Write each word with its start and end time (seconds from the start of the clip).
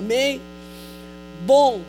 Amém? 0.00 0.40
Bom, 1.44 1.82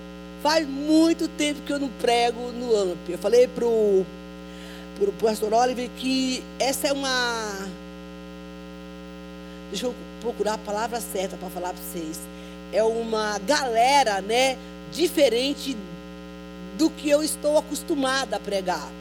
faz 0.43 0.67
muito 0.67 1.29
tempo 1.29 1.61
que 1.61 1.71
eu 1.71 1.79
não 1.79 1.87
prego 1.87 2.51
no 2.51 2.75
AMP. 2.75 3.09
Eu 3.09 3.17
falei 3.17 3.47
pro, 3.47 4.05
pro 4.99 5.13
pastor 5.13 5.53
Oliver 5.53 5.89
que 5.95 6.43
essa 6.59 6.89
é 6.89 6.91
uma. 6.91 7.69
Deixa 9.69 9.85
eu 9.85 9.95
procurar 10.19 10.55
a 10.55 10.57
palavra 10.57 10.99
certa 10.99 11.37
para 11.37 11.49
falar 11.49 11.69
para 11.69 11.81
vocês. 11.81 12.19
É 12.73 12.83
uma 12.83 13.39
galera, 13.39 14.19
né? 14.19 14.57
Diferente 14.91 15.77
do 16.77 16.89
que 16.89 17.09
eu 17.09 17.23
estou 17.23 17.57
acostumada 17.57 18.35
a 18.35 18.39
pregar. 18.41 18.91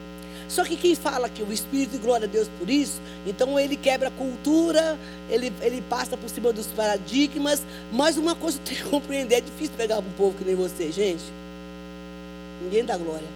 Só 0.51 0.65
que 0.65 0.75
quem 0.75 0.95
fala 0.95 1.29
que 1.29 1.41
o 1.41 1.53
Espírito, 1.53 1.97
glória 1.97 2.27
a 2.27 2.29
Deus 2.29 2.49
por 2.59 2.69
isso, 2.69 2.99
então 3.25 3.57
ele 3.57 3.77
quebra 3.77 4.09
a 4.09 4.11
cultura, 4.11 4.99
ele, 5.29 5.49
ele 5.61 5.81
passa 5.83 6.17
por 6.17 6.29
cima 6.29 6.51
dos 6.51 6.67
paradigmas, 6.67 7.63
mas 7.89 8.17
uma 8.17 8.35
coisa 8.35 8.59
tem 8.59 8.75
que 8.75 8.83
compreender, 8.83 9.35
é 9.35 9.41
difícil 9.41 9.73
pegar 9.77 9.99
um 9.99 10.11
povo 10.17 10.37
que 10.37 10.43
nem 10.43 10.53
você, 10.53 10.91
gente. 10.91 11.23
Ninguém 12.61 12.83
dá 12.83 12.97
glória. 12.97 13.27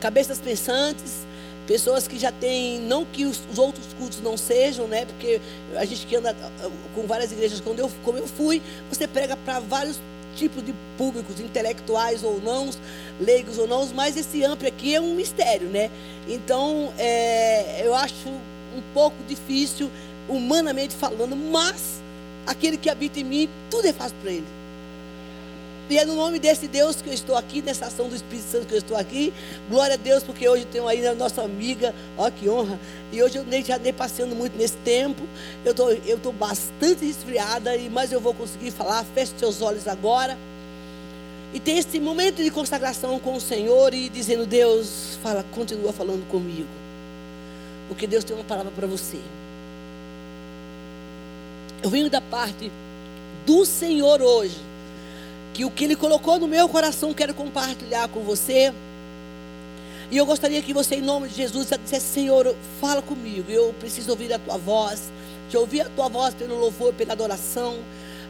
Cabeças 0.00 0.38
pensantes, 0.38 1.26
pessoas 1.66 2.08
que 2.08 2.18
já 2.18 2.32
têm, 2.32 2.80
não 2.80 3.04
que 3.04 3.26
os, 3.26 3.42
os, 3.52 3.58
outros 3.58 3.92
cultos 3.98 4.22
não 4.22 4.38
sejam, 4.38 4.86
né? 4.86 5.04
Porque 5.04 5.38
a 5.76 5.84
gente 5.84 6.06
que 6.06 6.16
anda 6.16 6.34
ah, 6.40 6.70
com 6.94 7.06
várias 7.06 7.30
igrejas, 7.30 7.60
quando 7.60 7.80
eu, 7.80 7.90
como 8.02 8.16
eu 8.16 8.26
fui, 8.26 8.62
você 8.88 9.06
prega 9.06 9.36
para 9.36 9.60
vários 9.60 9.98
tipos 10.34 10.64
de 10.64 10.74
públicos, 10.98 11.40
intelectuais 11.40 12.22
ou 12.22 12.40
não, 12.40 12.70
leigos 13.20 13.58
ou 13.58 13.66
não, 13.66 13.86
mas 13.94 14.16
esse 14.16 14.42
amplo 14.44 14.66
aqui 14.66 14.94
é 14.94 15.00
um 15.00 15.14
mistério, 15.14 15.68
né? 15.68 15.90
Então, 16.28 16.92
é, 16.98 17.86
eu 17.86 17.94
acho 17.94 18.28
um 18.28 18.82
pouco 18.92 19.16
difícil, 19.28 19.90
humanamente 20.28 20.94
falando, 20.94 21.36
mas 21.36 22.02
aquele 22.46 22.76
que 22.76 22.90
habita 22.90 23.20
em 23.20 23.24
mim, 23.24 23.48
tudo 23.70 23.86
é 23.86 23.92
fácil 23.92 24.16
para 24.22 24.32
ele. 24.32 24.63
E 25.88 25.98
é 25.98 26.04
no 26.04 26.14
nome 26.14 26.38
desse 26.38 26.66
Deus 26.66 27.02
que 27.02 27.10
eu 27.10 27.12
estou 27.12 27.36
aqui, 27.36 27.60
nessa 27.60 27.86
ação 27.86 28.08
do 28.08 28.16
Espírito 28.16 28.48
Santo 28.48 28.66
que 28.66 28.74
eu 28.74 28.78
estou 28.78 28.96
aqui. 28.96 29.34
Glória 29.68 29.94
a 29.94 29.98
Deus, 29.98 30.22
porque 30.22 30.48
hoje 30.48 30.64
tenho 30.64 30.88
aí 30.88 31.06
a 31.06 31.14
nossa 31.14 31.42
amiga, 31.42 31.94
ó 32.16 32.30
que 32.30 32.48
honra. 32.48 32.80
E 33.12 33.22
hoje 33.22 33.36
eu 33.36 33.44
já 33.62 33.76
andei 33.76 33.92
passeando 33.92 34.34
muito 34.34 34.56
nesse 34.56 34.78
tempo. 34.78 35.22
Eu 35.62 35.72
estou 35.72 35.92
eu 35.92 36.18
tô 36.18 36.32
bastante 36.32 37.04
resfriada, 37.04 37.72
mas 37.90 38.12
eu 38.12 38.20
vou 38.20 38.32
conseguir 38.32 38.70
falar. 38.70 39.04
Feche 39.14 39.34
seus 39.38 39.60
olhos 39.60 39.86
agora. 39.86 40.38
E 41.52 41.60
tem 41.60 41.78
esse 41.78 42.00
momento 42.00 42.42
de 42.42 42.50
consagração 42.50 43.20
com 43.20 43.36
o 43.36 43.40
Senhor 43.40 43.92
e 43.92 44.08
dizendo, 44.08 44.46
Deus, 44.46 45.18
fala, 45.22 45.44
continua 45.52 45.92
falando 45.92 46.26
comigo. 46.28 46.68
Porque 47.88 48.06
Deus 48.06 48.24
tem 48.24 48.34
uma 48.34 48.44
palavra 48.44 48.72
para 48.74 48.86
você. 48.86 49.20
Eu 51.82 51.90
venho 51.90 52.08
da 52.08 52.22
parte 52.22 52.72
do 53.44 53.66
Senhor 53.66 54.22
hoje 54.22 54.73
que 55.54 55.64
o 55.64 55.70
que 55.70 55.84
Ele 55.84 55.94
colocou 55.94 56.38
no 56.38 56.48
meu 56.48 56.68
coração 56.68 57.14
quero 57.14 57.32
compartilhar 57.32 58.08
com 58.08 58.20
você. 58.20 58.74
E 60.10 60.16
eu 60.16 60.26
gostaria 60.26 60.60
que 60.60 60.74
você, 60.74 60.96
em 60.96 61.00
nome 61.00 61.28
de 61.28 61.36
Jesus, 61.36 61.68
dissesse: 61.82 62.06
Senhor, 62.06 62.54
fala 62.80 63.00
comigo. 63.00 63.50
Eu 63.50 63.72
preciso 63.78 64.10
ouvir 64.10 64.32
a 64.32 64.38
tua 64.38 64.58
voz. 64.58 65.12
Te 65.48 65.56
ouvir 65.56 65.82
a 65.82 65.88
tua 65.88 66.08
voz 66.08 66.34
pelo 66.34 66.58
louvor, 66.58 66.92
pela 66.92 67.12
adoração. 67.12 67.78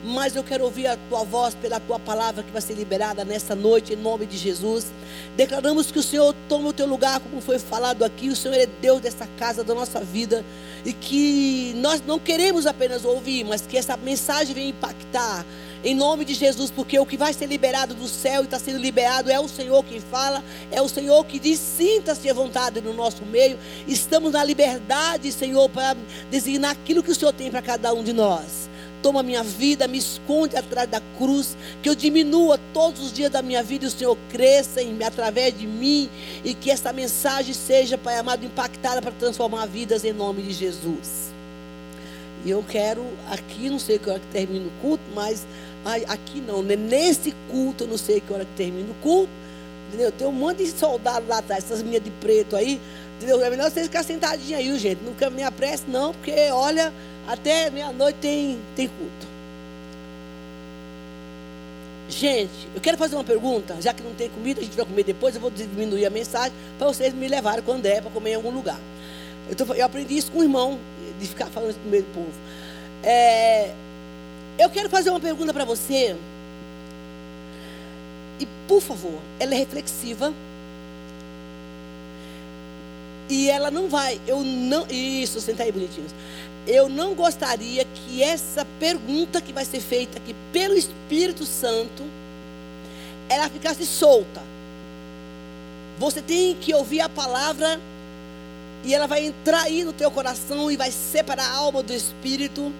Mas 0.04 0.36
eu 0.36 0.44
quero 0.44 0.64
ouvir 0.64 0.86
a 0.86 0.98
tua 1.08 1.24
voz 1.24 1.54
pela 1.54 1.80
tua 1.80 1.98
palavra 1.98 2.42
que 2.42 2.50
vai 2.50 2.60
ser 2.60 2.74
liberada 2.74 3.24
nessa 3.24 3.54
noite, 3.54 3.94
em 3.94 3.96
nome 3.96 4.26
de 4.26 4.36
Jesus. 4.36 4.92
Declaramos 5.34 5.90
que 5.90 5.98
o 5.98 6.02
Senhor 6.02 6.34
toma 6.46 6.68
o 6.68 6.72
teu 6.74 6.86
lugar, 6.86 7.20
como 7.20 7.40
foi 7.40 7.58
falado 7.58 8.04
aqui. 8.04 8.28
O 8.28 8.36
Senhor 8.36 8.54
é 8.54 8.66
Deus 8.66 9.00
dessa 9.00 9.26
casa, 9.38 9.64
da 9.64 9.74
nossa 9.74 10.00
vida. 10.00 10.44
E 10.84 10.92
que 10.92 11.72
nós 11.78 12.02
não 12.06 12.18
queremos 12.18 12.66
apenas 12.66 13.02
ouvir, 13.02 13.44
mas 13.44 13.62
que 13.62 13.78
essa 13.78 13.96
mensagem 13.96 14.54
venha 14.54 14.68
impactar 14.68 15.46
em 15.84 15.94
nome 15.94 16.24
de 16.24 16.32
Jesus, 16.32 16.70
porque 16.70 16.98
o 16.98 17.04
que 17.04 17.16
vai 17.16 17.34
ser 17.34 17.44
liberado 17.44 17.94
do 17.94 18.08
céu 18.08 18.40
e 18.40 18.44
está 18.46 18.58
sendo 18.58 18.78
liberado 18.78 19.30
é 19.30 19.38
o 19.38 19.46
Senhor 19.46 19.84
quem 19.84 20.00
fala, 20.00 20.42
é 20.70 20.80
o 20.80 20.88
Senhor 20.88 21.22
que 21.26 21.38
diz: 21.38 21.60
sinta-se 21.60 22.28
à 22.30 22.32
vontade 22.32 22.80
no 22.80 22.94
nosso 22.94 23.22
meio. 23.26 23.58
Estamos 23.86 24.32
na 24.32 24.42
liberdade, 24.42 25.30
Senhor, 25.30 25.68
para 25.68 25.94
designar 26.30 26.70
aquilo 26.70 27.02
que 27.02 27.10
o 27.10 27.14
Senhor 27.14 27.34
tem 27.34 27.50
para 27.50 27.60
cada 27.60 27.92
um 27.92 28.02
de 28.02 28.14
nós. 28.14 28.70
Toma 29.02 29.22
minha 29.22 29.42
vida, 29.42 29.86
me 29.86 29.98
esconde 29.98 30.56
atrás 30.56 30.88
da 30.88 31.02
cruz, 31.18 31.54
que 31.82 31.90
eu 31.90 31.94
diminua 31.94 32.58
todos 32.72 33.02
os 33.02 33.12
dias 33.12 33.30
da 33.30 33.42
minha 33.42 33.62
vida 33.62 33.84
e 33.84 33.88
o 33.88 33.90
Senhor 33.90 34.16
cresça 34.30 34.80
em, 34.80 34.96
através 35.04 35.58
de 35.58 35.66
mim 35.66 36.08
e 36.42 36.54
que 36.54 36.70
essa 36.70 36.90
mensagem 36.90 37.52
seja, 37.52 37.98
Pai 37.98 38.16
amado, 38.16 38.46
impactada 38.46 39.02
para 39.02 39.12
transformar 39.12 39.66
vidas 39.66 40.02
em 40.06 40.14
nome 40.14 40.40
de 40.40 40.52
Jesus. 40.54 41.34
E 42.46 42.50
eu 42.50 42.64
quero 42.66 43.04
aqui, 43.30 43.68
não 43.68 43.78
sei 43.78 43.98
que 43.98 44.08
hora 44.08 44.20
que 44.20 44.26
termina 44.26 44.66
o 44.66 44.80
culto, 44.80 45.04
mas 45.14 45.46
aqui 45.84 46.40
não, 46.40 46.62
né? 46.62 46.76
nesse 46.76 47.34
culto, 47.50 47.84
eu 47.84 47.88
não 47.88 47.98
sei 47.98 48.20
que 48.20 48.32
hora 48.32 48.44
que 48.44 48.52
termina 48.56 48.90
o 48.90 48.94
culto, 49.02 49.30
entendeu? 49.88 50.10
Tem 50.10 50.26
um 50.26 50.32
monte 50.32 50.64
de 50.64 50.70
soldado 50.70 51.26
lá 51.28 51.38
atrás, 51.38 51.64
essas 51.64 51.82
minhas 51.82 52.02
de 52.02 52.10
preto 52.10 52.56
aí, 52.56 52.80
entendeu? 53.16 53.42
É 53.42 53.50
melhor 53.50 53.70
vocês 53.70 53.86
ficarem 53.86 54.06
sentadinhos 54.06 54.58
aí, 54.58 54.78
gente. 54.78 55.00
Não 55.02 55.30
me 55.30 55.42
apresse, 55.42 55.84
não, 55.88 56.12
porque 56.12 56.32
olha, 56.50 56.92
até 57.26 57.70
meia-noite 57.70 58.18
tem, 58.20 58.58
tem 58.74 58.88
culto. 58.88 59.34
Gente, 62.08 62.68
eu 62.74 62.80
quero 62.80 62.98
fazer 62.98 63.16
uma 63.16 63.24
pergunta, 63.24 63.76
já 63.80 63.94
que 63.94 64.02
não 64.02 64.14
tem 64.14 64.28
comida, 64.28 64.60
a 64.60 64.64
gente 64.64 64.76
vai 64.76 64.84
comer 64.84 65.04
depois, 65.04 65.34
eu 65.34 65.40
vou 65.40 65.50
diminuir 65.50 66.04
a 66.04 66.10
mensagem 66.10 66.52
para 66.78 66.86
vocês 66.86 67.14
me 67.14 67.26
levarem 67.26 67.62
quando 67.64 67.86
é 67.86 68.00
para 68.00 68.10
comer 68.10 68.32
em 68.32 68.34
algum 68.34 68.50
lugar. 68.50 68.78
Eu, 69.48 69.56
tô, 69.56 69.72
eu 69.74 69.84
aprendi 69.84 70.16
isso 70.16 70.30
com 70.30 70.38
o 70.40 70.42
irmão 70.42 70.78
de 71.18 71.26
ficar 71.26 71.46
falando 71.46 71.70
isso 71.70 71.80
no 71.84 71.90
meio 71.90 72.02
do 72.02 72.14
povo. 72.14 72.32
É, 73.02 73.74
eu 74.58 74.70
quero 74.70 74.88
fazer 74.88 75.10
uma 75.10 75.20
pergunta 75.20 75.52
para 75.52 75.64
você. 75.64 76.16
E, 78.38 78.46
por 78.68 78.80
favor, 78.80 79.18
ela 79.38 79.54
é 79.54 79.58
reflexiva. 79.58 80.32
E 83.28 83.48
ela 83.48 83.70
não 83.70 83.88
vai, 83.88 84.20
eu 84.26 84.44
não, 84.44 84.86
isso, 84.88 85.40
senta 85.40 85.62
aí 85.62 85.72
bonitinhos. 85.72 86.12
Eu 86.66 86.88
não 86.88 87.14
gostaria 87.14 87.84
que 87.84 88.22
essa 88.22 88.66
pergunta 88.78 89.40
que 89.40 89.52
vai 89.52 89.64
ser 89.64 89.80
feita 89.80 90.18
aqui 90.18 90.34
pelo 90.52 90.74
Espírito 90.74 91.44
Santo, 91.44 92.02
ela 93.28 93.48
ficasse 93.48 93.86
solta. 93.86 94.42
Você 95.98 96.20
tem 96.20 96.54
que 96.56 96.74
ouvir 96.74 97.00
a 97.00 97.08
palavra 97.08 97.80
e 98.84 98.94
ela 98.94 99.06
vai 99.06 99.24
entrar 99.24 99.62
aí 99.62 99.84
no 99.84 99.92
teu 99.92 100.10
coração 100.10 100.70
e 100.70 100.76
vai 100.76 100.90
separar 100.90 101.46
a 101.46 101.56
alma 101.56 101.82
do 101.82 101.92
espírito. 101.92 102.72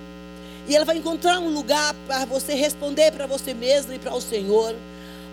E 0.67 0.75
ela 0.75 0.85
vai 0.85 0.97
encontrar 0.97 1.39
um 1.41 1.49
lugar 1.49 1.95
para 2.07 2.25
você 2.25 2.55
responder 2.55 3.13
para 3.13 3.27
você 3.27 3.53
mesmo 3.53 3.93
e 3.93 3.99
para 3.99 4.15
o 4.15 4.21
Senhor. 4.21 4.75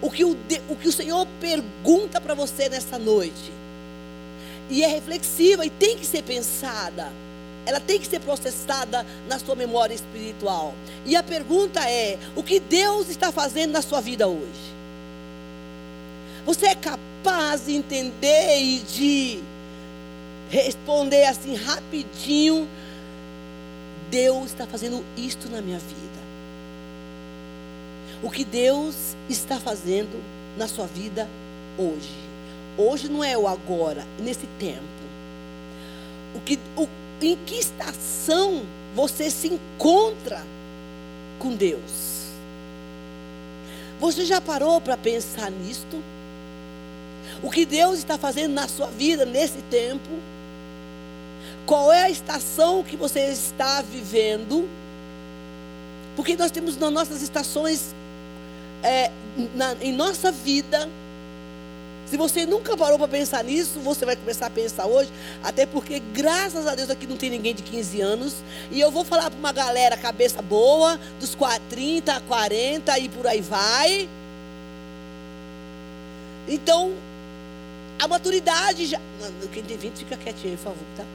O 0.02 0.10
que 0.10 0.26
o, 0.26 0.36
o 0.70 0.76
que 0.76 0.88
o 0.88 0.92
Senhor 0.92 1.28
pergunta 1.40 2.20
para 2.20 2.34
você 2.34 2.68
nessa 2.68 2.98
noite. 2.98 3.52
E 4.70 4.84
é 4.84 4.88
reflexiva 4.88 5.66
e 5.66 5.70
tem 5.70 5.98
que 5.98 6.06
ser 6.06 6.24
pensada. 6.24 7.12
Ela 7.66 7.80
tem 7.80 8.00
que 8.00 8.08
ser 8.08 8.20
processada 8.20 9.06
na 9.28 9.38
sua 9.38 9.56
memória 9.56 9.94
espiritual. 9.94 10.74
E 11.06 11.16
a 11.16 11.22
pergunta 11.22 11.80
é: 11.88 12.18
o 12.36 12.42
que 12.42 12.60
Deus 12.60 13.10
está 13.10 13.32
fazendo 13.32 13.72
na 13.72 13.82
sua 13.82 14.02
vida 14.02 14.28
hoje? 14.28 14.72
Você 16.46 16.68
é 16.68 16.76
capaz 16.76 17.66
de 17.66 17.74
entender 17.74 18.60
e 18.60 18.80
de 18.80 19.40
responder 20.50 21.26
assim 21.26 21.56
rapidinho: 21.56 22.68
Deus 24.12 24.48
está 24.48 24.68
fazendo 24.68 25.04
isto 25.16 25.50
na 25.50 25.62
minha 25.62 25.80
vida. 25.80 26.22
O 28.22 28.30
que 28.30 28.44
Deus 28.44 29.16
está 29.30 29.58
fazendo 29.58 30.22
na 30.58 30.68
sua 30.68 30.86
vida 30.86 31.28
hoje. 31.78 32.14
Hoje 32.78 33.08
não 33.08 33.24
é 33.24 33.38
o 33.38 33.48
agora, 33.48 34.06
nesse 34.20 34.46
tempo. 34.60 34.82
O 36.36 36.42
que, 36.42 36.60
o, 36.76 36.88
em 37.22 37.38
que 37.46 37.56
estação 37.56 38.64
você 38.94 39.32
se 39.32 39.48
encontra 39.48 40.44
com 41.40 41.56
Deus? 41.56 42.28
Você 44.00 44.26
já 44.26 44.42
parou 44.42 44.82
para 44.82 44.98
pensar 44.98 45.50
nisto? 45.50 46.04
O 47.42 47.50
que 47.50 47.66
Deus 47.66 47.98
está 48.00 48.18
fazendo 48.18 48.54
na 48.54 48.68
sua 48.68 48.88
vida 48.88 49.26
nesse 49.26 49.62
tempo? 49.64 50.10
Qual 51.66 51.92
é 51.92 52.04
a 52.04 52.10
estação 52.10 52.84
que 52.84 52.96
você 52.96 53.20
está 53.28 53.82
vivendo? 53.82 54.68
Porque 56.16 56.36
nós 56.36 56.52
temos 56.52 56.78
nas 56.78 56.92
nossas 56.92 57.22
estações, 57.22 57.96
é, 58.84 59.12
na, 59.56 59.76
em 59.82 59.94
nossa 59.94 60.32
vida, 60.32 60.90
se 62.12 62.18
você 62.18 62.46
nunca 62.46 62.76
parou 62.76 62.98
para 62.98 63.08
pensar 63.08 63.42
nisso, 63.42 63.80
você 63.80 64.06
vai 64.06 64.18
começar 64.18 64.48
a 64.48 64.50
pensar 64.50 64.86
hoje. 64.86 65.10
Até 65.42 65.66
porque, 65.66 65.98
graças 66.14 66.68
a 66.68 66.76
Deus, 66.76 66.90
aqui 66.90 67.08
não 67.08 67.16
tem 67.16 67.30
ninguém 67.30 67.56
de 67.56 67.64
15 67.64 68.02
anos. 68.02 68.34
E 68.70 68.82
eu 68.82 68.92
vou 68.92 69.06
falar 69.06 69.30
para 69.30 69.40
uma 69.40 69.54
galera 69.54 69.96
cabeça 69.96 70.42
boa, 70.42 71.00
dos 71.22 71.38
30, 71.70 72.20
40 72.28 73.00
e 73.00 73.08
por 73.08 73.26
aí 73.26 73.40
vai. 73.40 74.10
Então, 76.50 76.92
a 77.98 78.10
maturidade 78.10 78.88
já. 78.88 79.00
Quem 79.54 79.64
tem 79.64 79.78
20 79.78 80.00
fica 80.00 80.18
quietinho, 80.18 80.58
por 80.58 80.64
favor, 80.64 80.84
tá? 80.98 81.06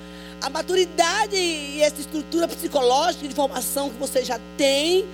A 0.41 0.51
maturidade 0.51 1.37
e 1.37 1.83
essa 1.83 2.01
estrutura 2.01 2.47
psicológica 2.47 3.27
de 3.27 3.35
formação 3.35 3.91
que 3.91 3.99
você 3.99 4.25
já 4.25 4.39
tem 4.57 5.07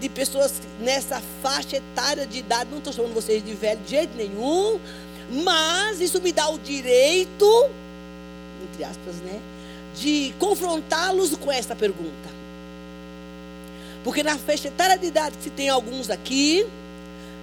de 0.00 0.08
pessoas 0.08 0.60
nessa 0.80 1.22
faixa 1.42 1.76
etária 1.76 2.26
de 2.26 2.38
idade, 2.38 2.70
não 2.70 2.78
estou 2.78 2.92
chamando 2.92 3.14
vocês 3.14 3.44
de 3.44 3.54
velho 3.54 3.80
de 3.80 3.90
jeito 3.90 4.16
nenhum, 4.16 4.78
mas 5.44 6.00
isso 6.00 6.20
me 6.20 6.32
dá 6.32 6.48
o 6.48 6.58
direito, 6.58 7.70
entre 8.62 8.84
aspas, 8.84 9.16
né, 9.16 9.40
de 9.96 10.34
confrontá-los 10.38 11.34
com 11.36 11.50
essa 11.50 11.74
pergunta. 11.74 12.34
Porque 14.02 14.22
na 14.22 14.36
faixa 14.36 14.68
etária 14.68 14.98
de 14.98 15.06
idade 15.06 15.38
que 15.38 15.44
se 15.44 15.50
tem 15.50 15.68
alguns 15.68 16.10
aqui, 16.10 16.66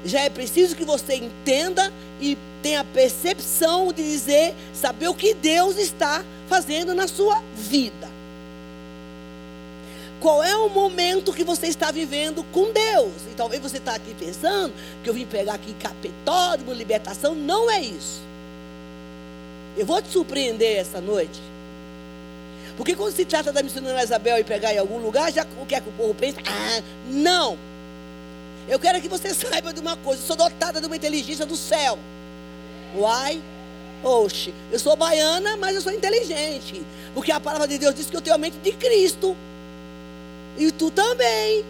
já 0.06 0.22
é 0.22 0.30
preciso 0.30 0.76
que 0.76 0.84
você 0.84 1.16
entenda 1.16 1.92
e 2.20 2.38
tenha 2.62 2.82
a 2.82 2.84
percepção 2.84 3.92
de 3.92 4.04
dizer, 4.04 4.54
saber 4.74 5.08
o 5.08 5.16
que 5.16 5.34
Deus 5.34 5.78
está 5.78 6.18
fazendo 6.20 6.41
na 6.94 7.08
sua 7.08 7.42
vida. 7.56 8.10
Qual 10.20 10.44
é 10.44 10.56
o 10.56 10.70
momento 10.70 11.34
que 11.34 11.44
você 11.44 11.68
está 11.68 11.90
vivendo 11.92 12.44
com 12.52 12.72
Deus? 12.72 13.14
E 13.32 13.34
talvez 13.36 13.60
você 13.60 13.78
está 13.78 13.96
aqui 13.96 14.14
pensando 14.14 14.72
que 15.04 15.10
eu 15.10 15.14
vim 15.16 15.26
pegar 15.26 15.56
aqui 15.56 15.74
capetório, 15.74 16.72
libertação. 16.74 17.34
Não 17.34 17.72
é 17.72 17.82
isso. 17.82 18.22
Eu 19.76 19.86
vou 19.86 20.00
te 20.00 20.10
surpreender 20.10 20.78
essa 20.78 21.02
noite. 21.02 21.42
Porque 22.78 22.96
quando 22.96 23.16
se 23.16 23.26
trata 23.26 23.52
da 23.52 23.64
missionária 23.64 24.04
Isabel 24.04 24.38
e 24.38 24.44
pegar 24.44 24.74
em 24.74 24.78
algum 24.78 25.00
lugar, 25.00 25.32
já 25.32 25.46
o 25.60 25.66
que 25.66 25.74
é 25.74 25.82
que 25.82 25.90
o 25.90 25.94
povo 25.94 26.14
pensa? 26.14 26.40
Ah, 26.46 26.84
não. 27.08 27.58
Eu 28.68 28.80
quero 28.80 29.02
que 29.02 29.08
você 29.08 29.34
saiba 29.34 29.74
de 29.74 29.80
uma 29.80 29.98
coisa. 29.98 30.22
Eu 30.22 30.28
sou 30.28 30.36
dotada 30.36 30.80
de 30.80 30.86
uma 30.86 30.96
inteligência 30.96 31.46
do 31.48 31.56
céu. 31.56 31.98
Uai. 32.96 33.42
Oxe, 34.04 34.54
eu 34.72 34.80
sou 34.80 34.96
baiana, 34.96 35.58
mas 35.58 35.76
eu 35.76 35.82
sou 35.82 35.92
inteligente. 35.92 36.82
Porque 37.14 37.32
a 37.32 37.40
palavra 37.40 37.68
de 37.68 37.78
Deus 37.78 37.94
diz 37.94 38.10
que 38.10 38.16
eu 38.16 38.22
tenho 38.22 38.36
a 38.36 38.40
mente 38.40 38.58
de 38.58 38.72
Cristo. 38.72 39.36
E 40.58 40.72
tu 40.72 40.90
também. 40.90 41.64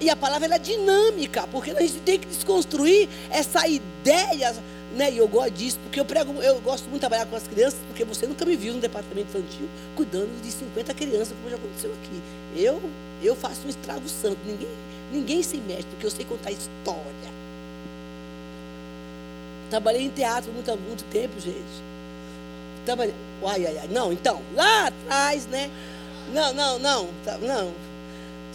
E 0.00 0.08
a 0.08 0.16
palavra 0.16 0.54
é 0.54 0.58
dinâmica, 0.58 1.46
porque 1.48 1.72
a 1.72 1.80
gente 1.80 2.00
tem 2.00 2.18
que 2.18 2.26
desconstruir 2.26 3.06
essa 3.30 3.68
ideia, 3.68 4.56
né? 4.96 5.12
E 5.12 5.18
eu 5.18 5.28
gosto 5.28 5.50
disso, 5.50 5.78
porque 5.82 6.00
eu 6.00 6.06
prego, 6.06 6.32
eu 6.40 6.58
gosto 6.62 6.84
muito 6.84 6.94
de 6.94 7.00
trabalhar 7.00 7.26
com 7.26 7.36
as 7.36 7.46
crianças, 7.46 7.78
porque 7.86 8.02
você 8.02 8.26
nunca 8.26 8.46
me 8.46 8.56
viu 8.56 8.72
no 8.72 8.80
departamento 8.80 9.28
infantil 9.28 9.68
cuidando 9.94 10.30
de 10.42 10.50
50 10.50 10.94
crianças, 10.94 11.34
como 11.36 11.50
já 11.50 11.56
aconteceu 11.56 11.92
aqui. 11.92 12.22
Eu, 12.56 12.80
eu 13.22 13.36
faço 13.36 13.66
um 13.66 13.68
estrago 13.68 14.08
santo, 14.08 14.38
ninguém, 14.46 14.68
ninguém 15.12 15.42
se 15.42 15.58
mexe, 15.58 15.84
porque 15.84 16.06
eu 16.06 16.10
sei 16.10 16.24
contar 16.24 16.50
história. 16.50 17.39
Trabalhei 19.70 20.02
em 20.02 20.10
teatro 20.10 20.52
muito, 20.52 20.76
muito 20.76 21.04
tempo, 21.04 21.40
gente. 21.40 21.90
Trabalhei. 22.84 23.14
Ai, 23.46 23.66
ai, 23.66 23.78
ai. 23.78 23.88
Não, 23.88 24.12
então, 24.12 24.42
lá 24.54 24.88
atrás, 24.88 25.46
né? 25.46 25.70
Não, 26.34 26.52
não, 26.52 26.78
não, 26.78 27.08
não. 27.40 27.72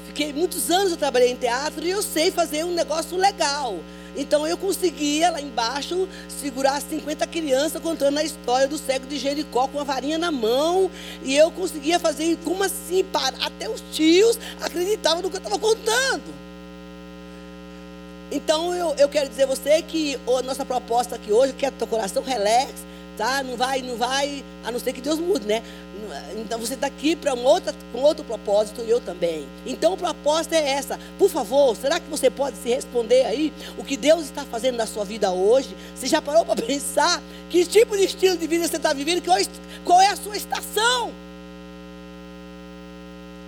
Fiquei 0.07 0.31
muitos 0.33 0.69
anos 0.69 0.91
eu 0.91 0.97
trabalhei 0.97 1.31
em 1.31 1.35
teatro 1.35 1.85
e 1.85 1.89
eu 1.89 2.01
sei 2.01 2.31
fazer 2.31 2.63
um 2.65 2.73
negócio 2.73 3.17
legal. 3.17 3.79
Então 4.17 4.47
eu 4.47 4.57
conseguia 4.57 5.29
lá 5.29 5.41
embaixo 5.41 6.07
segurar 6.29 6.81
50 6.81 7.27
crianças 7.27 7.81
contando 7.81 8.17
a 8.17 8.23
história 8.23 8.67
do 8.67 8.77
cego 8.77 9.06
de 9.06 9.17
Jericó 9.17 9.67
com 9.67 9.79
a 9.79 9.83
varinha 9.83 10.17
na 10.17 10.31
mão. 10.31 10.89
E 11.23 11.35
eu 11.35 11.51
conseguia 11.51 12.00
fazer, 12.00 12.38
como 12.44 12.63
assim? 12.63 13.06
Até 13.41 13.69
os 13.69 13.81
tios 13.91 14.39
acreditavam 14.62 15.21
no 15.21 15.29
que 15.29 15.35
eu 15.35 15.41
estava 15.41 15.59
contando. 15.59 16.45
Então 18.31 18.74
eu, 18.74 18.95
eu 18.98 19.07
quero 19.07 19.30
dizer 19.30 19.44
a 19.44 19.48
você 19.48 19.81
que 19.81 20.19
a 20.27 20.42
nossa 20.42 20.66
proposta 20.66 21.16
aqui 21.16 21.31
hoje, 21.31 21.54
que 21.54 21.66
é 21.66 21.72
teu 21.72 21.88
coração 21.88 22.24
relax, 22.24 22.74
tá? 23.18 23.44
Não 23.44 23.56
vai, 23.56 23.81
não 23.81 23.95
vai, 23.95 24.44
a 24.63 24.72
não 24.72 24.80
ser 24.80 24.94
que 24.94 25.01
Deus 25.01 25.19
mude, 25.19 25.45
né? 25.45 25.62
Então 26.38 26.60
você 26.60 26.75
está 26.75 26.88
aqui 26.88 27.16
para 27.16 27.33
um 27.33 27.44
outro, 27.44 27.74
com 27.92 28.00
outro 28.01 28.24
propósito 28.24 28.81
e 28.81 28.89
eu 28.89 29.00
também. 29.00 29.48
Então 29.66 29.94
a 29.94 29.98
proposta 29.98 30.56
é 30.56 30.69
essa. 30.69 31.00
Por 31.18 31.30
favor, 31.30 31.75
será 31.75 32.00
que 32.00 32.10
você 32.10 32.30
pode 32.30 32.57
se 32.57 32.69
responder 32.69 33.25
aí 33.25 33.54
o 33.77 33.83
que 33.83 33.98
Deus 33.98 34.24
está 34.25 34.44
fazendo 34.44 34.75
na 34.75 34.86
sua 34.86 35.04
vida 35.04 35.31
hoje? 35.31 35.75
Você 35.95 36.07
já 36.07 36.22
parou 36.22 36.45
para 36.45 36.62
pensar 36.62 37.22
que 37.50 37.66
tipo 37.66 37.95
de 37.95 38.06
estilo 38.06 38.38
de 38.38 38.48
vida 38.48 38.68
você 38.68 38.77
está 38.77 38.94
vivendo? 38.94 39.24
Qual 39.83 40.01
é 40.01 40.07
a 40.07 40.16
sua 40.16 40.36
estação? 40.36 41.12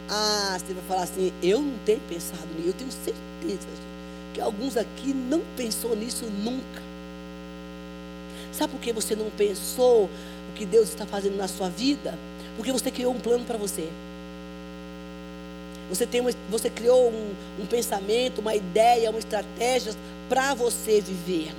Ah, 0.09 0.57
você 0.57 0.74
vai 0.74 0.83
falar 0.88 1.03
assim, 1.03 1.33
eu 1.44 1.62
não 1.62 1.77
tenho 1.85 2.00
pensado 2.07 2.47
nisso. 2.56 2.69
Eu 2.69 2.74
tenho 2.74 2.91
certeza 2.91 3.18
gente, 3.47 3.87
que 4.38 4.42
alguns 4.42 4.78
aqui 4.78 5.16
não 5.16 5.42
pensou 5.56 5.95
nisso 5.95 6.25
nunca. 6.25 6.81
Sabe 8.54 8.72
por 8.72 8.80
que 8.80 8.94
você 8.94 9.16
não 9.16 9.31
pensou 9.31 10.06
o 10.06 10.54
que 10.54 10.63
Deus 10.63 10.89
está 10.89 11.07
fazendo 11.07 11.36
na 11.36 11.48
sua 11.48 11.69
vida? 11.69 12.13
Porque 12.56 12.72
você 12.72 12.92
criou 12.92 13.13
um 13.13 13.19
plano 13.19 13.44
para 13.45 13.57
você. 13.57 13.89
Você, 15.89 16.06
tem 16.06 16.22
uma, 16.22 16.30
você 16.51 16.69
criou 16.69 17.10
um, 17.10 17.34
um 17.60 17.66
pensamento, 17.66 18.39
uma 18.39 18.54
ideia, 18.54 19.10
uma 19.10 19.19
estratégia 19.19 19.94
para 20.30 20.54
você 20.54 21.01
viver. 21.01 21.51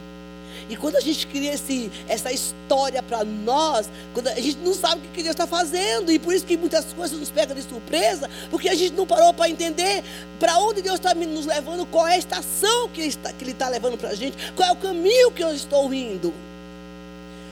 E 0.69 0.77
quando 0.77 0.97
a 0.97 1.01
gente 1.01 1.27
cria 1.27 1.55
esse, 1.55 1.91
essa 2.09 2.33
história 2.33 3.03
para 3.03 3.25
nós, 3.25 3.89
quando 4.15 4.29
a 4.29 4.35
gente 4.35 4.59
não 4.59 4.75
sabe 4.75 5.07
o 5.07 5.11
que 5.11 5.23
Deus 5.23 5.35
está 5.35 5.47
fazendo, 5.47 6.11
e 6.11 6.19
por 6.19 6.35
isso 6.35 6.45
que 6.45 6.57
muitas 6.57 6.93
coisas 6.93 7.19
nos 7.19 7.31
pegam 7.31 7.55
de 7.55 7.63
surpresa, 7.63 8.29
porque 8.51 8.69
a 8.69 8.75
gente 8.75 8.95
não 8.95 9.07
parou 9.07 9.33
para 9.33 9.49
entender 9.49 10.03
para 10.39 10.59
onde 10.59 10.83
Deus 10.83 10.97
está 10.97 11.15
nos 11.15 11.47
levando, 11.47 11.87
qual 11.87 12.07
é 12.07 12.15
a 12.15 12.19
estação 12.19 12.89
que 12.89 13.01
Ele 13.01 13.09
está, 13.09 13.33
que 13.33 13.45
ele 13.45 13.53
está 13.53 13.69
levando 13.69 13.99
para 13.99 14.11
a 14.11 14.15
gente, 14.15 14.53
qual 14.53 14.69
é 14.69 14.73
o 14.73 14.77
caminho 14.77 15.31
que 15.31 15.43
eu 15.43 15.55
estou 15.55 15.93
indo. 15.93 16.33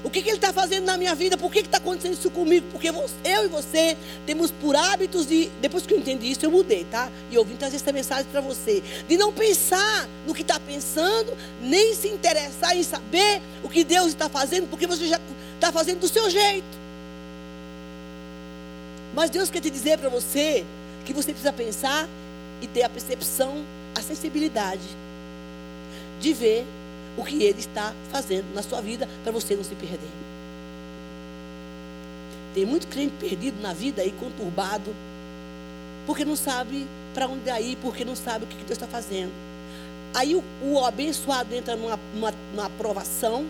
O 0.07 0.11
que, 0.11 0.23
que 0.23 0.29
ele 0.29 0.37
está 0.37 0.53
fazendo 0.53 0.85
na 0.85 0.97
minha 0.97 1.17
vida? 1.17 1.37
Por 1.37 1.51
que 1.51 1.59
está 1.59 1.79
acontecendo 1.79 2.13
isso 2.13 2.31
comigo? 2.31 2.65
Porque 2.71 2.89
eu 2.89 3.45
e 3.45 3.49
você 3.49 3.97
temos 4.25 4.53
por 4.53 4.77
hábitos 4.77 5.27
de. 5.27 5.51
Depois 5.61 5.85
que 5.85 5.93
eu 5.93 5.99
entendi 5.99 6.31
isso, 6.31 6.47
eu 6.47 6.51
mudei, 6.53 6.85
tá? 6.85 7.11
E 7.29 7.35
eu 7.35 7.45
vim 7.45 7.57
trazer 7.57 7.75
essa 7.75 7.91
mensagem 7.91 8.25
para 8.31 8.41
você. 8.41 8.85
De 9.09 9.17
não 9.17 9.33
pensar 9.33 10.09
no 10.25 10.33
que 10.33 10.43
está 10.43 10.61
pensando, 10.61 11.37
nem 11.61 11.93
se 11.93 12.07
interessar 12.07 12.77
em 12.77 12.85
saber 12.85 13.43
o 13.65 13.69
que 13.69 13.83
Deus 13.83 14.07
está 14.07 14.29
fazendo, 14.29 14.69
porque 14.71 14.87
você 14.87 15.09
já 15.09 15.19
está 15.57 15.73
fazendo 15.73 15.99
do 15.99 16.09
seu 16.09 16.31
jeito. 16.31 16.79
Mas 19.13 19.29
Deus 19.29 19.51
quer 19.51 19.61
te 19.61 19.71
dizer 19.71 19.99
para 19.99 20.09
você 20.09 20.65
que 21.05 21.13
você 21.13 21.33
precisa 21.33 21.53
pensar 21.53 22.09
e 22.63 22.69
ter 22.69 22.85
a 22.85 22.89
percepção, 22.89 23.65
a 23.93 24.01
sensibilidade 24.01 24.87
de 26.21 26.33
ver 26.33 26.65
o 27.17 27.25
que 27.25 27.43
Ele 27.43 27.61
está 27.61 27.95
fazendo 28.11 28.53
na 28.55 28.63
sua 28.63 28.81
vida 28.81 29.09
para 29.23 29.33
você 29.33 29.57
não 29.57 29.65
se 29.65 29.75
perder. 29.75 29.99
Tem 32.55 32.65
muito 32.65 32.87
crente 32.87 33.15
perdido 33.21 33.61
na 33.61 33.73
vida 33.73 34.03
aí, 34.03 34.13
conturbado, 34.13 34.95
porque 36.07 36.25
não 36.25 36.37
sabe 36.37 36.87
para 37.13 37.27
onde 37.27 37.51
ir, 37.51 37.77
porque 37.83 38.05
não 38.05 38.17
sabe 38.17 38.45
o 38.45 38.49
que 38.49 38.57
Deus 38.57 38.71
está 38.71 38.87
fazendo. 38.87 39.33
Aí 40.15 40.35
o, 40.35 40.43
o 40.63 40.85
abençoado 40.85 41.55
entra 41.55 41.77
numa, 41.77 41.99
numa, 42.15 42.33
numa 42.53 42.67
aprovação 42.67 43.45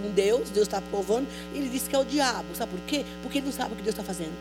com 0.00 0.10
Deus, 0.10 0.50
Deus 0.50 0.66
está 0.66 0.78
aprovando, 0.78 1.26
ele 1.54 1.68
diz 1.68 1.88
que 1.88 1.96
é 1.96 1.98
o 1.98 2.04
diabo. 2.04 2.46
Sabe 2.54 2.72
por 2.72 2.80
quê? 2.82 3.04
Porque 3.22 3.38
ele 3.38 3.46
não 3.46 3.52
sabe 3.52 3.72
o 3.72 3.76
que 3.76 3.82
Deus 3.82 3.94
está 3.94 4.04
fazendo. 4.04 4.32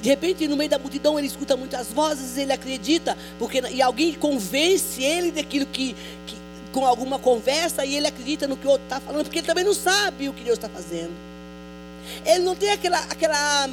De 0.00 0.08
repente, 0.08 0.48
no 0.48 0.56
meio 0.56 0.70
da 0.70 0.78
multidão, 0.78 1.18
ele 1.18 1.28
escuta 1.28 1.56
muitas 1.56 1.92
vozes, 1.92 2.38
ele 2.38 2.52
acredita, 2.52 3.16
porque, 3.38 3.60
e 3.70 3.82
alguém 3.82 4.14
convence 4.14 5.02
ele 5.02 5.30
daquilo 5.30 5.66
que, 5.66 5.94
que, 6.26 6.36
com 6.72 6.86
alguma 6.86 7.18
conversa 7.18 7.84
e 7.84 7.96
ele 7.96 8.06
acredita 8.06 8.46
no 8.46 8.56
que 8.56 8.66
o 8.66 8.70
outro 8.70 8.84
está 8.84 9.00
falando, 9.00 9.24
porque 9.24 9.38
ele 9.38 9.46
também 9.46 9.64
não 9.64 9.74
sabe 9.74 10.28
o 10.28 10.32
que 10.32 10.44
Deus 10.44 10.58
está 10.58 10.68
fazendo. 10.68 11.12
Ele 12.24 12.44
não 12.44 12.54
tem 12.54 12.70
aquela, 12.70 12.98
aquela 12.98 13.68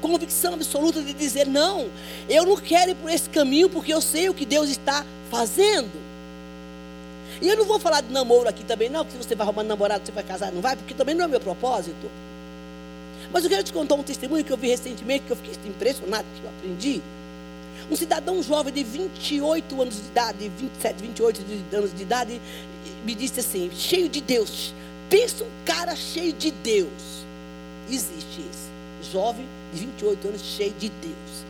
convicção 0.00 0.54
absoluta 0.54 1.02
de 1.02 1.12
dizer, 1.12 1.46
não, 1.46 1.88
eu 2.28 2.44
não 2.44 2.56
quero 2.56 2.92
ir 2.92 2.94
por 2.94 3.10
esse 3.10 3.28
caminho 3.28 3.68
porque 3.68 3.92
eu 3.92 4.00
sei 4.00 4.28
o 4.28 4.34
que 4.34 4.46
Deus 4.46 4.68
está 4.68 5.04
fazendo. 5.30 6.08
E 7.40 7.48
eu 7.48 7.56
não 7.56 7.64
vou 7.64 7.78
falar 7.78 8.00
de 8.00 8.12
namoro 8.12 8.48
aqui 8.48 8.64
também, 8.64 8.88
não, 8.88 9.04
que 9.04 9.12
se 9.12 9.18
você 9.18 9.34
vai 9.34 9.46
arrumar 9.46 9.62
namorado, 9.62 10.04
você 10.04 10.12
vai 10.12 10.24
casar, 10.24 10.50
não 10.50 10.60
vai, 10.60 10.76
porque 10.76 10.94
também 10.94 11.14
não 11.14 11.24
é 11.24 11.28
meu 11.28 11.40
propósito. 11.40 12.10
Mas 13.32 13.44
eu 13.44 13.50
quero 13.50 13.62
te 13.62 13.72
contar 13.72 13.94
um 13.94 14.02
testemunho 14.02 14.44
que 14.44 14.50
eu 14.50 14.56
vi 14.56 14.68
recentemente, 14.68 15.24
que 15.24 15.30
eu 15.30 15.36
fiquei 15.36 15.54
impressionado, 15.66 16.24
que 16.34 16.44
eu 16.44 16.50
aprendi. 16.50 17.02
Um 17.90 17.96
cidadão 17.96 18.42
jovem 18.42 18.72
de 18.72 18.84
28 18.84 19.82
anos 19.82 19.96
de 19.96 20.08
idade, 20.08 20.52
27, 20.58 21.02
28 21.02 21.44
anos 21.72 21.94
de 21.94 22.02
idade, 22.02 22.40
me 23.04 23.14
disse 23.14 23.40
assim, 23.40 23.70
cheio 23.74 24.08
de 24.08 24.20
Deus. 24.20 24.74
Pensa 25.08 25.44
um 25.44 25.50
cara 25.64 25.96
cheio 25.96 26.32
de 26.32 26.50
Deus. 26.50 27.24
Existe 27.90 28.40
esse. 28.40 29.10
Jovem 29.10 29.46
de 29.72 29.80
28 29.80 30.28
anos, 30.28 30.42
cheio 30.42 30.72
de 30.72 30.88
Deus. 30.88 31.48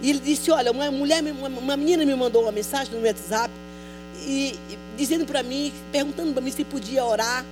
E 0.00 0.10
ele 0.10 0.18
disse: 0.18 0.50
Olha, 0.50 0.72
uma 0.72 0.90
mulher, 0.90 1.22
uma 1.22 1.76
menina 1.76 2.04
me 2.04 2.14
mandou 2.14 2.42
uma 2.42 2.52
mensagem 2.52 2.92
no 2.94 3.06
WhatsApp, 3.06 3.52
e, 4.22 4.58
e 4.70 4.78
dizendo 4.96 5.24
para 5.24 5.42
mim, 5.42 5.72
perguntando 5.92 6.32
para 6.32 6.42
mim 6.42 6.50
se 6.50 6.64
podia 6.64 7.04
orar 7.04 7.44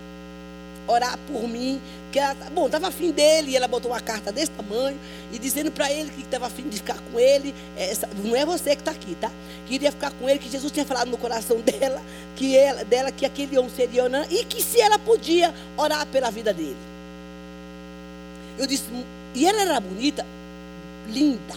orar 0.87 1.19
por 1.26 1.49
mim. 1.49 1.81
Que 2.12 2.19
ela, 2.19 2.35
bom, 2.53 2.67
estava 2.67 2.88
afim 2.88 3.11
dele, 3.11 3.53
e 3.53 3.57
ela 3.57 3.67
botou 3.67 3.91
uma 3.91 4.00
carta 4.00 4.31
desse 4.31 4.50
tamanho, 4.53 4.99
e 5.33 5.38
dizendo 5.38 5.71
para 5.71 5.91
ele 5.91 6.11
que 6.11 6.23
estava 6.23 6.47
afim 6.47 6.69
de 6.69 6.76
ficar 6.76 6.99
com 7.11 7.19
ele. 7.19 7.55
Essa, 7.76 8.09
não 8.23 8.37
é 8.37 8.45
você 8.45 8.75
que 8.76 8.83
está 8.83 8.93
aqui, 8.93 9.14
tá? 9.17 9.31
Queria 9.67 9.91
ficar 9.91 10.12
com 10.12 10.29
ele, 10.29 10.38
que 10.38 10.49
Jesus 10.49 10.71
tinha 10.71 10.85
falado 10.85 11.11
no 11.11 11.19
coração 11.19 11.59
dela, 11.62 12.00
que 12.37 12.57
ela, 12.57 12.85
dela 12.85 13.11
que 13.11 13.26
aquele 13.26 13.59
homem 13.59 13.71
seria 13.75 14.05
Onã, 14.05 14.25
e 14.31 14.45
que 14.45 14.62
se 14.62 14.81
ela 14.81 14.99
podia 14.99 15.53
orar 15.76 16.07
pela 16.07 16.31
vida 16.31 16.53
dele. 16.53 16.76
Eu 18.59 18.67
disse, 18.67 18.85
E 19.35 19.47
ela 19.47 19.62
era 19.62 19.81
bonita, 19.81 20.25
linda. 21.09 21.55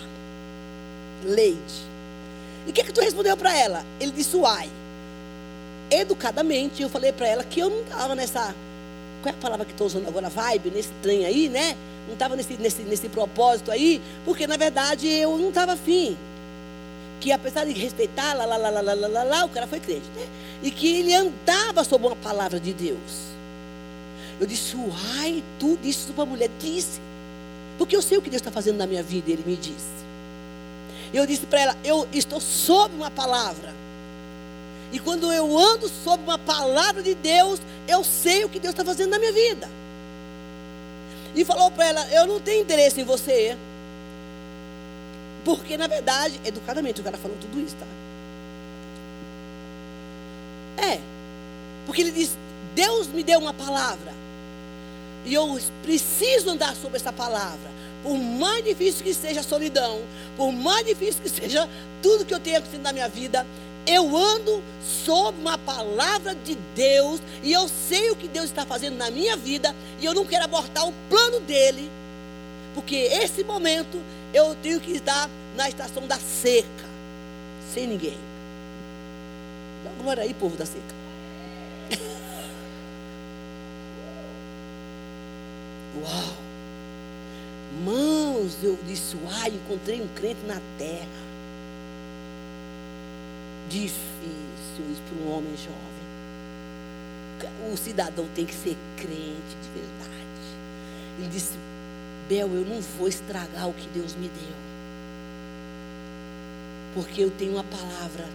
Leide. 1.24 1.88
E 2.65 2.69
o 2.69 2.74
que, 2.74 2.84
que 2.84 2.91
tu 2.91 3.01
respondeu 3.01 3.36
para 3.38 3.55
ela? 3.55 3.86
Ele 4.00 4.12
disse, 4.12 4.36
uai. 4.36 4.69
Educadamente, 5.89 6.81
eu 6.81 6.89
falei 6.89 7.13
para 7.13 7.27
ela 7.27 7.43
que 7.43 7.62
eu 7.62 7.69
não 7.69 7.81
estava 7.81 8.13
nessa 8.13 8.53
qual 9.27 9.34
é 9.34 9.38
a 9.38 9.41
palavra 9.41 9.65
que 9.65 9.72
estou 9.72 9.88
usando 9.88 10.07
agora? 10.07 10.29
Vibe, 10.29 10.72
nesse 10.72 10.91
trem 11.01 11.25
aí, 11.25 11.50
né? 11.50 11.75
Não 12.05 12.13
estava 12.13 12.36
nesse, 12.36 12.53
nesse, 12.53 12.81
nesse 12.84 13.10
propósito 13.10 13.72
aí, 13.72 14.01
porque 14.24 14.48
na 14.48 14.55
verdade 14.55 15.07
eu 15.07 15.38
não 15.38 15.50
estava 15.50 15.74
afim. 15.74 16.17
Que 17.19 17.31
apesar 17.31 17.65
de 17.65 17.74
respeitar, 17.74 18.34
lá, 18.34 18.46
lá, 18.46 18.57
lá, 18.57 18.69
lá, 18.69 18.81
lá, 18.81 19.07
lá, 19.07 19.24
lá, 19.24 19.46
o 19.46 19.50
cara 19.50 19.67
foi 19.67 19.79
crente, 19.79 20.05
né? 20.15 20.27
E 20.63 20.72
que 20.72 21.00
ele 21.00 21.13
andava 21.13 21.84
sob 21.84 22.05
uma 22.05 22.15
palavra 22.15 22.60
de 22.60 22.74
Deus. 22.74 23.27
Eu 24.39 24.46
disse, 24.46 24.75
uai, 24.75 25.43
tu 25.60 25.77
disse 25.81 26.05
isso 26.05 26.13
para 26.13 26.24
a 26.24 26.27
mulher, 26.27 26.50
disse. 26.60 27.01
Porque 27.77 27.96
eu 27.96 28.01
sei 28.01 28.17
o 28.17 28.22
que 28.22 28.29
Deus 28.29 28.41
está 28.41 28.51
fazendo 28.51 28.77
na 28.77 28.88
minha 28.88 29.03
vida, 29.03 29.31
ele 29.31 29.43
me 29.46 29.55
disse. 29.55 29.98
Eu 31.13 31.25
disse 31.25 31.46
para 31.46 31.60
ela, 31.60 31.77
eu 31.84 32.07
estou 32.13 32.39
sob 32.39 32.96
uma 32.96 33.12
palavra. 33.12 33.74
E 34.91 35.00
quando 35.00 35.32
eu 35.32 35.58
ando 35.58 35.89
sob 35.89 36.24
uma 36.24 36.38
palavra 36.38 37.03
de 37.03 37.13
Deus, 37.13 37.60
eu 37.88 38.03
sei 38.03 38.46
o 38.46 38.50
que 38.50 38.60
Deus 38.60 38.74
está 38.74 38.86
fazendo 38.86 39.10
na 39.10 39.20
minha 39.20 39.34
vida. 39.34 39.70
E 41.36 41.44
falou 41.46 41.70
para 41.72 41.86
ela, 41.86 42.08
eu 42.13 42.25
não 42.25 42.39
tenho 42.39 42.62
interesse 42.62 43.01
em 43.01 43.03
você. 43.03 43.58
Porque, 45.44 45.77
na 45.77 45.88
verdade, 45.88 46.39
educadamente, 46.44 47.00
o 47.00 47.03
cara 47.03 47.17
falou 47.17 47.38
tudo 47.39 47.60
isso, 47.60 47.75
tá? 47.75 47.86
É. 50.84 51.00
Porque 51.86 52.01
ele 52.01 52.12
disse, 52.12 52.36
Deus 52.74 53.08
me 53.08 53.24
deu 53.24 53.39
uma 53.39 53.53
palavra. 53.53 54.13
E 55.25 55.34
eu 55.34 55.60
preciso 55.84 56.50
andar 56.50 56.75
sobre 56.75 56.98
essa 56.98 57.12
palavra. 57.12 57.77
Por 58.03 58.17
mais 58.17 58.63
difícil 58.63 59.03
que 59.03 59.13
seja 59.13 59.41
a 59.41 59.44
solidão, 59.44 60.01
por 60.36 60.51
mais 60.51 60.86
difícil 60.86 61.22
que 61.22 61.29
seja 61.29 61.67
tudo 62.01 62.25
que 62.25 62.34
eu 62.34 62.39
tenho 62.39 62.58
acontecido 62.58 62.84
na 62.84 62.94
minha 62.94 63.10
vida, 63.10 63.46
eu 63.88 64.15
ando 64.15 64.62
sob 64.84 65.39
uma 65.39 65.58
palavra 65.58 66.36
de 66.36 66.56
Deus 66.75 67.22
e 67.41 67.53
eu 67.53 67.67
sei 67.70 68.12
o 68.12 68.15
que 68.15 68.27
Deus 68.27 68.46
está 68.46 68.65
fazendo 68.65 68.98
na 68.98 69.10
minha 69.10 69.38
vida 69.38 69.74
e 70.00 70.06
eu 70.06 70.13
não 70.13 70.25
quero 70.25 70.44
abortar 70.44 70.86
o 70.88 70.94
plano 71.10 71.39
dele, 71.39 71.89
porque 72.75 72.96
esse 72.96 73.44
momento 73.46 73.98
eu 74.34 74.53
tenho 74.56 74.82
que 74.82 74.91
estar 74.91 75.29
na 75.56 75.70
estação 75.70 76.06
da 76.06 76.17
seca, 76.17 76.86
sem 77.74 77.88
ninguém. 77.88 78.17
Dá 79.84 79.91
glória 80.01 80.24
aí, 80.24 80.34
povo 80.34 80.58
da 80.58 80.65
seca. 80.65 80.98
Uau! 86.03 86.38
Mãos, 87.84 88.58
eu 88.63 88.77
disse, 88.88 89.15
uai, 89.24 89.50
encontrei 89.50 90.01
um 90.01 90.08
crente 90.10 90.46
na 90.46 90.60
terra. 90.77 91.26
Difícil 93.69 94.91
isso 94.91 95.01
para 95.09 95.25
um 95.25 95.38
homem 95.38 95.55
jovem. 95.57 95.97
O 97.71 97.77
cidadão 97.77 98.27
tem 98.33 98.45
que 98.45 98.53
ser 98.53 98.75
crente 98.95 99.55
de 99.62 99.69
verdade. 99.79 100.07
Ele 101.19 101.27
disse, 101.29 101.53
Bel, 102.29 102.47
eu 102.53 102.65
não 102.65 102.81
vou 102.97 103.07
estragar 103.07 103.67
o 103.69 103.74
que 103.74 103.88
Deus 103.89 104.15
me 104.15 104.27
deu. 104.27 104.55
Porque 106.93 107.24
eu 107.24 107.31
tenho 107.31 107.53
uma 107.53 107.63
palavra 107.63 108.25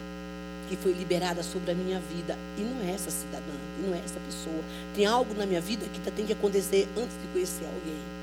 que 0.69 0.77
foi 0.77 0.93
liberada 0.93 1.43
sobre 1.43 1.73
a 1.73 1.75
minha 1.75 2.01
vida. 2.01 2.37
E 2.57 2.63
não 2.63 2.81
é 2.89 2.93
essa 2.95 3.11
cidadã, 3.11 3.53
não 3.85 3.95
é 3.95 3.99
essa 3.99 4.21
pessoa. 4.21 4.63
Tem 4.95 5.05
algo 5.05 5.35
na 5.35 5.47
minha 5.47 5.61
vida 5.61 5.87
que 5.87 6.11
tem 6.11 6.27
que 6.27 6.33
acontecer 6.33 6.89
antes 6.97 7.17
de 7.21 7.29
conhecer 7.33 7.65
alguém. 7.65 8.22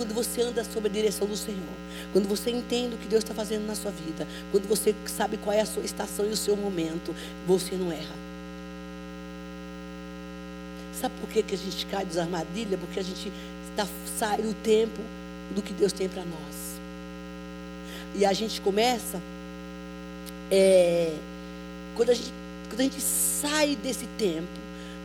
Quando 0.00 0.14
você 0.14 0.40
anda 0.40 0.64
sob 0.64 0.88
a 0.88 0.90
direção 0.90 1.28
do 1.28 1.36
Senhor, 1.36 1.76
quando 2.10 2.26
você 2.26 2.50
entende 2.50 2.94
o 2.94 2.98
que 2.98 3.06
Deus 3.06 3.22
está 3.22 3.34
fazendo 3.34 3.66
na 3.66 3.74
sua 3.74 3.90
vida, 3.90 4.26
quando 4.50 4.66
você 4.66 4.94
sabe 5.04 5.36
qual 5.36 5.54
é 5.54 5.60
a 5.60 5.66
sua 5.66 5.82
estação 5.84 6.24
e 6.24 6.30
o 6.30 6.36
seu 6.38 6.56
momento, 6.56 7.14
você 7.46 7.74
não 7.74 7.92
erra. 7.92 8.14
Sabe 10.98 11.14
por 11.20 11.28
que, 11.28 11.42
que 11.42 11.54
a 11.54 11.58
gente 11.58 11.84
cai 11.84 12.06
das 12.06 12.16
armadilhas? 12.16 12.80
Porque 12.80 12.98
a 12.98 13.02
gente 13.02 13.30
está, 13.68 13.86
sai 14.18 14.40
do 14.40 14.54
tempo 14.54 15.02
do 15.54 15.60
que 15.60 15.74
Deus 15.74 15.92
tem 15.92 16.08
para 16.08 16.24
nós. 16.24 16.80
E 18.14 18.24
a 18.24 18.32
gente 18.32 18.58
começa 18.62 19.20
é, 20.50 21.14
quando 21.94 22.08
a 22.08 22.14
gente, 22.14 22.32
quando 22.70 22.80
a 22.80 22.84
gente 22.84 23.02
sai 23.02 23.76
desse 23.76 24.06
tempo, 24.16 24.48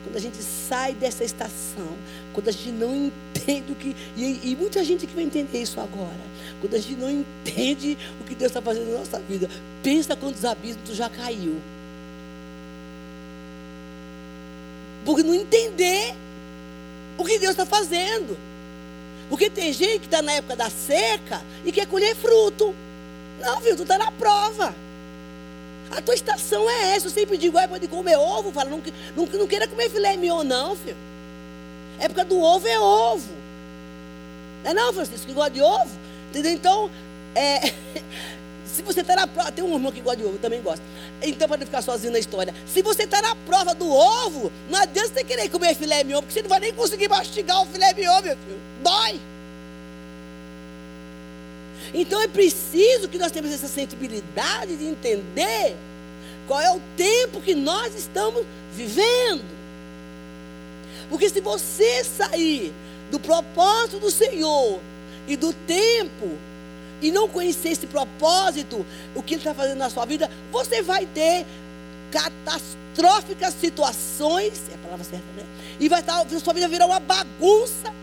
quando 0.05 0.17
a 0.17 0.19
gente 0.19 0.37
sai 0.37 0.93
dessa 0.93 1.23
estação, 1.23 1.97
quando 2.31 2.47
a 2.47 2.51
gente 2.51 2.69
não 2.69 2.95
entende 2.95 3.71
o 3.71 3.75
que. 3.75 3.95
E, 4.15 4.51
e 4.51 4.55
muita 4.55 4.83
gente 4.83 5.07
que 5.07 5.15
vai 5.15 5.23
entender 5.23 5.63
isso 5.63 5.79
agora. 5.79 6.35
Quando 6.61 6.75
a 6.75 6.79
gente 6.79 6.95
não 6.95 7.09
entende 7.09 7.97
o 8.21 8.23
que 8.23 8.35
Deus 8.35 8.51
está 8.51 8.61
fazendo 8.61 8.91
na 8.91 8.99
nossa 8.99 9.19
vida. 9.19 9.49
Pensa 9.81 10.15
quantos 10.15 10.45
abismos 10.45 10.87
tu 10.87 10.93
já 10.93 11.09
caiu. 11.09 11.59
Por 15.03 15.23
não 15.23 15.33
entender 15.33 16.15
o 17.17 17.25
que 17.25 17.39
Deus 17.39 17.51
está 17.51 17.65
fazendo. 17.65 18.37
Porque 19.27 19.49
tem 19.49 19.73
gente 19.73 20.01
que 20.01 20.05
está 20.05 20.21
na 20.21 20.33
época 20.33 20.55
da 20.55 20.69
seca 20.69 21.41
e 21.65 21.71
quer 21.71 21.87
colher 21.87 22.15
fruto. 22.15 22.75
Não, 23.39 23.59
viu? 23.59 23.75
Tu 23.75 23.81
está 23.81 23.97
na 23.97 24.11
prova. 24.11 24.75
A 25.91 26.01
tua 26.01 26.13
estação 26.13 26.69
é 26.69 26.95
essa. 26.95 27.07
Eu 27.07 27.11
sempre 27.11 27.37
digo, 27.37 27.57
é 27.57 27.67
pode 27.67 27.87
comer 27.87 28.17
ovo. 28.17 28.51
Fala, 28.51 28.69
não, 28.69 28.81
não, 29.15 29.25
não 29.25 29.47
queira 29.47 29.67
comer 29.67 29.89
filé 29.89 30.17
mignon, 30.17 30.43
não, 30.43 30.75
filho. 30.75 30.97
A 31.99 32.03
época 32.03 32.25
do 32.25 32.39
ovo 32.39 32.67
é 32.67 32.79
ovo. 32.79 33.29
Não 34.63 34.71
é 34.71 34.73
não, 34.73 34.93
Francisco, 34.93 35.27
que 35.27 35.33
gosta 35.33 35.51
de 35.51 35.61
ovo? 35.61 35.91
Entendeu? 36.29 36.51
Então, 36.51 36.91
é, 37.35 37.71
se 38.65 38.81
você 38.81 39.01
está 39.01 39.15
na 39.15 39.27
prova, 39.27 39.51
tem 39.51 39.63
um 39.63 39.73
irmão 39.73 39.91
que 39.91 40.01
gosta 40.01 40.17
de 40.17 40.25
ovo, 40.25 40.37
também 40.37 40.61
gosta. 40.61 40.83
Então, 41.21 41.47
para 41.47 41.57
não 41.57 41.65
ficar 41.65 41.81
sozinho 41.81 42.11
na 42.11 42.19
história. 42.19 42.53
Se 42.65 42.81
você 42.81 43.03
está 43.03 43.21
na 43.21 43.35
prova 43.35 43.73
do 43.73 43.89
ovo, 43.89 44.51
não 44.69 44.79
adianta 44.79 45.13
você 45.13 45.23
querer 45.23 45.49
comer 45.49 45.75
filé 45.75 46.03
mignon, 46.03 46.21
porque 46.21 46.33
você 46.33 46.41
não 46.41 46.49
vai 46.49 46.59
nem 46.59 46.73
conseguir 46.73 47.07
mastigar 47.07 47.61
o 47.61 47.65
filé 47.67 47.93
mignon, 47.93 48.21
meu 48.21 48.35
filho. 48.35 48.59
Dói. 48.83 49.19
Então 51.97 52.21
é 52.21 52.27
preciso 52.27 53.07
que 53.07 53.17
nós 53.17 53.31
tenhamos 53.31 53.53
essa 53.53 53.69
sensibilidade 53.69 54.75
de 54.75 54.85
entender 54.85 55.77
qual 56.45 56.59
é 56.59 56.69
o 56.69 56.81
tempo 56.97 57.39
que 57.39 57.55
nós 57.55 57.95
estamos 57.95 58.45
vivendo. 58.73 59.45
Porque 61.09 61.29
se 61.29 61.39
você 61.39 62.03
sair 62.03 62.73
do 63.09 63.17
propósito 63.17 63.99
do 63.99 64.11
Senhor 64.11 64.81
e 65.25 65.37
do 65.37 65.53
tempo 65.53 66.37
e 67.01 67.11
não 67.11 67.29
conhecer 67.29 67.69
esse 67.69 67.87
propósito, 67.87 68.85
o 69.15 69.23
que 69.23 69.35
Ele 69.35 69.41
está 69.41 69.53
fazendo 69.53 69.77
na 69.77 69.89
sua 69.89 70.05
vida, 70.05 70.29
você 70.51 70.81
vai 70.81 71.05
ter 71.05 71.45
catastróficas 72.11 73.53
situações, 73.53 74.63
é 74.69 74.75
a 74.75 74.77
palavra 74.79 75.05
certa, 75.05 75.25
né? 75.37 75.45
E 75.79 75.87
vai 75.87 76.01
estar, 76.01 76.21
a 76.21 76.39
sua 76.39 76.53
vida 76.53 76.67
virar 76.67 76.87
uma 76.87 76.99
bagunça 76.99 77.93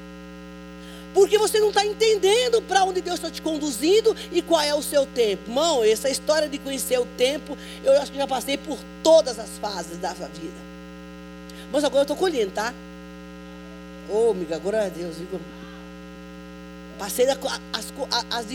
porque 1.15 1.39
você 1.39 1.61
não 1.61 1.69
está 1.69 1.85
entendendo 1.85 2.63
para 2.63 2.85
onde 2.85 3.01
Deus 3.01 3.17
está 3.17 3.31
te 3.31 3.43
conduzindo 3.43 4.17
e 4.31 4.41
qual 4.41 4.61
é 4.61 4.75
o 4.75 4.83
seu 4.83 5.07
tempo. 5.07 5.51
Irmão, 5.51 5.85
essa 5.85 6.09
história 6.09 6.49
de 6.49 6.59
conhecer 6.59 6.99
o 6.99 7.07
tempo, 7.17 7.57
eu 7.85 8.01
acho 8.01 8.11
que 8.11 8.19
já 8.19 8.27
passei 8.27 8.57
por 8.57 8.79
todas 9.03 9.39
as 9.39 9.59
fases 9.59 9.99
da 9.99 10.15
sua 10.15 10.29
vida. 10.29 10.73
Mas 11.71 11.85
agora 11.85 12.01
eu 12.01 12.03
estou 12.03 12.17
colhendo, 12.17 12.53
tá? 12.53 12.73
Ô, 14.09 14.29
oh, 14.29 14.31
amiga, 14.31 14.59
glória 14.59 14.85
a 14.85 14.89
Deus. 14.89 15.17
Passei 16.99 17.29
as, 17.29 17.39
as, 17.73 18.47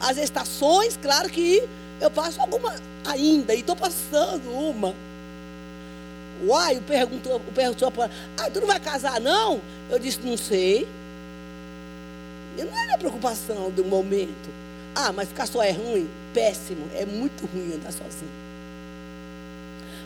as, 0.00 0.16
estações, 0.16 0.98
claro 1.00 1.28
que 1.28 1.62
eu 2.00 2.10
passo 2.10 2.40
alguma 2.40 2.74
ainda, 3.04 3.54
e 3.54 3.60
estou 3.60 3.76
passando 3.76 4.50
uma. 4.50 4.94
Uai, 6.44 6.80
perguntou, 6.80 7.40
perguntou, 7.54 7.92
ah, 8.36 8.50
tu 8.50 8.60
não 8.60 8.66
vai 8.66 8.80
casar 8.80 9.20
não? 9.20 9.60
Eu 9.88 9.98
disse, 9.98 10.20
não 10.24 10.36
sei. 10.36 10.88
E 12.56 12.64
não 12.64 12.76
é 12.76 12.84
minha 12.86 12.98
preocupação 12.98 13.70
do 13.70 13.84
momento. 13.84 14.50
Ah, 14.94 15.12
mas 15.12 15.28
ficar 15.28 15.46
só 15.46 15.62
é 15.62 15.70
ruim? 15.70 16.08
Péssimo. 16.34 16.86
É 16.94 17.06
muito 17.06 17.46
ruim 17.46 17.74
andar 17.74 17.92
sozinho. 17.92 18.30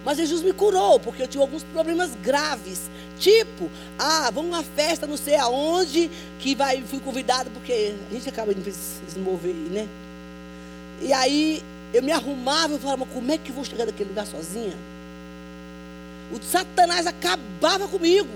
Mas 0.04 0.18
Jesus 0.18 0.42
me 0.42 0.52
curou, 0.52 1.00
porque 1.00 1.22
eu 1.22 1.26
tinha 1.26 1.42
alguns 1.42 1.64
problemas 1.64 2.12
graves. 2.22 2.88
Tipo, 3.18 3.68
ah, 3.98 4.30
vamos 4.30 4.52
uma 4.52 4.62
festa 4.62 5.04
não 5.04 5.16
sei 5.16 5.34
aonde, 5.34 6.08
que 6.38 6.54
vai, 6.54 6.80
fui 6.82 7.00
convidado, 7.00 7.50
porque 7.50 7.94
a 8.08 8.14
gente 8.14 8.28
acaba 8.28 8.54
de 8.54 8.72
se 8.72 9.18
mover, 9.18 9.52
né? 9.52 9.88
E 11.02 11.12
aí 11.12 11.60
eu 11.92 12.02
me 12.02 12.12
arrumava 12.12 12.74
e 12.74 12.78
falava, 12.78 13.04
mas 13.04 13.12
como 13.12 13.32
é 13.32 13.38
que 13.38 13.50
eu 13.50 13.54
vou 13.54 13.64
chegar 13.64 13.84
naquele 13.84 14.10
lugar 14.10 14.26
sozinha? 14.26 14.76
O 16.30 16.42
Satanás 16.42 17.06
acabava 17.06 17.88
comigo. 17.88 18.30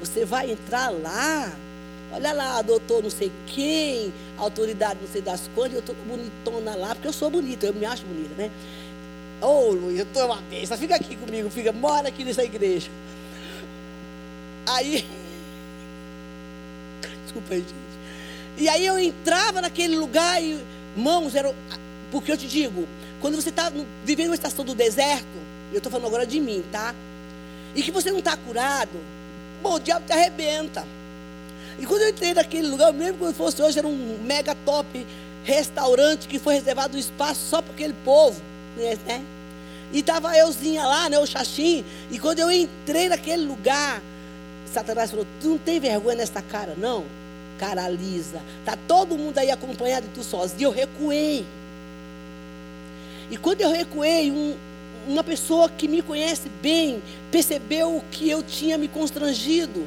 Você 0.00 0.24
vai 0.24 0.50
entrar 0.50 0.90
lá, 0.90 1.52
Olha 2.12 2.32
lá, 2.32 2.62
doutor 2.62 3.02
não 3.02 3.10
sei 3.10 3.30
quem, 3.46 4.12
autoridade 4.36 4.98
não 5.00 5.08
sei 5.08 5.22
das 5.22 5.48
quantas, 5.54 5.74
eu 5.74 5.80
estou 5.80 5.94
bonitona 5.94 6.74
lá, 6.74 6.94
porque 6.94 7.06
eu 7.06 7.12
sou 7.12 7.30
bonita, 7.30 7.66
eu 7.66 7.74
me 7.74 7.86
acho 7.86 8.04
bonita, 8.04 8.34
né? 8.36 8.50
Ô, 9.40 9.46
oh, 9.46 9.70
Luiz, 9.70 9.98
eu 9.98 10.04
estou 10.04 10.26
uma 10.26 10.40
bênção, 10.42 10.76
fica 10.76 10.96
aqui 10.96 11.16
comigo, 11.16 11.48
fica, 11.50 11.72
mora 11.72 12.08
aqui 12.08 12.24
nessa 12.24 12.42
igreja. 12.42 12.90
Aí, 14.66 15.06
desculpa 17.24 17.54
aí, 17.54 17.60
gente. 17.60 17.74
E 18.58 18.68
aí 18.68 18.84
eu 18.84 18.98
entrava 18.98 19.60
naquele 19.60 19.96
lugar 19.96 20.42
e, 20.42 20.58
mãos, 20.96 21.34
era, 21.34 21.54
porque 22.10 22.32
eu 22.32 22.36
te 22.36 22.48
digo, 22.48 22.88
quando 23.20 23.36
você 23.36 23.50
está 23.50 23.72
vivendo 24.04 24.30
uma 24.30 24.34
estação 24.34 24.64
do 24.64 24.74
deserto, 24.74 25.26
eu 25.70 25.78
estou 25.78 25.92
falando 25.92 26.08
agora 26.08 26.26
de 26.26 26.40
mim, 26.40 26.64
tá? 26.72 26.94
E 27.74 27.82
que 27.82 27.92
você 27.92 28.10
não 28.10 28.18
está 28.18 28.36
curado, 28.36 28.98
bom, 29.62 29.74
o 29.74 29.78
diabo 29.78 30.04
te 30.04 30.12
arrebenta. 30.12 30.84
E 31.78 31.86
quando 31.86 32.02
eu 32.02 32.10
entrei 32.10 32.34
naquele 32.34 32.68
lugar, 32.68 32.92
mesmo 32.92 33.18
quando 33.18 33.34
fosse 33.34 33.62
hoje, 33.62 33.78
era 33.78 33.86
um 33.86 34.18
mega 34.22 34.54
top 34.64 35.06
restaurante 35.44 36.28
que 36.28 36.38
foi 36.38 36.54
reservado 36.54 36.96
um 36.96 37.00
espaço 37.00 37.40
só 37.48 37.62
para 37.62 37.72
aquele 37.72 37.94
povo, 38.04 38.40
né? 38.76 39.24
E 39.92 40.00
estava 40.00 40.36
euzinha 40.36 40.84
lá, 40.86 41.08
né, 41.08 41.18
o 41.18 41.26
Xaxim. 41.26 41.84
E 42.10 42.18
quando 42.18 42.38
eu 42.38 42.50
entrei 42.50 43.08
naquele 43.08 43.44
lugar, 43.44 44.00
Satanás 44.72 45.10
falou: 45.10 45.26
Tu 45.40 45.48
não 45.48 45.58
tem 45.58 45.80
vergonha 45.80 46.16
nessa 46.16 46.40
cara, 46.40 46.74
não? 46.76 47.04
Cara 47.58 47.88
lisa. 47.88 48.40
Tá 48.64 48.78
todo 48.88 49.18
mundo 49.18 49.38
aí 49.38 49.50
acompanhado 49.50 50.06
e 50.06 50.10
tu 50.10 50.22
sozinho. 50.22 50.68
Eu 50.68 50.70
recuei. 50.70 51.44
E 53.30 53.36
quando 53.36 53.60
eu 53.60 53.70
recuei, 53.70 54.30
um, 54.30 54.56
uma 55.08 55.24
pessoa 55.24 55.68
que 55.68 55.88
me 55.88 56.02
conhece 56.02 56.48
bem 56.62 57.02
percebeu 57.30 58.02
que 58.10 58.28
eu 58.28 58.42
tinha 58.42 58.78
me 58.78 58.88
constrangido. 58.88 59.86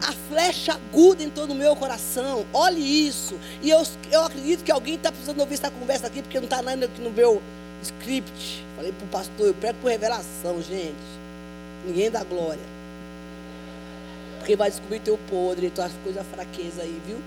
A 0.00 0.12
flecha 0.12 0.74
aguda 0.74 1.22
entrou 1.22 1.46
no 1.46 1.54
meu 1.54 1.74
coração. 1.76 2.44
Olhe 2.52 2.80
isso. 2.80 3.38
E 3.62 3.70
eu, 3.70 3.82
eu 4.10 4.24
acredito 4.24 4.64
que 4.64 4.72
alguém 4.72 4.94
está 4.94 5.10
precisando 5.10 5.40
ouvir 5.40 5.54
essa 5.54 5.70
conversa 5.70 6.06
aqui, 6.06 6.22
porque 6.22 6.38
não 6.38 6.44
está 6.44 6.62
nada 6.62 6.86
aqui 6.86 7.00
no 7.00 7.10
meu 7.10 7.42
script. 7.82 8.64
Falei 8.76 8.92
para 8.92 9.04
o 9.04 9.08
pastor, 9.08 9.46
eu 9.46 9.54
prego 9.54 9.78
por 9.80 9.90
revelação, 9.90 10.60
gente. 10.62 10.94
Ninguém 11.86 12.10
dá 12.10 12.24
glória. 12.24 12.74
Porque 14.38 14.56
vai 14.56 14.70
descobrir 14.70 15.00
teu 15.00 15.18
podre, 15.30 15.70
tua 15.70 15.90
coisa 16.02 16.22
fraqueza 16.24 16.82
aí, 16.82 17.00
viu? 17.06 17.18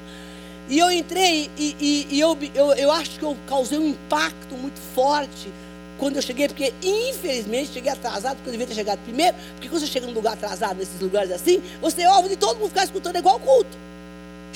E 0.69 0.79
eu 0.79 0.91
entrei 0.91 1.49
e, 1.57 1.75
e, 1.79 2.07
e 2.15 2.19
eu, 2.19 2.37
eu, 2.53 2.73
eu 2.73 2.91
acho 2.91 3.11
que 3.11 3.23
eu 3.23 3.37
causei 3.47 3.77
um 3.77 3.87
impacto 3.87 4.55
muito 4.55 4.79
forte 4.93 5.49
quando 5.97 6.17
eu 6.17 6.21
cheguei, 6.21 6.47
porque 6.47 6.73
infelizmente 6.81 7.73
cheguei 7.73 7.91
atrasado, 7.91 8.35
porque 8.35 8.49
eu 8.49 8.51
devia 8.51 8.67
ter 8.67 8.75
chegado 8.75 8.99
primeiro, 8.99 9.35
porque 9.53 9.67
quando 9.67 9.81
você 9.81 9.87
chega 9.87 10.05
num 10.05 10.13
lugar 10.13 10.33
atrasado, 10.33 10.77
nesses 10.77 10.99
lugares 10.99 11.31
assim, 11.31 11.61
você 11.81 12.01
é 12.01 12.05
alvo 12.05 12.29
de 12.29 12.35
todo 12.35 12.57
mundo 12.57 12.69
ficar 12.69 12.83
escutando 12.83 13.17
igual 13.17 13.39
culto. 13.39 13.77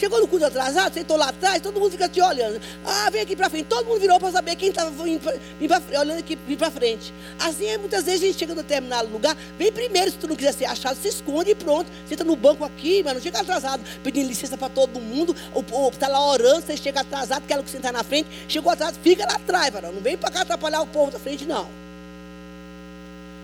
Chegou 0.01 0.20
no 0.20 0.27
culto 0.27 0.46
atrasado, 0.48 0.96
sentou 0.96 1.15
lá 1.15 1.29
atrás, 1.29 1.62
todo 1.62 1.79
mundo 1.79 1.91
fica 1.91 2.10
te 2.10 2.20
olhando. 2.20 2.60
Ah, 2.84 3.08
vem 3.12 3.22
aqui 3.22 3.36
para 3.36 3.51
frente. 3.51 3.67
Todo 3.67 3.86
mundo 3.86 4.00
virou 4.00 4.20
para 4.20 4.31
saber 4.31 4.55
quem 4.55 4.70
estava 4.70 4.91
olhando 5.00 6.17
aqui 6.17 6.36
para 6.58 6.72
frente. 6.72 7.13
Assim, 7.38 7.67
é, 7.67 7.77
muitas 7.77 8.03
vezes 8.03 8.24
a 8.24 8.25
gente 8.25 8.39
chega 8.39 8.55
no 8.55 8.63
determinado 8.63 9.08
lugar, 9.10 9.38
vem 9.60 9.72
primeiro, 9.72 10.10
se 10.10 10.17
tu 10.17 10.27
não 10.27 10.36
quiser 10.36 10.55
ser 10.55 10.65
achado, 10.65 10.98
se 11.00 11.08
esconde 11.08 11.51
e 11.51 11.55
pronto. 11.55 11.88
Senta 12.10 12.24
no 12.24 12.36
banco 12.36 12.65
aqui, 12.65 13.03
mas 13.03 13.13
não 13.13 13.22
chega 13.22 13.41
atrasado, 13.41 13.84
pedindo 14.03 14.27
licença 14.27 14.58
para 14.58 14.70
todo 14.70 15.00
mundo. 15.00 15.36
Ou 15.53 15.89
está 15.89 16.08
lá 16.08 16.20
orando, 16.25 16.65
você 16.65 16.75
chega 16.75 17.01
atrasado, 17.01 17.46
quer 17.46 17.62
que 17.62 17.70
sentar 17.70 17.93
na 17.93 18.03
frente. 18.03 18.27
Chegou 18.48 18.72
atrasado, 18.72 18.98
fica 19.03 19.24
lá 19.24 19.36
atrás, 19.36 19.72
varão. 19.72 19.91
Não 19.91 20.01
vem 20.01 20.17
para 20.17 20.31
cá 20.31 20.41
atrapalhar 20.41 20.81
o 20.81 20.88
povo 20.88 21.12
da 21.12 21.20
frente, 21.20 21.46
não. 21.46 21.70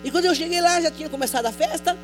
E 0.04 0.10
quando 0.10 0.26
eu 0.26 0.34
cheguei 0.34 0.60
lá, 0.60 0.82
já 0.82 0.90
tinha 0.90 1.08
começado 1.08 1.46
a 1.46 1.52
festa. 1.52 1.96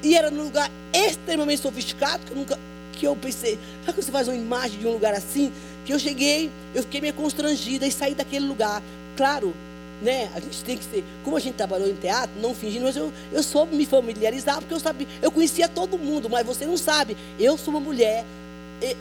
E 0.00 0.14
era 0.14 0.30
num 0.30 0.44
lugar 0.44 0.70
extremamente 0.92 1.60
sofisticado, 1.60 2.24
que 2.24 2.32
eu 2.32 2.36
nunca 2.36 2.56
que 3.02 3.06
eu 3.08 3.16
pensei, 3.16 3.58
sabe 3.84 3.98
que 3.98 4.04
você 4.04 4.12
faz 4.12 4.28
uma 4.28 4.36
imagem 4.36 4.78
de 4.78 4.86
um 4.86 4.92
lugar 4.92 5.12
assim? 5.12 5.52
Que 5.84 5.92
eu 5.92 5.98
cheguei, 5.98 6.52
eu 6.72 6.84
fiquei 6.84 7.00
meio 7.00 7.14
constrangida 7.14 7.84
e 7.84 7.90
saí 7.90 8.14
daquele 8.14 8.46
lugar. 8.46 8.80
Claro, 9.16 9.52
né? 10.00 10.30
A 10.36 10.38
gente 10.38 10.62
tem 10.62 10.78
que 10.78 10.84
ser, 10.84 11.04
como 11.24 11.36
a 11.36 11.40
gente 11.40 11.56
trabalhou 11.56 11.88
em 11.88 11.96
teatro, 11.96 12.30
não 12.40 12.54
fingindo, 12.54 12.84
mas 12.84 12.94
eu, 12.94 13.12
eu 13.32 13.42
soube 13.42 13.74
me 13.74 13.84
familiarizar, 13.84 14.60
porque 14.60 14.72
eu 14.72 14.78
sabia, 14.78 15.08
eu 15.20 15.32
conhecia 15.32 15.68
todo 15.68 15.98
mundo, 15.98 16.30
mas 16.30 16.46
você 16.46 16.64
não 16.64 16.76
sabe. 16.76 17.16
Eu 17.40 17.58
sou 17.58 17.74
uma 17.74 17.80
mulher, 17.80 18.24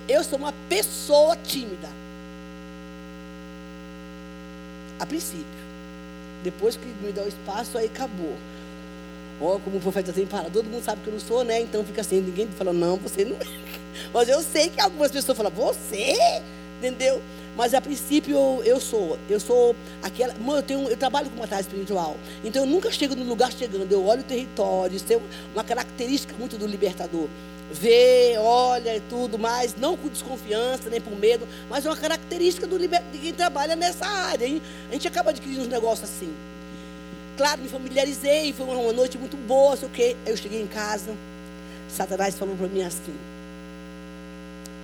eu 0.10 0.24
sou 0.24 0.40
uma 0.40 0.52
pessoa 0.68 1.38
tímida. 1.38 1.90
A 5.00 5.06
princípio. 5.06 5.46
Depois 6.44 6.76
que 6.76 6.88
me 7.06 7.12
dá 7.12 7.22
espaço, 7.28 7.78
aí 7.78 7.86
acabou. 7.86 8.36
Ó, 9.42 9.58
como 9.58 9.78
o 9.78 9.82
profeta 9.82 10.14
tem 10.14 10.28
falado, 10.28 10.54
todo 10.54 10.70
mundo 10.70 10.84
sabe 10.84 11.02
que 11.02 11.08
eu 11.08 11.14
não 11.14 11.20
sou, 11.20 11.44
né? 11.44 11.60
Então 11.62 11.84
fica 11.84 12.02
assim, 12.02 12.22
ninguém 12.22 12.48
fala, 12.50 12.72
não, 12.72 12.98
você 12.98 13.26
não 13.26 13.36
é. 13.38 13.46
Mas 14.14 14.30
eu 14.30 14.42
sei 14.42 14.70
que 14.70 14.80
algumas 14.80 15.12
pessoas 15.12 15.36
falam, 15.36 15.52
você? 15.52 16.16
Entendeu? 16.78 17.22
Mas 17.56 17.74
a 17.74 17.82
princípio 17.82 18.36
eu, 18.36 18.62
eu 18.64 18.80
sou, 18.80 19.18
eu 19.30 19.40
sou 19.40 19.76
aquela, 20.02 20.34
eu 20.34 20.64
tenho, 20.64 20.88
eu 20.88 20.96
trabalho 20.96 21.30
com 21.30 21.36
uma 21.38 21.48
tarefa 21.48 21.70
espiritual. 21.70 22.16
Então 22.44 22.64
eu 22.64 22.68
nunca 22.68 22.92
chego 22.92 23.16
no 23.16 23.24
lugar 23.24 23.52
chegando, 23.52 23.92
eu 23.92 24.06
olho 24.06 24.22
o 24.22 24.24
território, 24.24 24.96
isso 24.96 25.12
é 25.12 25.20
uma 25.54 25.64
característica 25.64 26.36
muito 26.38 26.58
do 26.58 26.66
libertador. 26.66 27.28
Vê, 27.72 28.36
olha 28.38 28.98
e 28.98 29.00
tudo 29.02 29.40
mais, 29.40 29.76
não 29.76 29.98
com 29.98 30.08
desconfiança, 30.08 30.90
nem 30.90 31.02
por 31.02 31.18
medo, 31.18 31.48
mas 31.70 31.86
é 31.86 31.90
uma 31.90 31.98
característica 31.98 32.68
do 32.68 32.78
liber, 32.78 33.02
de 33.12 33.18
quem 33.18 33.34
trabalha 33.34 33.76
nessa 33.76 34.06
área. 34.06 34.46
Hein? 34.46 34.62
A 34.90 34.94
gente 34.94 35.08
acaba 35.08 35.32
adquirindo 35.32 35.62
uns 35.62 35.68
negócios 35.68 36.10
assim. 36.10 36.34
Claro, 37.42 37.60
me 37.60 37.70
familiarizei, 37.70 38.54
foi 38.54 38.68
uma 38.68 38.94
noite 38.94 39.18
muito 39.18 39.36
boa, 39.36 39.76
sei 39.76 39.88
o 39.88 39.92
quê. 39.92 40.16
Eu 40.28 40.38
cheguei 40.38 40.62
em 40.62 40.68
casa, 40.68 41.12
Satanás 41.90 42.38
falou 42.38 42.56
para 42.56 42.68
mim 42.68 42.84
assim: 42.84 43.16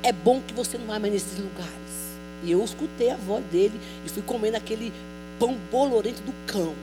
é 0.02 0.12
bom 0.12 0.42
que 0.42 0.56
você 0.56 0.76
não 0.76 0.88
vá 0.88 0.98
mais 0.98 1.14
nesses 1.14 1.38
lugares. 1.38 2.18
E 2.44 2.52
eu 2.52 2.66
escutei 2.66 3.12
a 3.12 3.16
voz 3.16 3.46
dele 3.52 3.80
e 4.04 4.10
fui 4.10 4.24
comendo 4.24 4.58
aquele 4.58 4.92
pão 5.38 5.56
bolorento 5.72 6.24
do 6.24 6.34
cão. 6.48 6.74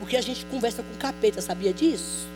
Porque 0.00 0.18
a 0.18 0.20
gente 0.20 0.44
conversa 0.44 0.82
com 0.82 0.98
capeta, 0.98 1.40
sabia 1.40 1.72
disso? 1.72 2.28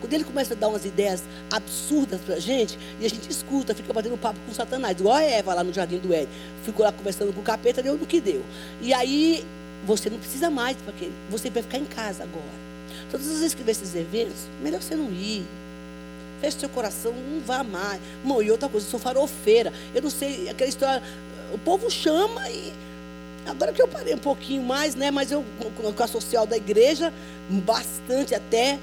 Quando 0.00 0.12
ele 0.12 0.24
começa 0.24 0.54
a 0.54 0.56
dar 0.56 0.66
umas 0.66 0.84
ideias 0.84 1.22
absurdas 1.52 2.20
pra 2.22 2.40
gente, 2.40 2.76
e 3.00 3.06
a 3.06 3.08
gente 3.08 3.30
escuta, 3.30 3.76
fica 3.76 3.92
batendo 3.92 4.18
papo 4.18 4.40
com 4.44 4.52
Satanás, 4.52 4.98
igual 4.98 5.14
a 5.14 5.22
Eva 5.22 5.54
lá 5.54 5.62
no 5.62 5.72
jardim 5.72 5.98
do 5.98 6.12
Éden. 6.12 6.34
Ficou 6.64 6.84
lá 6.84 6.90
conversando 6.90 7.32
com 7.32 7.40
o 7.40 7.44
capeta, 7.44 7.80
deu 7.80 7.96
no 7.96 8.04
que 8.04 8.20
deu. 8.20 8.42
E 8.82 8.92
aí, 8.92 9.46
você 9.84 10.10
não 10.10 10.18
precisa 10.18 10.50
mais, 10.50 10.76
porque 10.84 11.10
você 11.28 11.50
vai 11.50 11.62
ficar 11.62 11.78
em 11.78 11.84
casa 11.84 12.22
agora. 12.22 12.64
Todas 13.10 13.26
as 13.28 13.38
vezes 13.38 13.54
que 13.54 13.62
vê 13.62 13.72
esses 13.72 13.94
eventos, 13.94 14.48
melhor 14.62 14.80
você 14.80 14.94
não 14.94 15.10
ir 15.10 15.44
feche 16.44 16.58
seu 16.60 16.68
coração, 16.68 17.12
não 17.12 17.40
vá 17.40 17.62
mais. 17.62 18.00
Irmão, 18.22 18.42
e 18.42 18.50
outra 18.50 18.68
coisa, 18.68 18.86
eu 18.86 18.90
sou 18.90 19.00
farofeira. 19.00 19.72
Eu 19.94 20.02
não 20.02 20.10
sei, 20.10 20.48
aquela 20.48 20.68
história, 20.68 21.02
o 21.52 21.58
povo 21.58 21.90
chama 21.90 22.48
e. 22.50 22.72
Agora 23.46 23.72
que 23.72 23.82
eu 23.82 23.88
parei 23.88 24.14
um 24.14 24.18
pouquinho 24.18 24.62
mais, 24.62 24.94
né? 24.94 25.10
Mas 25.10 25.30
eu 25.30 25.44
com 25.76 26.02
a 26.02 26.06
social 26.06 26.46
da 26.46 26.56
igreja, 26.56 27.12
bastante 27.48 28.34
até. 28.34 28.78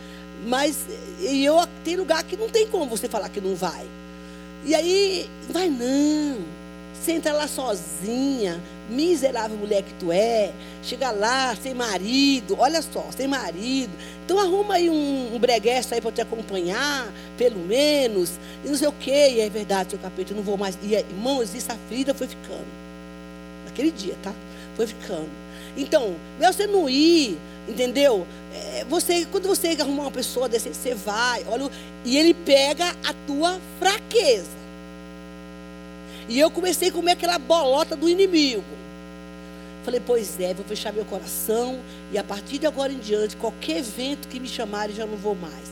Mas 0.46 0.86
e 1.20 1.44
eu 1.44 1.56
tem 1.84 1.96
lugar 1.96 2.24
que 2.24 2.36
não 2.36 2.50
tem 2.50 2.68
como 2.68 2.86
você 2.86 3.08
falar 3.08 3.30
que 3.30 3.42
não 3.42 3.56
vai. 3.56 3.86
E 4.64 4.76
aí, 4.76 5.30
vai 5.50 5.70
não. 5.70 6.61
Você 7.02 7.14
entra 7.14 7.34
lá 7.34 7.48
sozinha, 7.48 8.62
miserável 8.88 9.58
mulher 9.58 9.82
que 9.82 9.92
tu 9.96 10.12
é, 10.12 10.52
chega 10.84 11.10
lá 11.10 11.56
sem 11.56 11.74
marido, 11.74 12.56
olha 12.60 12.80
só, 12.80 13.04
sem 13.10 13.28
marido. 13.28 13.92
Então 14.24 14.38
arruma 14.38 14.76
aí 14.76 14.88
um, 14.88 15.34
um 15.34 15.40
breguesto 15.40 15.96
aí 15.96 16.00
para 16.00 16.12
te 16.12 16.22
acompanhar, 16.22 17.12
pelo 17.40 17.58
menos, 17.58 18.34
e 18.64 18.68
não 18.68 18.78
sei 18.78 18.88
o 18.88 18.92
quê. 18.92 19.30
E 19.32 19.40
é 19.40 19.50
verdade, 19.50 19.90
seu 19.90 20.00
capeta, 20.00 20.32
eu 20.32 20.38
não 20.38 20.44
vou 20.44 20.58
mais. 20.58 20.78
E 20.84 20.94
irmãos, 20.94 21.56
isso 21.56 21.72
a 21.72 21.76
ferida 21.90 22.14
foi 22.14 22.28
ficando. 22.28 22.68
Naquele 23.66 23.90
dia, 23.90 24.16
tá? 24.22 24.32
Foi 24.76 24.86
ficando. 24.86 25.30
Então, 25.76 26.16
não 26.40 26.50
é 26.50 26.54
você 26.54 26.68
não 26.68 26.88
ir, 26.88 27.36
entendeu? 27.68 28.28
É, 28.54 28.86
você, 28.88 29.26
quando 29.32 29.48
você 29.48 29.70
arrumar 29.70 30.04
uma 30.04 30.12
pessoa 30.12 30.48
desse, 30.48 30.70
você 30.70 30.94
vai, 30.94 31.44
olha, 31.50 31.68
e 32.06 32.16
ele 32.16 32.36
pega 32.36 32.96
a 33.04 33.14
tua 33.26 33.60
fraqueza. 33.80 34.61
E 36.28 36.40
eu 36.40 36.50
comecei 36.52 36.90
a 36.90 36.92
comer 36.92 37.12
aquela 37.12 37.38
bolota 37.38 37.96
do 37.96 38.08
inimigo. 38.10 38.64
Falei, 39.84 40.00
pois 40.06 40.40
é, 40.40 40.54
vou 40.54 40.64
fechar 40.66 40.94
meu 40.94 41.06
coração. 41.06 41.80
E 42.12 42.18
a 42.18 42.24
partir 42.24 42.60
de 42.60 42.68
agora 42.68 42.92
em 42.92 43.00
diante, 43.00 43.36
qualquer 43.36 43.78
evento 43.78 44.28
que 44.28 44.40
me 44.40 44.48
chamarem, 44.48 44.96
já 44.96 45.06
não 45.06 45.18
vou 45.18 45.36
mais. 45.36 45.72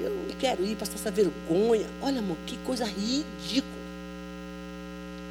Eu 0.00 0.10
não 0.10 0.36
quero 0.38 0.64
ir 0.64 0.76
passar 0.76 0.94
essa 0.94 1.10
vergonha. 1.10 1.86
Olha, 2.02 2.18
amor, 2.18 2.36
que 2.46 2.56
coisa 2.58 2.84
ridícula. 2.84 3.80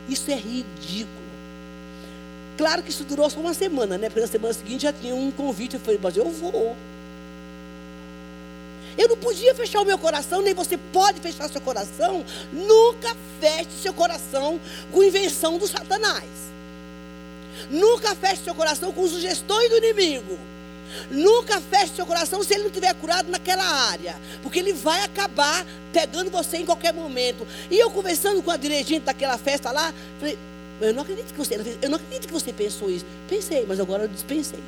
Isso 0.08 0.30
é 0.32 0.36
ridículo. 0.36 1.19
Claro 2.58 2.84
que 2.84 2.89
isso 2.89 3.04
durou 3.04 3.30
só 3.30 3.39
uma 3.39 3.54
semana, 3.54 3.97
né? 3.97 4.10
Porque 4.10 4.21
na 4.21 4.28
semana 4.28 4.54
seguinte 4.54 4.84
já 4.84 4.93
tinha 4.93 5.15
um 5.15 5.32
convite. 5.32 5.75
Eu 5.75 5.80
falei, 5.80 5.99
mas 6.02 6.17
eu 6.17 6.30
vou. 6.30 6.75
Eu 8.99 9.07
não 9.07 9.15
podia 9.15 9.55
fechar 9.55 9.79
o 9.79 9.85
meu 9.85 9.97
coração, 9.97 10.41
nem 10.41 10.53
você 10.53 10.77
pode 10.77 11.21
fechar 11.21 11.49
seu 11.49 11.62
coração. 11.62 12.25
Nunca 12.51 13.15
feche 13.39 13.69
seu 13.81 13.93
coração 13.93 14.59
com 14.91 15.01
invenção 15.01 15.57
do 15.57 15.65
Satanás. 15.65 16.27
Nunca 17.69 18.13
feche 18.13 18.43
seu 18.43 18.53
coração 18.53 18.91
com 18.91 19.07
sugestões 19.07 19.69
do 19.69 19.77
inimigo. 19.77 20.38
Nunca 21.09 21.62
feche 21.62 21.95
seu 21.95 22.05
coração 22.05 22.43
se 22.43 22.53
ele 22.53 22.63
não 22.63 22.71
tiver 22.71 22.93
curado 22.95 23.31
naquela 23.31 23.63
área. 23.63 24.17
Porque 24.43 24.59
ele 24.59 24.73
vai 24.73 25.01
acabar 25.05 25.65
pegando 25.93 26.29
você 26.29 26.57
em 26.57 26.65
qualquer 26.65 26.93
momento. 26.93 27.47
E 27.71 27.79
eu 27.79 27.89
conversando 27.89 28.43
com 28.43 28.51
a 28.51 28.57
dirigente 28.57 29.05
daquela 29.05 29.38
festa 29.38 29.71
lá, 29.71 29.93
falei, 30.19 30.38
eu 30.81 30.93
não 30.93 31.03
acredito 31.03 31.31
que 31.31 31.38
você, 31.38 31.55
eu 31.81 31.89
não 31.89 31.95
acredito 31.95 32.27
que 32.27 32.33
você 32.33 32.51
pensou 32.51 32.89
isso. 32.89 33.05
Pensei, 33.29 33.65
mas 33.65 33.79
agora 33.79 34.03
eu 34.03 34.07
dispensei. 34.09 34.59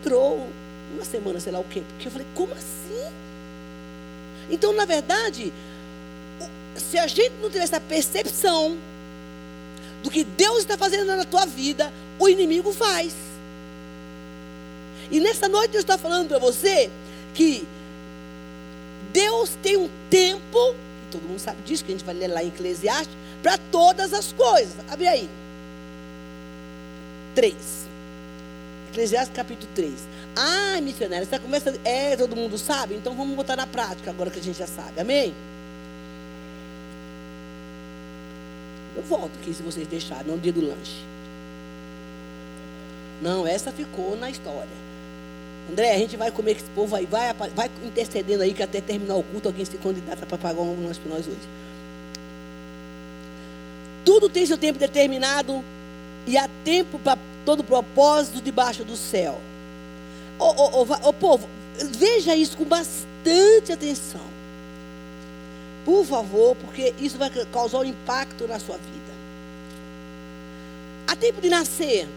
Entrou 0.00 0.48
uma 0.92 1.04
semana, 1.04 1.40
sei 1.40 1.52
lá 1.52 1.60
o 1.60 1.64
quê. 1.64 1.82
Porque 1.88 2.08
eu 2.08 2.12
falei, 2.12 2.26
como 2.34 2.52
assim? 2.52 3.12
Então, 4.50 4.72
na 4.72 4.84
verdade, 4.84 5.52
se 6.76 6.98
a 6.98 7.06
gente 7.06 7.32
não 7.40 7.48
tiver 7.50 7.64
essa 7.64 7.80
percepção 7.80 8.76
do 10.02 10.10
que 10.10 10.22
Deus 10.24 10.58
está 10.58 10.76
fazendo 10.76 11.06
na 11.06 11.24
tua 11.24 11.46
vida, 11.46 11.92
o 12.18 12.28
inimigo 12.28 12.72
faz. 12.72 13.14
E 15.10 15.20
nessa 15.20 15.48
noite 15.48 15.72
Deus 15.72 15.84
está 15.84 15.96
falando 15.96 16.28
para 16.28 16.38
você 16.38 16.90
que 17.34 17.66
Deus 19.12 19.50
tem 19.62 19.76
um 19.76 19.88
tempo, 20.10 20.74
todo 21.10 21.22
mundo 21.22 21.38
sabe 21.38 21.62
disso, 21.62 21.84
que 21.84 21.92
a 21.92 21.94
gente 21.94 22.04
vai 22.04 22.14
ler 22.14 22.28
lá 22.28 22.42
em 22.42 22.48
Eclesiastes, 22.48 23.16
para 23.42 23.56
todas 23.58 24.12
as 24.12 24.32
coisas. 24.32 24.74
Abre 24.88 25.06
aí. 25.06 25.30
3. 27.34 27.54
Eclesiastes 28.94 29.34
capítulo 29.34 29.68
3. 29.74 29.92
Ah, 30.36 30.80
missionária, 30.80 31.24
essa 31.24 31.40
conversa 31.40 31.76
é, 31.84 32.16
todo 32.16 32.36
mundo 32.36 32.56
sabe? 32.56 32.94
Então 32.94 33.16
vamos 33.16 33.34
botar 33.34 33.56
na 33.56 33.66
prática 33.66 34.08
agora 34.10 34.30
que 34.30 34.38
a 34.38 34.42
gente 34.42 34.56
já 34.56 34.68
sabe. 34.68 35.00
Amém? 35.00 35.34
Eu 38.94 39.02
volto 39.02 39.32
aqui 39.40 39.52
se 39.52 39.64
vocês 39.64 39.84
deixarem, 39.88 40.30
no 40.30 40.38
dia 40.38 40.52
do 40.52 40.64
lanche. 40.64 41.02
Não, 43.20 43.44
essa 43.44 43.72
ficou 43.72 44.16
na 44.16 44.30
história. 44.30 44.84
André, 45.68 45.92
a 45.92 45.98
gente 45.98 46.16
vai 46.16 46.30
comer 46.30 46.54
com 46.54 46.60
esse 46.60 46.70
povo 46.70 46.94
aí, 46.94 47.04
vai, 47.04 47.32
vai 47.32 47.68
intercedendo 47.84 48.44
aí 48.44 48.54
que 48.54 48.62
até 48.62 48.80
terminar 48.80 49.16
o 49.16 49.24
culto 49.24 49.48
alguém 49.48 49.64
se 49.64 49.76
candidata 49.76 50.24
para 50.24 50.38
pagar 50.38 50.60
um 50.60 50.86
lanche 50.86 51.00
para 51.00 51.16
nós 51.16 51.26
hoje. 51.26 51.48
Tudo 54.04 54.28
tem 54.28 54.46
seu 54.46 54.58
tempo 54.58 54.78
determinado 54.78 55.64
e 56.28 56.38
há 56.38 56.48
tempo 56.62 56.98
para 57.00 57.18
todo 57.44 57.62
propósito 57.64 58.40
debaixo 58.40 58.84
do 58.84 58.96
céu. 58.96 59.40
Ô, 60.38 61.12
povo, 61.12 61.48
veja 61.96 62.34
isso 62.34 62.56
com 62.56 62.64
bastante 62.64 63.72
atenção. 63.72 64.34
Por 65.84 66.04
favor, 66.04 66.56
porque 66.56 66.94
isso 66.98 67.18
vai 67.18 67.30
causar 67.52 67.78
um 67.78 67.84
impacto 67.84 68.48
na 68.48 68.58
sua 68.58 68.76
vida. 68.76 69.14
Há 71.06 71.14
tempo 71.14 71.40
de 71.40 71.48
nascer. 71.50 72.08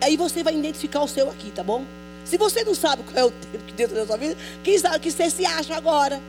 Aí 0.00 0.16
você 0.16 0.42
vai 0.42 0.56
identificar 0.56 1.02
o 1.02 1.08
seu 1.08 1.30
aqui, 1.30 1.50
tá 1.50 1.62
bom? 1.62 1.84
Se 2.24 2.36
você 2.36 2.64
não 2.64 2.74
sabe 2.74 3.02
qual 3.04 3.16
é 3.16 3.24
o 3.24 3.30
tempo 3.30 3.64
que 3.64 3.72
tem 3.72 3.86
na 3.86 4.06
sua 4.06 4.16
vida, 4.16 4.36
quem 4.64 4.78
sabe 4.78 4.98
que 4.98 5.10
você 5.10 5.30
se 5.30 5.46
acha 5.46 5.76
agora? 5.76 6.20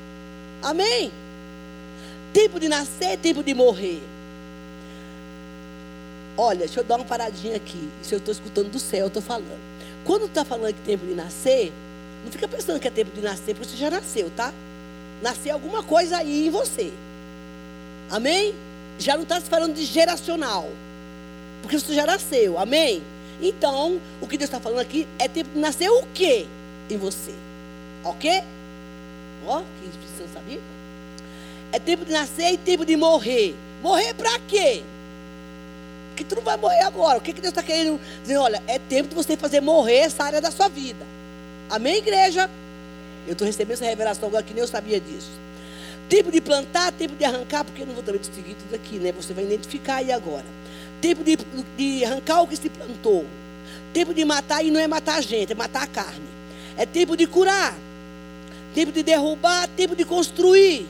Amém? 0.62 1.12
Tempo 2.34 2.60
de 2.60 2.68
nascer, 2.70 3.18
tempo 3.18 3.42
de 3.44 3.54
morrer. 3.54 4.02
Olha, 6.38 6.60
deixa 6.60 6.80
eu 6.80 6.84
dar 6.84 6.98
uma 6.98 7.06
paradinha 7.06 7.56
aqui. 7.56 7.90
Isso 8.02 8.14
eu 8.14 8.20
estou 8.20 8.32
escutando 8.32 8.70
do 8.70 8.80
céu, 8.80 9.02
eu 9.02 9.08
estou 9.08 9.22
falando. 9.22 9.60
Quando 10.06 10.26
está 10.26 10.46
falando 10.46 10.74
que 10.74 10.82
tempo 10.82 11.06
de 11.06 11.16
nascer, 11.16 11.74
não 12.24 12.32
fica 12.32 12.48
pensando 12.48 12.80
que 12.80 12.88
é 12.88 12.92
tempo 12.92 13.12
de 13.14 13.22
nascer, 13.22 13.56
porque 13.56 13.70
você 13.70 13.78
já 13.78 13.90
nasceu, 13.90 14.30
tá? 14.36 14.54
Nasceu 15.22 15.54
alguma 15.54 15.82
coisa 15.82 16.18
aí 16.18 16.48
em 16.48 16.50
você. 16.52 16.94
Amém? 18.10 18.54
Já 19.00 19.16
não 19.16 19.24
está 19.24 19.42
se 19.42 19.50
falando 19.50 19.74
de 19.74 19.84
geracional. 19.84 20.70
Porque 21.62 21.80
você 21.80 21.94
já 21.94 22.06
nasceu. 22.06 22.60
Amém? 22.60 23.02
Então, 23.42 24.00
o 24.22 24.28
que 24.28 24.38
Deus 24.38 24.48
está 24.48 24.60
falando 24.60 24.80
aqui 24.80 25.08
é 25.18 25.28
tempo 25.28 25.50
de 25.54 25.60
nascer 25.60 25.90
o 25.90 26.04
quê 26.14 26.46
em 26.90 26.98
você? 26.98 27.34
Ok? 28.04 28.44
Ó, 29.46 29.60
que 29.60 29.98
precisa 29.98 30.28
saber. 30.34 30.62
É 31.72 31.80
tempo 31.80 32.06
de 32.06 32.12
nascer 32.12 32.54
e 32.54 32.58
tempo 32.58 32.86
de 32.86 32.96
morrer. 32.96 33.56
Morrer 33.82 34.14
para 34.14 34.40
quê? 34.40 34.84
Porque 36.18 36.24
tu 36.24 36.36
não 36.36 36.42
vai 36.42 36.58
morrer 36.58 36.82
agora. 36.82 37.20
O 37.20 37.22
que, 37.22 37.32
que 37.32 37.40
Deus 37.40 37.52
está 37.52 37.62
querendo 37.62 38.02
dizer? 38.24 38.38
Olha, 38.38 38.60
é 38.66 38.80
tempo 38.80 39.08
de 39.08 39.14
você 39.14 39.38
fazer 39.38 39.62
morrer 39.62 39.98
essa 39.98 40.24
área 40.24 40.42
da 40.42 40.50
sua 40.50 40.68
vida. 40.68 41.06
Amém, 41.70 41.98
igreja? 41.98 42.50
Eu 43.28 43.34
estou 43.34 43.46
recebendo 43.46 43.76
essa 43.76 43.86
revelação 43.86 44.28
agora 44.28 44.42
que 44.42 44.52
nem 44.52 44.62
eu 44.62 44.68
sabia 44.68 45.00
disso. 45.00 45.30
Tempo 46.10 46.32
de 46.32 46.42
plantar, 46.42 46.92
tempo 46.92 47.16
de 47.16 47.24
arrancar, 47.24 47.64
porque 47.64 47.84
eu 47.84 47.86
não 47.86 47.94
vou 47.94 48.02
também 48.02 48.20
seguir 48.24 48.56
tudo 48.56 48.74
aqui, 48.74 48.98
né? 48.98 49.12
Você 49.12 49.32
vai 49.32 49.44
identificar 49.44 49.98
aí 49.98 50.12
agora. 50.12 50.46
Tempo 51.00 51.24
de, 51.24 51.38
de 51.78 52.04
arrancar 52.04 52.42
o 52.42 52.48
que 52.48 52.56
se 52.56 52.68
plantou. 52.68 53.24
Tempo 53.94 54.12
de 54.12 54.26
matar 54.26 54.66
e 54.66 54.72
não 54.72 54.80
é 54.80 54.88
matar 54.88 55.18
a 55.18 55.22
gente, 55.22 55.52
é 55.52 55.56
matar 55.56 55.84
a 55.84 55.88
carne. 55.88 56.26
É 56.76 56.88
tempo 56.88 57.16
de 57.16 57.28
curar. 57.28 57.78
Tempo 58.74 58.92
de 58.92 59.04
derrubar, 59.04 59.68
tempo 59.68 59.96
de 59.96 60.04
construir. 60.04 60.88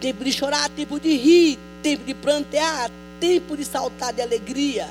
Tempo 0.00 0.24
de 0.24 0.32
chorar, 0.32 0.70
tempo 0.70 0.98
de 0.98 1.14
rir, 1.14 1.58
tempo 1.82 2.04
de 2.04 2.14
plantear, 2.14 2.90
tempo 3.20 3.56
de 3.56 3.64
saltar 3.64 4.12
de 4.12 4.22
alegria. 4.22 4.88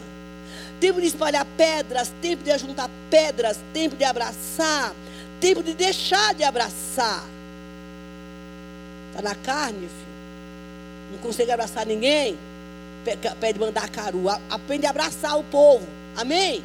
Tempo 0.80 1.02
de 1.02 1.08
espalhar 1.08 1.46
pedras, 1.58 2.14
tempo 2.22 2.44
de 2.44 2.52
ajuntar 2.52 2.90
pedras, 3.10 3.60
tempo 3.74 3.96
de 3.96 4.04
abraçar, 4.04 4.94
tempo 5.40 5.64
de 5.64 5.74
deixar 5.74 6.36
de 6.36 6.44
abraçar. 6.44 7.24
Está 9.10 9.22
na 9.24 9.36
carne, 9.36 9.88
filho. 9.88 11.12
Não 11.12 11.18
consegue 11.20 11.52
abraçar 11.52 11.86
ninguém 11.86 12.38
pede 13.16 13.60
mandar 13.60 13.90
caru. 13.90 14.26
Aprende 14.50 14.86
a 14.86 14.90
abraçar 14.90 15.38
o 15.38 15.44
povo. 15.44 15.88
Amém? 16.16 16.64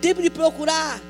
Tempo 0.00 0.22
de 0.22 0.30
procurar. 0.30 1.00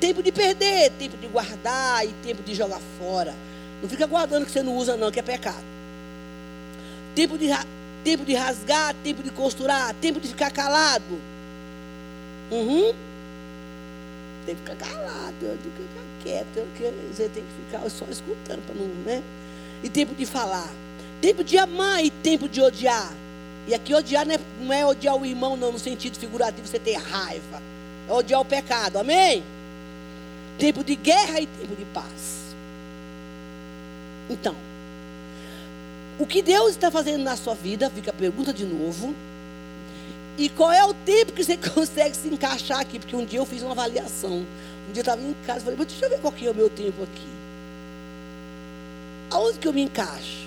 Tempo 0.00 0.22
de 0.22 0.32
perder. 0.32 0.90
Tempo 0.92 1.16
de 1.16 1.26
guardar 1.28 2.04
e 2.04 2.12
tempo 2.24 2.42
de 2.42 2.54
jogar 2.54 2.80
fora. 2.98 3.34
Não 3.80 3.88
fica 3.88 4.06
guardando 4.06 4.46
que 4.46 4.50
você 4.50 4.62
não 4.62 4.76
usa, 4.76 4.96
não, 4.96 5.10
que 5.10 5.20
é 5.20 5.22
pecado. 5.22 5.64
Tempo 7.14 7.38
de, 7.38 7.48
tempo 8.06 8.24
de 8.24 8.34
rasgar, 8.34 8.94
tempo 9.02 9.20
de 9.20 9.30
costurar, 9.30 9.92
tempo 9.94 10.20
de 10.20 10.28
ficar 10.28 10.52
calado. 10.52 11.20
Uhum. 12.52 12.94
Tem 14.46 14.54
que 14.54 14.60
ficar 14.60 14.76
calado, 14.76 15.34
tem 15.40 15.56
que 15.56 15.82
ficar 15.82 16.04
quieto. 16.22 16.68
Você 17.12 17.28
tem 17.28 17.42
que 17.42 17.64
ficar 17.64 17.90
só 17.90 18.04
escutando 18.08 18.64
para 18.64 18.76
não, 18.76 18.86
né? 19.04 19.24
E 19.82 19.88
tempo 19.88 20.14
de 20.14 20.24
falar. 20.24 20.70
Tempo 21.20 21.42
de 21.42 21.58
amar 21.58 22.04
e 22.04 22.08
tempo 22.08 22.48
de 22.48 22.60
odiar. 22.60 23.12
E 23.66 23.74
aqui 23.74 23.92
odiar 23.92 24.24
não 24.24 24.34
é, 24.36 24.40
não 24.60 24.72
é 24.72 24.86
odiar 24.86 25.16
o 25.16 25.26
irmão, 25.26 25.56
não, 25.56 25.72
no 25.72 25.78
sentido 25.80 26.16
figurativo, 26.16 26.64
você 26.64 26.78
ter 26.78 26.94
raiva. 26.94 27.60
É 28.08 28.12
odiar 28.12 28.40
o 28.40 28.44
pecado, 28.44 29.00
amém? 29.00 29.42
Tempo 30.56 30.84
de 30.84 30.94
guerra 30.94 31.40
e 31.40 31.46
tempo 31.48 31.74
de 31.74 31.84
paz. 31.86 32.54
Então, 34.30 34.54
o 36.18 36.26
que 36.26 36.40
Deus 36.40 36.70
está 36.70 36.90
fazendo 36.90 37.22
na 37.22 37.36
sua 37.36 37.54
vida, 37.54 37.90
fica 37.90 38.10
a 38.10 38.14
pergunta 38.14 38.52
de 38.52 38.64
novo. 38.64 39.14
E 40.38 40.48
qual 40.48 40.72
é 40.72 40.84
o 40.84 40.94
tempo 40.94 41.32
que 41.32 41.44
você 41.44 41.56
consegue 41.74 42.16
se 42.16 42.28
encaixar 42.28 42.80
aqui? 42.80 42.98
Porque 42.98 43.16
um 43.16 43.24
dia 43.24 43.38
eu 43.38 43.46
fiz 43.46 43.62
uma 43.62 43.72
avaliação. 43.72 44.46
Um 44.88 44.92
dia 44.92 45.00
eu 45.00 45.02
estava 45.02 45.20
em 45.20 45.34
casa 45.46 45.60
e 45.60 45.64
falei, 45.64 45.86
deixa 45.86 46.04
eu 46.04 46.10
ver 46.10 46.20
qual 46.20 46.32
que 46.32 46.46
é 46.46 46.50
o 46.50 46.54
meu 46.54 46.70
tempo 46.70 47.02
aqui. 47.02 47.28
Aonde 49.30 49.58
que 49.58 49.68
eu 49.68 49.72
me 49.72 49.82
encaixo? 49.82 50.46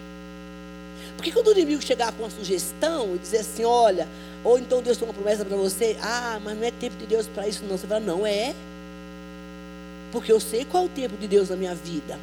Porque 1.15 1.32
quando 1.32 1.47
o 1.47 1.51
inimigo 1.51 1.82
chegar 1.82 2.13
com 2.13 2.23
uma 2.23 2.29
sugestão 2.29 3.13
e 3.15 3.19
dizer 3.19 3.39
assim, 3.39 3.65
olha, 3.65 4.08
ou 4.43 4.58
então 4.58 4.82
Deus 4.82 4.97
tem 4.97 5.08
uma 5.08 5.13
promessa 5.13 5.43
para 5.43 5.58
você, 5.58 5.97
ah, 6.01 6.39
mas 6.43 6.58
não 6.58 6.63
é 6.63 6.71
tempo 6.71 6.95
de 6.95 7.05
Deus 7.05 7.27
para 7.27 7.47
isso, 7.47 7.63
não. 7.65 7.77
Você 7.77 7.86
fala, 7.86 7.99
não 7.99 8.25
é. 8.25 8.55
Porque 10.12 10.32
eu 10.32 10.39
sei 10.39 10.65
qual 10.65 10.84
é 10.84 10.86
o 10.86 10.89
tempo 10.89 11.17
de 11.17 11.27
Deus 11.27 11.49
na 11.49 11.55
minha 11.55 11.75
vida. 11.75 12.17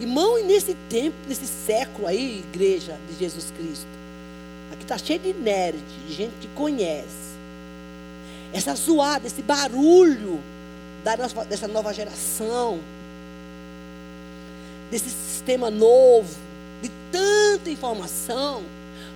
Irmão, 0.00 0.38
e 0.38 0.42
nesse 0.42 0.74
tempo, 0.88 1.16
nesse 1.28 1.46
século 1.46 2.06
aí, 2.06 2.38
igreja 2.38 2.98
de 3.08 3.16
Jesus 3.18 3.52
Cristo, 3.56 3.86
aqui 4.72 4.82
está 4.82 4.98
cheio 4.98 5.20
de 5.20 5.32
nerd, 5.32 5.78
de 6.06 6.14
gente 6.14 6.34
que 6.40 6.48
conhece. 6.48 7.34
Essa 8.52 8.74
zoada, 8.74 9.26
esse 9.26 9.42
barulho 9.42 10.40
da 11.04 11.16
nossa, 11.16 11.44
dessa 11.44 11.68
nova 11.68 11.92
geração, 11.92 12.80
desse 14.90 15.10
sistema 15.10 15.70
novo, 15.70 16.34
de 16.82 16.90
tanta 17.12 17.70
informação, 17.70 18.62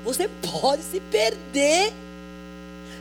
você 0.04 0.28
pode 0.60 0.82
se 0.82 1.00
perder 1.00 1.92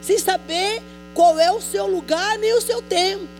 sem 0.02 0.18
saber 0.18 0.82
qual 1.14 1.40
é 1.40 1.52
o 1.52 1.62
seu 1.62 1.86
lugar 1.88 2.38
nem 2.38 2.54
o 2.54 2.62
seu 2.62 2.82
tempo. 2.82 3.37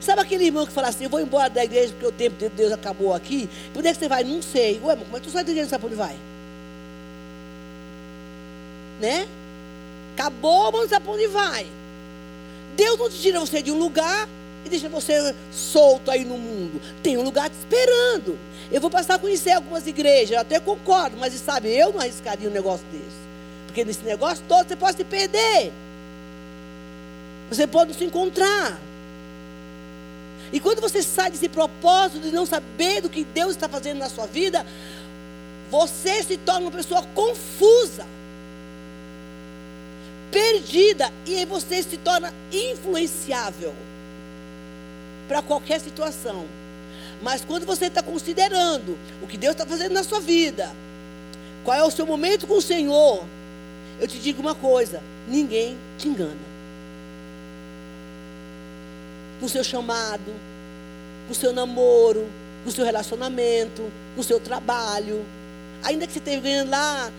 Sabe 0.00 0.20
aquele 0.20 0.44
irmão 0.44 0.66
que 0.66 0.72
fala 0.72 0.88
assim: 0.88 1.04
Eu 1.04 1.10
vou 1.10 1.20
embora 1.20 1.50
da 1.50 1.64
igreja 1.64 1.92
porque 1.92 2.06
o 2.06 2.12
tempo 2.12 2.36
de 2.36 2.48
Deus 2.48 2.72
acabou 2.72 3.14
aqui? 3.14 3.48
Por 3.72 3.80
onde 3.80 3.88
é 3.88 3.92
que 3.92 3.98
você 3.98 4.08
vai? 4.08 4.24
Não 4.24 4.42
sei. 4.42 4.80
Ué, 4.82 4.94
mas 4.94 5.04
como 5.04 5.16
é 5.16 5.20
que 5.20 5.26
tu 5.26 5.32
sai 5.32 5.44
da 5.44 5.50
igreja 5.50 5.64
não 5.64 5.70
sabe 5.70 5.80
para 5.80 5.88
onde 5.88 5.96
vai? 5.96 6.16
Né? 9.00 9.28
Acabou, 10.14 10.72
mas 10.72 10.82
não 10.82 10.88
sabe 10.88 11.08
onde 11.08 11.26
vai. 11.28 11.66
Deus 12.76 12.98
não 12.98 13.10
te 13.10 13.20
tira 13.20 13.40
você 13.40 13.62
de 13.62 13.70
um 13.70 13.78
lugar 13.78 14.28
e 14.64 14.68
deixa 14.68 14.88
você 14.88 15.34
solto 15.50 16.10
aí 16.10 16.24
no 16.24 16.36
mundo. 16.36 16.80
Tem 17.02 17.16
um 17.16 17.22
lugar 17.22 17.48
te 17.48 17.56
esperando. 17.56 18.38
Eu 18.70 18.80
vou 18.80 18.90
passar 18.90 19.14
a 19.14 19.18
conhecer 19.18 19.52
algumas 19.52 19.86
igrejas, 19.86 20.32
eu 20.32 20.40
até 20.40 20.58
concordo, 20.58 21.16
mas 21.16 21.32
sabe, 21.34 21.68
eu 21.68 21.92
não 21.92 22.00
arriscaria 22.00 22.48
um 22.48 22.52
negócio 22.52 22.84
desse. 22.92 23.26
Porque 23.66 23.84
nesse 23.84 24.04
negócio 24.04 24.44
todo 24.48 24.66
você 24.66 24.76
pode 24.76 24.96
se 24.96 25.04
perder. 25.04 25.72
Você 27.48 27.66
pode 27.66 27.94
se 27.94 28.04
encontrar. 28.04 28.80
E 30.52 30.60
quando 30.60 30.80
você 30.80 31.02
sai 31.02 31.30
desse 31.30 31.48
propósito 31.48 32.20
de 32.20 32.30
não 32.30 32.46
saber 32.46 33.00
do 33.00 33.10
que 33.10 33.24
Deus 33.24 33.52
está 33.52 33.68
fazendo 33.68 33.98
na 33.98 34.08
sua 34.08 34.26
vida, 34.26 34.64
você 35.70 36.22
se 36.22 36.36
torna 36.36 36.62
uma 36.62 36.70
pessoa 36.70 37.02
confusa, 37.14 38.06
perdida, 40.30 41.12
e 41.26 41.36
aí 41.36 41.44
você 41.44 41.82
se 41.82 41.96
torna 41.96 42.32
influenciável 42.52 43.74
para 45.26 45.42
qualquer 45.42 45.80
situação. 45.80 46.46
Mas 47.22 47.44
quando 47.44 47.66
você 47.66 47.86
está 47.86 48.02
considerando 48.02 48.96
o 49.22 49.26
que 49.26 49.36
Deus 49.36 49.54
está 49.54 49.66
fazendo 49.66 49.92
na 49.92 50.04
sua 50.04 50.20
vida, 50.20 50.70
qual 51.64 51.76
é 51.76 51.82
o 51.82 51.90
seu 51.90 52.06
momento 52.06 52.46
com 52.46 52.54
o 52.54 52.62
Senhor, 52.62 53.24
eu 53.98 54.06
te 54.06 54.18
digo 54.18 54.40
uma 54.40 54.54
coisa: 54.54 55.02
ninguém 55.26 55.76
te 55.98 56.08
engana. 56.08 56.55
Com 59.40 59.46
o 59.46 59.48
seu 59.48 59.62
chamado, 59.62 60.32
com 61.26 61.32
o 61.32 61.34
seu 61.34 61.52
namoro, 61.52 62.26
com 62.64 62.70
o 62.70 62.72
seu 62.72 62.84
relacionamento, 62.84 63.90
com 64.14 64.20
o 64.20 64.24
seu 64.24 64.40
trabalho. 64.40 65.24
Ainda 65.82 66.06
que 66.06 66.12
você 66.12 66.18
esteja 66.18 66.40
ganhando 66.40 66.70
lá 66.70 67.10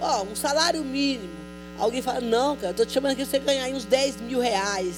ó, 0.00 0.22
um 0.22 0.36
salário 0.36 0.84
mínimo. 0.84 1.38
Alguém 1.78 2.02
fala, 2.02 2.20
não, 2.20 2.56
cara, 2.56 2.70
estou 2.70 2.84
te 2.84 2.92
chamando 2.92 3.12
aqui 3.12 3.22
para 3.22 3.30
você 3.30 3.38
ganhar 3.38 3.68
uns 3.68 3.84
10 3.84 4.20
mil 4.22 4.40
reais. 4.40 4.96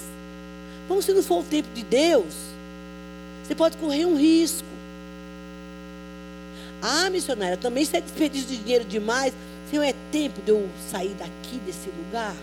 Como 0.89 1.03
se 1.03 1.13
não 1.13 1.23
for 1.23 1.41
o 1.41 1.45
tempo 1.45 1.69
de 1.75 1.83
Deus, 1.83 2.35
você 3.45 3.55
pode 3.55 3.77
correr 3.77 4.07
um 4.07 4.17
risco. 4.17 4.67
Ah, 6.83 7.11
missionária, 7.11 7.57
também 7.57 7.85
se 7.85 7.97
é 7.97 8.01
desperdício 8.01 8.49
de 8.49 8.57
dinheiro 8.57 8.85
demais. 8.85 9.35
Senhor, 9.71 9.83
é 9.83 9.95
tempo 10.11 10.41
de 10.41 10.51
eu 10.51 10.69
sair 10.91 11.15
daqui 11.19 11.59
desse 11.67 11.91
lugar? 11.91 12.35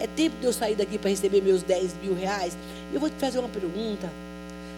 É 0.00 0.06
tempo 0.06 0.36
de 0.40 0.46
eu 0.46 0.52
sair 0.52 0.74
daqui 0.74 0.96
para 0.96 1.10
receber 1.10 1.42
meus 1.42 1.62
10 1.62 1.96
mil 2.02 2.14
reais? 2.14 2.56
Eu 2.92 2.98
vou 2.98 3.10
te 3.10 3.16
fazer 3.16 3.38
uma 3.38 3.50
pergunta. 3.50 4.10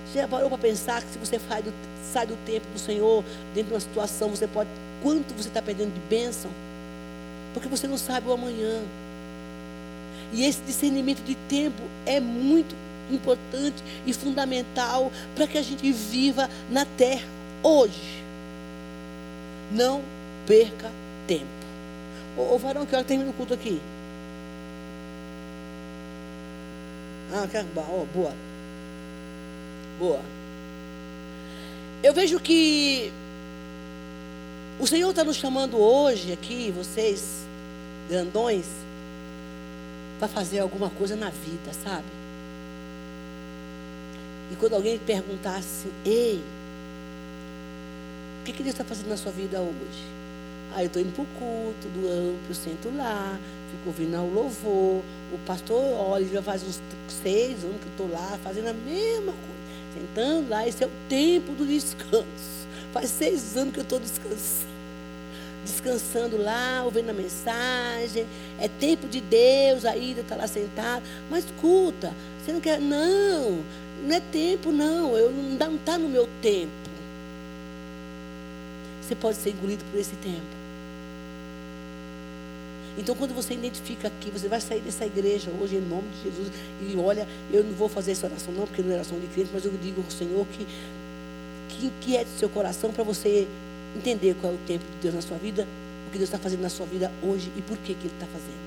Você 0.04 0.18
já 0.18 0.26
parou 0.26 0.48
para 0.48 0.58
pensar 0.58 1.00
que 1.00 1.12
se 1.12 1.18
você 1.18 1.38
sai 1.48 1.62
do, 1.62 1.72
sai 2.12 2.26
do 2.26 2.37
tempo 2.44 2.66
do 2.72 2.78
Senhor, 2.78 3.24
dentro 3.54 3.68
de 3.68 3.74
uma 3.74 3.80
situação, 3.80 4.30
você 4.30 4.48
pode. 4.48 4.68
Quanto 5.00 5.32
você 5.35 5.48
está 5.48 5.62
perdendo 5.62 5.94
de 5.94 6.00
bênção? 6.00 6.50
Porque 7.54 7.68
você 7.68 7.87
não 7.87 7.96
sabe 7.96 8.28
o 8.28 8.32
amanhã. 8.32 8.82
E 10.32 10.44
esse 10.44 10.61
discernimento 10.62 11.22
de 11.22 11.37
tempo 11.48 11.82
é 12.04 12.18
muito 12.18 12.74
importante 13.11 13.82
e 14.06 14.12
fundamental 14.12 15.12
para 15.37 15.46
que 15.46 15.56
a 15.56 15.62
gente 15.62 15.90
viva 15.92 16.50
na 16.68 16.85
terra 16.85 17.26
hoje. 17.62 18.22
Não 19.70 20.02
perca 20.46 20.90
tempo. 21.26 21.46
Ô, 22.37 22.54
ô 22.54 22.58
varão, 22.58 22.85
que 22.87 22.94
hora 22.94 23.04
termina 23.04 23.30
o 23.30 23.35
culto 23.35 23.54
aqui? 23.54 23.80
Ah, 27.35 27.49
oh, 27.90 28.05
boa. 28.12 28.35
Boa. 29.99 30.21
Eu 32.03 32.12
vejo 32.12 32.38
que 32.38 33.11
o 34.79 34.87
Senhor 34.87 35.09
está 35.09 35.25
nos 35.25 35.37
chamando 35.37 35.79
hoje 35.79 36.31
aqui, 36.31 36.71
vocês, 36.71 37.47
grandões, 38.07 38.66
para 40.18 40.29
fazer 40.29 40.59
alguma 40.59 40.90
coisa 40.90 41.16
na 41.16 41.31
vida, 41.31 41.73
sabe? 41.73 42.05
E 44.51 44.57
quando 44.57 44.75
alguém 44.75 44.99
perguntasse, 44.99 45.88
ei, 46.05 46.42
o 48.40 48.45
que, 48.45 48.53
que 48.53 48.62
Deus 48.62 48.75
está 48.75 48.85
fazendo 48.85 49.09
na 49.09 49.16
sua 49.16 49.33
vida 49.33 49.59
hoje? 49.59 50.05
Ah, 50.75 50.83
eu 50.83 50.88
estou 50.88 51.01
indo 51.01 51.14
para 51.14 51.23
o 51.23 51.27
culto 51.27 51.88
do 51.88 52.09
amplo, 52.09 52.55
sento 52.55 52.95
lá, 52.95 53.38
fico 53.72 53.88
ouvindo 53.88 54.16
o 54.18 54.32
louvor. 54.32 55.02
O 55.32 55.38
pastor, 55.46 55.80
olha, 55.80 56.26
já 56.26 56.42
faz 56.42 56.62
uns 56.62 56.80
seis 57.22 57.64
anos 57.64 57.80
que 57.80 57.88
estou 57.88 58.11
lá, 58.11 58.38
fazendo 58.42 58.68
a 58.68 58.72
mesma 58.72 59.32
coisa. 59.32 59.52
Sentando 59.94 60.48
lá, 60.48 60.66
esse 60.66 60.82
é 60.82 60.87
o 60.87 60.90
tempo 61.08 61.52
do 61.52 61.66
descanso. 61.66 62.66
Faz 62.92 63.11
seis 63.11 63.56
anos 63.56 63.72
que 63.72 63.80
eu 63.80 63.85
estou 63.85 63.98
descansando. 63.98 64.72
Descansando 65.64 66.37
lá, 66.37 66.82
ouvindo 66.85 67.11
a 67.11 67.14
mensagem. 67.14 68.26
É 68.58 68.68
tempo 68.68 69.06
de 69.06 69.20
Deus, 69.20 69.85
a 69.85 69.96
Ida 69.96 70.20
está 70.20 70.37
lá 70.37 70.46
sentada. 70.46 71.02
Mas 71.30 71.44
escuta, 71.44 72.12
você 72.38 72.52
não 72.52 72.61
quer. 72.61 72.80
Não, 72.80 73.62
não 74.04 74.14
é 74.14 74.20
tempo, 74.20 74.70
não. 74.70 75.16
Eu, 75.16 75.30
não 75.30 75.76
está 75.76 75.96
no 75.98 76.08
meu 76.08 76.28
tempo. 76.40 76.72
Você 79.00 79.14
pode 79.14 79.37
ser 79.37 79.50
engolido 79.50 79.85
por 79.90 79.98
esse 79.98 80.16
tempo. 80.16 80.62
Então, 82.98 83.14
quando 83.14 83.35
você 83.35 83.55
identifica 83.55 84.09
aqui, 84.09 84.31
você 84.31 84.48
vai 84.48 84.61
sair 84.61 84.81
dessa 84.81 85.07
igreja 85.07 85.50
hoje 85.61 85.76
em 85.76 85.81
nome 85.81 86.09
de 86.11 86.24
Jesus 86.24 86.48
e 86.81 86.96
olha, 86.98 87.26
eu 87.50 87.64
não 87.64 87.72
vou 87.72 87.88
fazer 87.88 88.12
essa 88.12 88.26
oração 88.26 88.52
não, 88.52 88.66
porque 88.66 88.83
não 88.83 88.90
é 88.90 88.94
oração 88.94 89.18
de 89.18 89.26
crente, 89.28 89.50
mas 89.52 89.64
eu 89.64 89.72
digo 89.83 90.02
ao 90.02 90.11
Senhor 90.11 90.46
que 90.48 90.66
que 91.72 91.87
inquiete 91.87 92.31
seu 92.38 92.48
coração 92.48 92.92
para 92.92 93.02
você 93.02 93.48
entender 93.96 94.37
qual 94.40 94.52
é 94.52 94.57
o 94.57 94.59
tempo 94.66 94.85
de 94.85 94.98
Deus 95.02 95.14
na 95.14 95.22
sua 95.22 95.37
vida, 95.38 95.66
o 96.07 96.11
que 96.11 96.18
Deus 96.18 96.28
está 96.28 96.38
fazendo 96.38 96.61
na 96.61 96.68
sua 96.68 96.87
vida 96.87 97.11
hoje 97.22 97.50
e 97.57 97.62
por 97.62 97.76
que, 97.78 97.94
que 97.94 98.07
Ele 98.07 98.14
está 98.14 98.26
fazendo. 98.26 98.62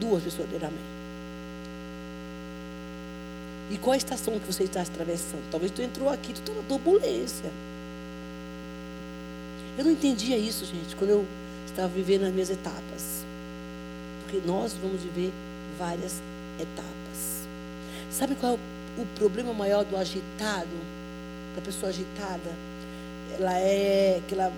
Duas 0.00 0.22
pessoas 0.22 0.48
dirão 0.50 0.68
amém. 0.68 0.80
E 3.70 3.78
qual 3.78 3.94
a 3.94 3.96
estação 3.96 4.38
que 4.38 4.46
você 4.46 4.64
está 4.64 4.82
atravessando? 4.82 5.42
Talvez 5.50 5.72
tu 5.72 5.80
entrou 5.80 6.08
aqui, 6.10 6.32
tu 6.34 6.40
está 6.40 6.52
na 6.52 6.62
turbulência. 6.62 7.50
Eu 9.78 9.84
não 9.84 9.90
entendia 9.90 10.36
isso, 10.36 10.64
gente, 10.64 10.94
quando 10.96 11.10
eu 11.10 11.26
estava 11.66 11.88
vivendo 11.88 12.24
as 12.24 12.32
minhas 12.32 12.50
etapas. 12.50 13.24
Porque 14.22 14.40
nós 14.46 14.74
vamos 14.74 15.02
viver 15.02 15.32
várias 15.78 16.20
etapas. 16.58 17.46
Sabe 18.10 18.34
qual 18.36 18.54
é 18.54 19.00
o 19.00 19.06
problema 19.18 19.52
maior 19.52 19.84
do 19.84 19.96
agitado, 19.96 20.76
da 21.56 21.62
pessoa 21.62 21.90
agitada? 21.90 22.52
Ela 23.38 23.58
é. 23.58 24.20
Que 24.28 24.34
ela, 24.34 24.52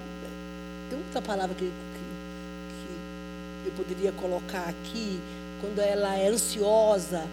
tem 0.90 0.98
outra 0.98 1.22
palavra 1.22 1.54
que, 1.54 1.64
que, 1.64 3.62
que 3.62 3.68
eu 3.68 3.72
poderia 3.72 4.12
colocar 4.12 4.68
aqui. 4.68 5.18
Quando 5.60 5.78
ela 5.78 6.14
é 6.16 6.28
ansiosa, 6.28 7.24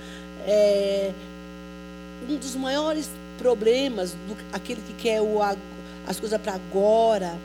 é, 0.46 1.12
um 2.30 2.38
dos 2.38 2.56
maiores 2.56 3.10
problemas 3.38 4.12
do 4.12 4.38
aquele 4.54 4.82
que 4.82 4.94
quer 4.94 5.22
o, 5.22 5.42
as 5.42 6.20
coisas 6.20 6.40
para 6.42 6.54
agora 6.54 7.38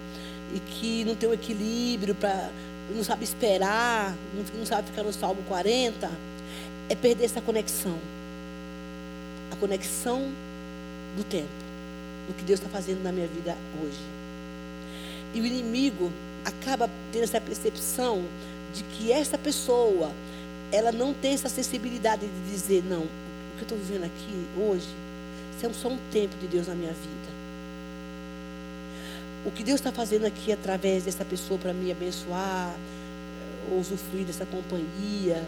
e 0.54 0.61
que 0.61 1.04
não 1.04 1.14
tem 1.14 1.28
o 1.28 1.32
um 1.32 1.34
equilíbrio, 1.34 2.14
pra, 2.14 2.50
não 2.94 3.04
sabe 3.04 3.24
esperar, 3.24 4.16
não, 4.34 4.58
não 4.58 4.66
sabe 4.66 4.88
ficar 4.88 5.02
no 5.02 5.12
Salmo 5.12 5.42
40, 5.48 6.11
é 6.88 6.94
perder 6.94 7.24
essa 7.24 7.40
conexão. 7.40 7.98
A 9.52 9.56
conexão 9.56 10.30
do 11.16 11.24
tempo, 11.24 11.48
do 12.28 12.34
que 12.34 12.44
Deus 12.44 12.61
está 12.61 12.70
fazendo 12.70 13.02
na 13.02 13.12
minha 13.12 13.26
vida 13.26 13.56
hoje. 13.82 13.98
E 15.34 15.40
o 15.40 15.46
inimigo 15.46 16.11
acaba 16.44 16.88
tendo 17.12 17.24
essa 17.24 17.40
percepção 17.40 18.24
de 18.74 18.82
que 18.84 19.12
essa 19.12 19.37
pessoa, 19.37 20.11
ela 20.72 20.92
não 20.92 21.12
tem 21.12 21.34
essa 21.34 21.48
sensibilidade 21.48 22.26
de 22.26 22.50
dizer, 22.50 22.82
não, 22.84 23.02
o 23.02 23.56
que 23.56 23.61
eu 23.61 23.62
estou 23.62 23.78
vivendo 23.78 24.04
aqui 24.04 24.46
hoje, 24.56 24.88
isso 25.56 25.66
é 25.66 25.72
só 25.72 25.88
um 25.88 25.98
tempo 26.11 26.37
de 26.38 26.46
Deus 26.46 26.68
na 26.68 26.74
minha 26.74 26.92
vida 26.92 27.38
o 29.44 29.51
que 29.51 29.62
Deus 29.62 29.81
está 29.81 29.92
fazendo 29.92 30.27
aqui 30.27 30.53
através 30.53 31.05
dessa 31.05 31.24
pessoa 31.24 31.59
para 31.59 31.72
me 31.72 31.90
abençoar, 31.90 32.74
ou 33.70 33.81
usufruir 33.81 34.24
dessa 34.24 34.46
companhia, 34.46 35.44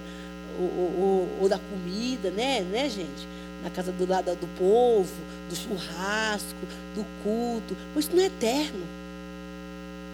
ou, 0.58 0.66
ou, 0.66 1.28
ou, 1.42 1.48
da 1.48 1.58
comida, 1.58 2.30
né, 2.30 2.60
né, 2.60 2.88
gente? 2.88 3.28
Na 3.62 3.70
casa 3.70 3.92
do 3.92 4.06
lado 4.06 4.34
do 4.36 4.48
povo, 4.58 5.12
do 5.48 5.56
churrasco, 5.56 6.56
do 6.94 7.04
culto. 7.22 7.76
Mas 7.94 8.04
isso 8.04 8.16
não 8.16 8.22
é 8.22 8.26
eterno. 8.26 8.86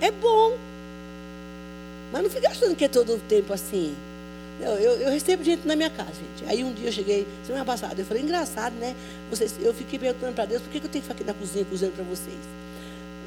É 0.00 0.10
bom. 0.10 0.56
Mas 2.12 2.22
não 2.22 2.30
fica 2.30 2.48
achando 2.48 2.74
que 2.74 2.84
é 2.84 2.88
todo 2.88 3.14
o 3.14 3.18
tempo 3.20 3.52
assim. 3.52 3.94
Eu, 4.60 4.72
eu, 4.72 4.92
eu, 5.02 5.10
recebo 5.10 5.44
gente 5.44 5.66
na 5.66 5.76
minha 5.76 5.90
casa, 5.90 6.12
gente. 6.14 6.50
Aí 6.50 6.64
um 6.64 6.72
dia 6.72 6.88
eu 6.88 6.92
cheguei, 6.92 7.26
semana 7.44 7.64
passada, 7.64 8.00
eu 8.00 8.06
falei, 8.06 8.22
engraçado, 8.22 8.72
né? 8.74 8.96
Vocês, 9.28 9.54
eu 9.60 9.74
fiquei 9.74 9.98
perguntando 9.98 10.32
para 10.32 10.46
Deus, 10.46 10.62
por 10.62 10.70
que, 10.70 10.80
que 10.80 10.86
eu 10.86 10.90
tenho 10.90 11.02
que 11.02 11.08
ficar 11.08 11.14
aqui 11.14 11.24
na 11.24 11.34
cozinha 11.34 11.64
cozinhando 11.64 11.94
para 11.94 12.04
vocês? 12.04 12.38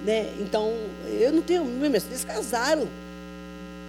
Né? 0.05 0.33
Então, 0.39 0.73
eu 1.07 1.31
não 1.31 1.41
tenho. 1.41 1.65
Meus 1.65 2.03
casaram. 2.25 2.87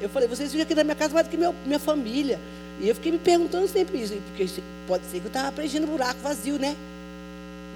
Eu 0.00 0.08
falei, 0.08 0.28
vocês 0.28 0.50
ficam 0.50 0.62
aqui 0.62 0.74
na 0.74 0.82
minha 0.82 0.96
casa 0.96 1.12
mais 1.12 1.26
do 1.26 1.30
que 1.30 1.36
minha 1.36 1.78
família. 1.78 2.38
E 2.80 2.88
eu 2.88 2.94
fiquei 2.94 3.12
me 3.12 3.18
perguntando 3.18 3.68
sempre 3.68 3.98
isso, 3.98 4.14
porque 4.28 4.62
pode 4.86 5.04
ser 5.04 5.20
que 5.20 5.26
eu 5.26 5.28
estava 5.28 5.52
preenchendo 5.52 5.86
buraco 5.86 6.18
vazio, 6.20 6.58
né? 6.58 6.74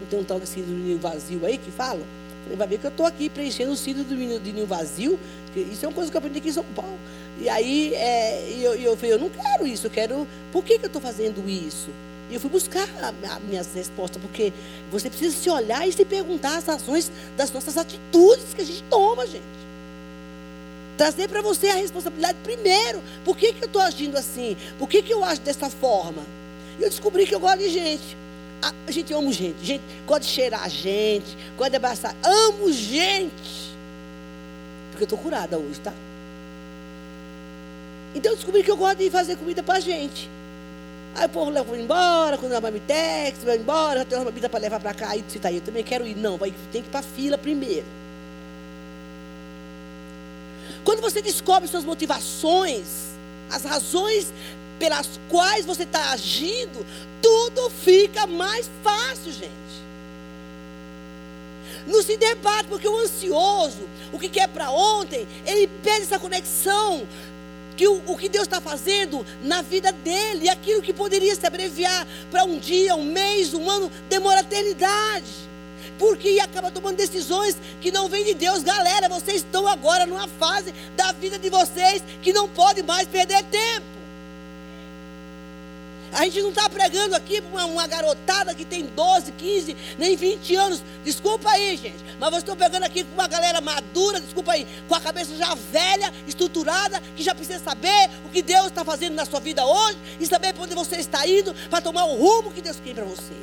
Não 0.00 0.06
tem 0.06 0.18
um 0.18 0.24
tal 0.24 0.40
de 0.40 0.46
síndrome 0.46 0.94
vazio 0.94 1.44
aí 1.44 1.58
que 1.58 1.70
fala? 1.70 2.00
Falei, 2.44 2.56
vai 2.56 2.66
ver 2.66 2.78
que 2.78 2.86
eu 2.86 2.90
estou 2.90 3.04
aqui 3.04 3.28
preenchendo 3.28 3.72
o 3.72 3.76
síndrome 3.76 4.38
do 4.38 4.52
ninho 4.52 4.66
vazio. 4.66 5.18
Isso 5.54 5.84
é 5.84 5.88
uma 5.88 5.94
coisa 5.94 6.10
que 6.10 6.16
eu 6.16 6.18
aprendi 6.18 6.38
aqui 6.38 6.48
em 6.48 6.52
São 6.52 6.64
Paulo. 6.74 6.98
E 7.38 7.48
aí 7.48 7.94
é, 7.94 8.50
eu, 8.60 8.74
eu 8.74 8.96
falei, 8.96 9.12
eu 9.12 9.18
não 9.18 9.28
quero 9.28 9.66
isso, 9.66 9.86
eu 9.86 9.90
quero. 9.90 10.26
Por 10.50 10.64
que, 10.64 10.78
que 10.78 10.84
eu 10.84 10.88
estou 10.88 11.02
fazendo 11.02 11.48
isso? 11.48 11.90
Eu 12.34 12.40
fui 12.40 12.50
buscar 12.50 12.88
as 13.00 13.42
minhas 13.44 13.72
respostas, 13.72 14.20
porque 14.20 14.52
você 14.90 15.08
precisa 15.08 15.36
se 15.36 15.48
olhar 15.48 15.86
e 15.86 15.92
se 15.92 16.04
perguntar 16.04 16.56
as 16.56 16.68
ações 16.68 17.10
das 17.36 17.52
nossas 17.52 17.76
atitudes 17.76 18.52
que 18.52 18.60
a 18.60 18.64
gente 18.64 18.82
toma, 18.90 19.24
gente. 19.24 19.44
Trazer 20.96 21.28
para 21.28 21.40
você 21.40 21.68
a 21.68 21.76
responsabilidade 21.76 22.36
primeiro. 22.42 23.00
Por 23.24 23.36
que, 23.36 23.52
que 23.52 23.62
eu 23.62 23.66
estou 23.66 23.80
agindo 23.80 24.18
assim? 24.18 24.56
Por 24.80 24.88
que, 24.88 25.00
que 25.00 25.12
eu 25.12 25.22
acho 25.22 25.42
dessa 25.42 25.70
forma? 25.70 26.24
E 26.76 26.82
eu 26.82 26.90
descobri 26.90 27.24
que 27.24 27.34
eu 27.36 27.38
gosto 27.38 27.58
de 27.58 27.68
gente. 27.68 28.16
A 28.60 28.90
gente 28.90 29.12
ama 29.12 29.32
gente. 29.32 29.64
Gente 29.64 29.84
gosta 30.04 30.24
de 30.24 30.26
cheirar 30.26 30.68
gente, 30.68 31.36
gosta 31.56 31.70
de 31.70 31.76
abraçar. 31.76 32.16
Amo 32.20 32.72
gente. 32.72 33.76
Porque 34.90 35.04
eu 35.04 35.06
estou 35.06 35.18
curada 35.18 35.56
hoje, 35.56 35.78
tá? 35.78 35.92
Então 38.12 38.32
eu 38.32 38.36
descobri 38.36 38.64
que 38.64 38.70
eu 38.72 38.76
gosto 38.76 38.98
de 38.98 39.08
fazer 39.08 39.36
comida 39.36 39.62
para 39.62 39.78
gente. 39.78 40.28
Aí 41.14 41.26
o 41.26 41.28
povo 41.28 41.50
leva 41.50 41.78
embora, 41.78 42.36
quando 42.36 42.54
a 42.54 42.60
Mamitex, 42.60 43.44
vai 43.44 43.56
embora, 43.56 44.00
já 44.00 44.04
tem 44.04 44.18
uma 44.18 44.24
bebida 44.24 44.48
para 44.48 44.58
levar 44.58 44.80
para 44.80 44.92
cá. 44.92 45.10
Aí 45.10 45.24
você 45.26 45.38
tá 45.38 45.48
aí, 45.48 45.56
eu 45.56 45.62
também 45.62 45.84
quero 45.84 46.06
ir. 46.06 46.16
Não, 46.16 46.36
vai, 46.36 46.52
tem 46.72 46.82
que 46.82 46.88
ir 46.88 46.90
para 46.90 47.02
fila 47.02 47.38
primeiro. 47.38 47.86
Quando 50.84 51.00
você 51.00 51.22
descobre 51.22 51.68
suas 51.68 51.84
motivações, 51.84 53.14
as 53.50 53.64
razões 53.64 54.32
pelas 54.78 55.20
quais 55.28 55.64
você 55.64 55.84
está 55.84 56.10
agindo, 56.10 56.84
tudo 57.22 57.70
fica 57.70 58.26
mais 58.26 58.68
fácil, 58.82 59.32
gente. 59.32 59.54
Não 61.86 62.02
se 62.02 62.16
debate, 62.16 62.68
porque 62.68 62.88
o 62.88 62.98
ansioso, 62.98 63.88
o 64.12 64.18
que 64.18 64.28
quer 64.28 64.48
para 64.48 64.70
ontem, 64.70 65.26
ele 65.46 65.66
perde 65.82 66.02
essa 66.02 66.18
conexão 66.18 67.06
que 67.76 67.88
o, 67.88 68.02
o 68.06 68.16
que 68.16 68.28
Deus 68.28 68.44
está 68.44 68.60
fazendo 68.60 69.24
na 69.42 69.62
vida 69.62 69.92
dele, 69.92 70.48
aquilo 70.48 70.82
que 70.82 70.92
poderia 70.92 71.34
se 71.34 71.46
abreviar 71.46 72.06
para 72.30 72.44
um 72.44 72.58
dia, 72.58 72.94
um 72.94 73.04
mês, 73.04 73.54
um 73.54 73.68
ano, 73.68 73.90
demora 74.08 74.40
eternidade. 74.40 75.44
Porque 75.98 76.40
acaba 76.42 76.70
tomando 76.70 76.96
decisões 76.96 77.56
que 77.80 77.92
não 77.92 78.08
vêm 78.08 78.24
de 78.24 78.34
Deus. 78.34 78.62
Galera, 78.62 79.08
vocês 79.08 79.36
estão 79.36 79.66
agora 79.66 80.06
numa 80.06 80.26
fase 80.26 80.72
da 80.96 81.12
vida 81.12 81.38
de 81.38 81.48
vocês 81.50 82.02
que 82.22 82.32
não 82.32 82.48
pode 82.48 82.82
mais 82.82 83.06
perder 83.06 83.42
tempo. 83.44 83.93
A 86.14 86.24
gente 86.24 86.42
não 86.42 86.50
está 86.50 86.68
pregando 86.70 87.16
aqui 87.16 87.40
para 87.40 87.50
uma, 87.50 87.64
uma, 87.64 87.86
garotada 87.88 88.54
que 88.54 88.64
tem 88.64 88.86
12, 88.86 89.32
15, 89.32 89.76
nem 89.98 90.16
20 90.16 90.54
anos. 90.54 90.82
Desculpa 91.04 91.50
aí, 91.50 91.76
gente. 91.76 92.04
Mas 92.20 92.30
vocês 92.30 92.42
estão 92.42 92.56
pegando 92.56 92.84
aqui 92.84 93.02
com 93.02 93.14
uma 93.14 93.26
galera 93.26 93.60
madura, 93.60 94.20
desculpa 94.20 94.52
aí, 94.52 94.66
com 94.88 94.94
a 94.94 95.00
cabeça 95.00 95.34
já 95.36 95.54
velha, 95.54 96.12
estruturada, 96.26 97.00
que 97.16 97.22
já 97.22 97.34
precisa 97.34 97.58
saber 97.58 98.10
o 98.24 98.28
que 98.28 98.42
Deus 98.42 98.66
está 98.66 98.84
fazendo 98.84 99.14
na 99.14 99.26
sua 99.26 99.40
vida 99.40 99.66
hoje 99.66 99.98
e 100.20 100.26
saber 100.26 100.54
para 100.54 100.62
onde 100.62 100.74
você 100.74 100.96
está 100.96 101.26
indo 101.26 101.52
para 101.68 101.80
tomar 101.80 102.04
o 102.04 102.14
rumo 102.14 102.52
que 102.52 102.62
Deus 102.62 102.78
quer 102.82 102.94
para 102.94 103.04
você. 103.04 103.34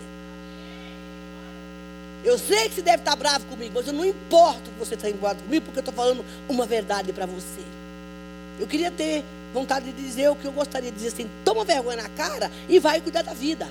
Eu 2.23 2.37
sei 2.37 2.69
que 2.69 2.75
você 2.75 2.81
deve 2.81 2.99
estar 2.99 3.15
bravo 3.17 3.45
comigo, 3.47 3.71
mas 3.75 3.87
eu 3.87 3.93
não 3.93 4.05
importo 4.05 4.69
que 4.71 4.79
você 4.79 4.93
está 4.93 5.09
bravo 5.11 5.41
comigo, 5.43 5.65
porque 5.65 5.79
eu 5.79 5.81
estou 5.81 5.93
falando 5.93 6.23
uma 6.47 6.65
verdade 6.65 7.11
para 7.11 7.25
você. 7.25 7.80
Eu 8.61 8.67
queria 8.67 8.91
ter 8.91 9.25
vontade 9.51 9.91
de 9.91 10.03
dizer 10.03 10.29
o 10.29 10.35
que 10.35 10.45
eu 10.45 10.51
gostaria 10.51 10.91
de 10.91 10.95
dizer 10.95 11.07
assim: 11.07 11.29
toma 11.43 11.65
vergonha 11.65 11.97
na 11.97 12.09
cara 12.09 12.51
e 12.69 12.79
vai 12.79 13.01
cuidar 13.01 13.23
da 13.23 13.33
vida. 13.33 13.67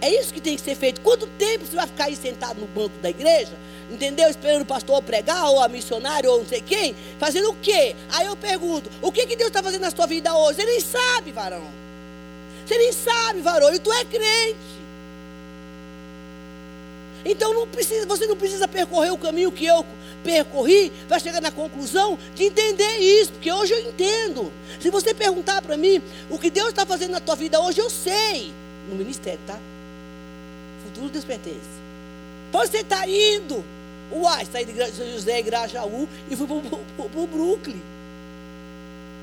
É 0.00 0.10
isso 0.10 0.34
que 0.34 0.40
tem 0.40 0.56
que 0.56 0.62
ser 0.62 0.74
feito. 0.74 1.00
Quanto 1.00 1.26
tempo 1.38 1.64
você 1.64 1.76
vai 1.76 1.86
ficar 1.86 2.04
aí 2.06 2.16
sentado 2.16 2.60
no 2.60 2.66
banco 2.66 2.98
da 2.98 3.08
igreja, 3.08 3.52
entendeu? 3.88 4.28
Esperando 4.28 4.62
o 4.62 4.66
pastor 4.66 5.00
pregar, 5.02 5.48
ou 5.50 5.62
a 5.62 5.68
missionária, 5.68 6.28
ou 6.28 6.40
não 6.40 6.46
sei 6.46 6.60
quem, 6.60 6.96
fazendo 7.18 7.50
o 7.50 7.56
quê? 7.56 7.94
Aí 8.10 8.26
eu 8.26 8.36
pergunto: 8.36 8.90
o 9.00 9.12
que, 9.12 9.24
que 9.24 9.36
Deus 9.36 9.48
está 9.48 9.62
fazendo 9.62 9.82
na 9.82 9.92
sua 9.92 10.06
vida 10.06 10.34
hoje? 10.36 10.56
Você 10.56 10.66
nem 10.66 10.80
sabe, 10.80 11.30
varão. 11.30 11.64
Você 12.66 12.76
nem 12.76 12.92
sabe, 12.92 13.40
varão, 13.40 13.72
e 13.72 13.78
tu 13.78 13.92
é 13.92 14.04
crente. 14.04 14.76
Então 17.28 17.52
não 17.52 17.66
precisa, 17.66 18.06
você 18.06 18.24
não 18.26 18.36
precisa 18.36 18.68
percorrer 18.68 19.12
o 19.12 19.18
caminho 19.18 19.50
que 19.50 19.66
eu 19.66 19.84
percorri 20.22 20.92
para 21.08 21.18
chegar 21.18 21.40
na 21.40 21.50
conclusão 21.50 22.16
de 22.36 22.44
entender 22.44 22.98
isso, 22.98 23.32
porque 23.32 23.50
hoje 23.50 23.72
eu 23.72 23.80
entendo. 23.80 24.52
Se 24.80 24.90
você 24.90 25.12
perguntar 25.12 25.60
para 25.60 25.76
mim 25.76 26.00
o 26.30 26.38
que 26.38 26.50
Deus 26.50 26.68
está 26.68 26.86
fazendo 26.86 27.10
na 27.10 27.20
tua 27.20 27.34
vida 27.34 27.60
hoje, 27.60 27.80
eu 27.80 27.90
sei. 27.90 28.52
No 28.88 28.94
ministério, 28.94 29.40
tá? 29.44 29.58
Futuro 30.84 31.08
Deus 31.08 31.24
pertence. 31.24 31.58
Pode 32.52 32.70
você 32.70 32.78
estar 32.78 33.00
tá 33.00 33.08
indo. 33.08 33.64
Uai, 34.12 34.46
saí 34.46 34.64
de 34.64 34.72
São 34.92 35.10
José 35.10 35.42
Grajaú 35.42 36.08
e 36.30 36.36
fui 36.36 36.46
para 36.46 37.20
o 37.20 37.26
Brooklyn. 37.26 37.82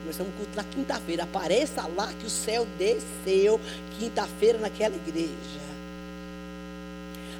Começamos 0.01 0.33
o 0.33 0.35
culto 0.35 0.51
na 0.57 0.63
quinta-feira. 0.65 1.23
Apareça 1.23 1.87
lá 1.95 2.11
que 2.19 2.25
o 2.25 2.29
céu 2.29 2.67
desceu 2.77 3.61
quinta-feira 3.97 4.57
naquela 4.57 4.93
igreja 4.93 5.62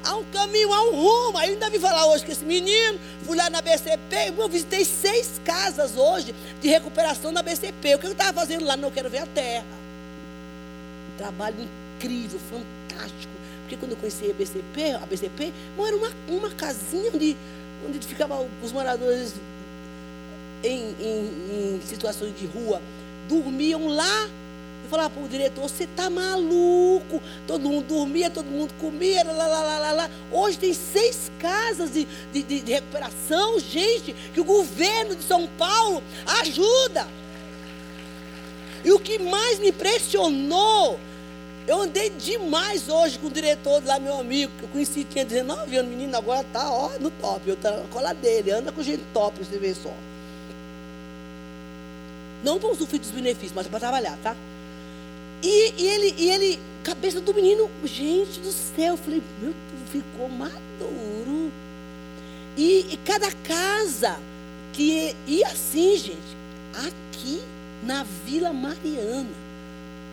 há 0.04 0.16
um 0.16 0.24
caminho, 0.24 0.72
há 0.72 0.82
um 0.88 0.90
rumo. 0.90 1.38
Aí 1.38 1.50
ainda 1.50 1.70
vi 1.70 1.78
falar 1.78 2.06
hoje 2.06 2.24
que 2.24 2.32
esse 2.32 2.44
menino, 2.44 2.98
fui 3.24 3.36
lá 3.36 3.48
na 3.50 3.60
BCP, 3.60 4.34
eu 4.36 4.48
visitei 4.48 4.84
seis 4.84 5.40
casas 5.44 5.96
hoje 5.96 6.34
de 6.60 6.68
recuperação 6.68 7.32
na 7.32 7.42
BCP. 7.42 7.94
O 7.94 7.98
que 7.98 8.06
eu 8.06 8.12
estava 8.12 8.32
fazendo 8.32 8.64
lá? 8.64 8.76
Não, 8.76 8.88
eu 8.88 8.92
quero 8.92 9.10
ver 9.10 9.18
a 9.18 9.26
terra. 9.26 9.64
Trabalho 11.16 11.56
incrível, 11.96 12.38
fantástico. 12.50 13.32
Porque 13.62 13.76
quando 13.76 13.92
eu 13.92 13.96
conheci 13.96 14.30
a 14.30 14.34
BCP, 14.34 14.92
a 14.92 15.06
BCP, 15.06 15.52
não 15.76 15.86
era 15.86 15.96
uma, 15.96 16.10
uma 16.28 16.50
casinha 16.50 17.10
onde, 17.12 17.36
onde 17.86 17.98
ficavam 18.06 18.46
os 18.62 18.72
moradores 18.72 19.34
em, 20.62 20.94
em, 21.00 21.76
em 21.76 21.80
situações 21.86 22.38
de 22.38 22.46
rua. 22.46 22.80
Dormiam 23.28 23.86
lá 23.88 24.28
e 24.84 24.88
falava 24.88 25.10
para 25.10 25.22
o 25.22 25.28
diretor: 25.28 25.62
você 25.62 25.84
está 25.84 26.10
maluco? 26.10 27.22
Todo 27.46 27.68
mundo 27.68 27.86
dormia, 27.86 28.30
todo 28.30 28.46
mundo 28.46 28.72
comia, 28.80 29.24
lá, 29.24 29.32
lá, 29.32 29.46
lá, 29.46 29.78
lá, 29.78 29.92
lá. 29.92 30.10
Hoje 30.30 30.58
tem 30.58 30.74
seis 30.74 31.30
casas 31.38 31.92
de, 31.92 32.06
de, 32.32 32.42
de 32.42 32.72
recuperação, 32.72 33.58
gente, 33.58 34.12
que 34.32 34.40
o 34.40 34.44
governo 34.44 35.16
de 35.16 35.24
São 35.24 35.46
Paulo 35.58 36.02
ajuda. 36.40 37.06
E 38.84 38.92
o 38.92 38.98
que 38.98 39.18
mais 39.18 39.58
me 39.58 39.68
impressionou, 39.68 41.00
eu 41.66 41.80
andei 41.80 42.10
demais 42.10 42.88
hoje 42.88 43.18
com 43.18 43.28
o 43.28 43.30
diretor 43.30 43.82
lá, 43.84 43.98
meu 43.98 44.18
amigo, 44.18 44.52
que 44.58 44.64
eu 44.64 44.68
conheci, 44.68 45.04
tinha 45.04 45.24
19 45.24 45.76
anos, 45.76 45.90
menino, 45.90 46.14
agora 46.16 46.42
está 46.42 46.70
ó, 46.70 46.90
no 47.00 47.10
top. 47.10 47.48
Eu 47.48 47.56
na 47.62 47.88
cola 47.88 48.12
dele, 48.12 48.50
anda 48.50 48.70
com 48.70 48.82
gente 48.82 49.02
top, 49.14 49.42
você 49.42 49.56
vê 49.58 49.74
só. 49.74 49.92
Não 52.44 52.60
para 52.60 52.68
usufruir 52.68 53.00
dos 53.00 53.10
benefícios, 53.10 53.52
mas 53.54 53.66
para 53.66 53.80
trabalhar, 53.80 54.18
tá? 54.22 54.36
E, 55.44 55.74
e, 55.76 55.86
ele, 55.86 56.14
e 56.16 56.30
ele, 56.30 56.60
cabeça 56.82 57.20
do 57.20 57.34
menino, 57.34 57.70
gente 57.84 58.40
do 58.40 58.50
céu, 58.50 58.94
eu 58.94 58.96
falei, 58.96 59.22
meu, 59.42 59.52
ficou 59.92 60.26
maduro. 60.26 61.52
E, 62.56 62.86
e 62.90 62.96
cada 63.04 63.30
casa 63.30 64.18
que 64.72 65.14
ia 65.26 65.46
assim, 65.48 65.98
gente, 65.98 66.36
aqui 66.72 67.42
na 67.82 68.04
Vila 68.24 68.54
Mariana. 68.54 69.28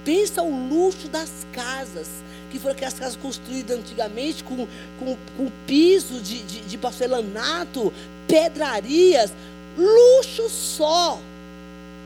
Pensa 0.03 0.41
o 0.41 0.67
luxo 0.67 1.07
das 1.07 1.47
casas, 1.53 2.09
que 2.51 2.59
foram 2.59 2.75
aquelas 2.75 2.95
casas 2.95 3.15
construídas 3.15 3.79
antigamente 3.79 4.43
com, 4.43 4.67
com, 4.99 5.17
com 5.37 5.51
piso 5.65 6.19
de, 6.19 6.43
de, 6.43 6.59
de 6.59 6.77
porcelanato, 6.77 7.93
pedrarias, 8.27 9.31
luxo 9.77 10.49
só 10.49 11.21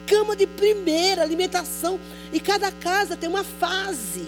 cama 0.06 0.36
de 0.36 0.48
primeira, 0.48 1.22
alimentação. 1.22 2.00
E 2.32 2.40
cada 2.40 2.72
casa 2.72 3.16
tem 3.16 3.30
uma 3.30 3.44
fase. 3.44 4.28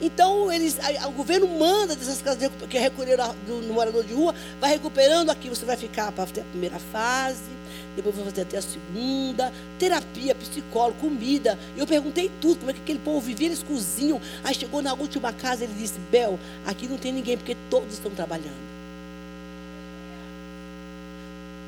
Então, 0.00 0.50
eles, 0.52 0.78
a, 0.78 1.08
o 1.08 1.12
governo 1.12 1.48
manda 1.48 1.96
dessas 1.96 2.22
casas 2.22 2.50
que 2.70 2.78
recolheram 2.78 3.34
do, 3.46 3.60
do 3.60 3.72
morador 3.72 4.04
de 4.04 4.14
rua, 4.14 4.34
vai 4.60 4.70
recuperando 4.70 5.30
aqui. 5.30 5.48
Você 5.48 5.64
vai 5.64 5.76
ficar 5.76 6.12
para 6.12 6.26
ter 6.26 6.42
a 6.42 6.44
primeira 6.44 6.78
fase, 6.78 7.50
depois 7.96 8.14
vai 8.14 8.26
fazer 8.26 8.42
até 8.42 8.58
a 8.58 8.62
segunda, 8.62 9.52
terapia, 9.78 10.34
psicólogo, 10.36 11.00
comida. 11.00 11.58
Eu 11.76 11.86
perguntei 11.86 12.30
tudo, 12.40 12.58
como 12.60 12.70
é 12.70 12.74
que 12.74 12.80
aquele 12.80 13.00
povo 13.00 13.20
vivia, 13.20 13.48
eles 13.48 13.62
cozinham. 13.62 14.20
Aí 14.44 14.54
chegou 14.54 14.80
na 14.80 14.94
última 14.94 15.32
casa, 15.32 15.64
ele 15.64 15.74
disse: 15.74 15.98
Bel, 16.10 16.38
aqui 16.64 16.86
não 16.86 16.96
tem 16.96 17.12
ninguém, 17.12 17.36
porque 17.36 17.56
todos 17.68 17.94
estão 17.94 18.12
trabalhando 18.12 18.77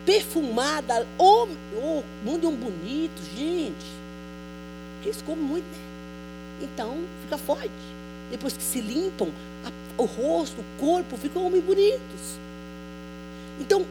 perfumada. 0.05 1.07
Oh, 1.19 1.47
oh, 1.77 2.03
um 2.25 2.57
bonito, 2.57 3.23
gente. 3.35 3.87
Eles 5.03 5.23
comem 5.23 5.45
muito, 5.45 5.65
né? 5.65 5.91
Então, 6.63 6.99
fica 7.23 7.39
forte. 7.39 7.71
Depois 8.31 8.57
que 8.57 8.63
se 8.63 8.81
limpam, 8.81 9.29
a, 9.65 10.03
o 10.03 10.05
rosto, 10.05 10.61
o 10.61 10.65
corpo 10.79 11.17
ficam 11.17 11.47
homens 11.47 11.65
bonitos. 11.65 12.39
Então, 13.59 13.85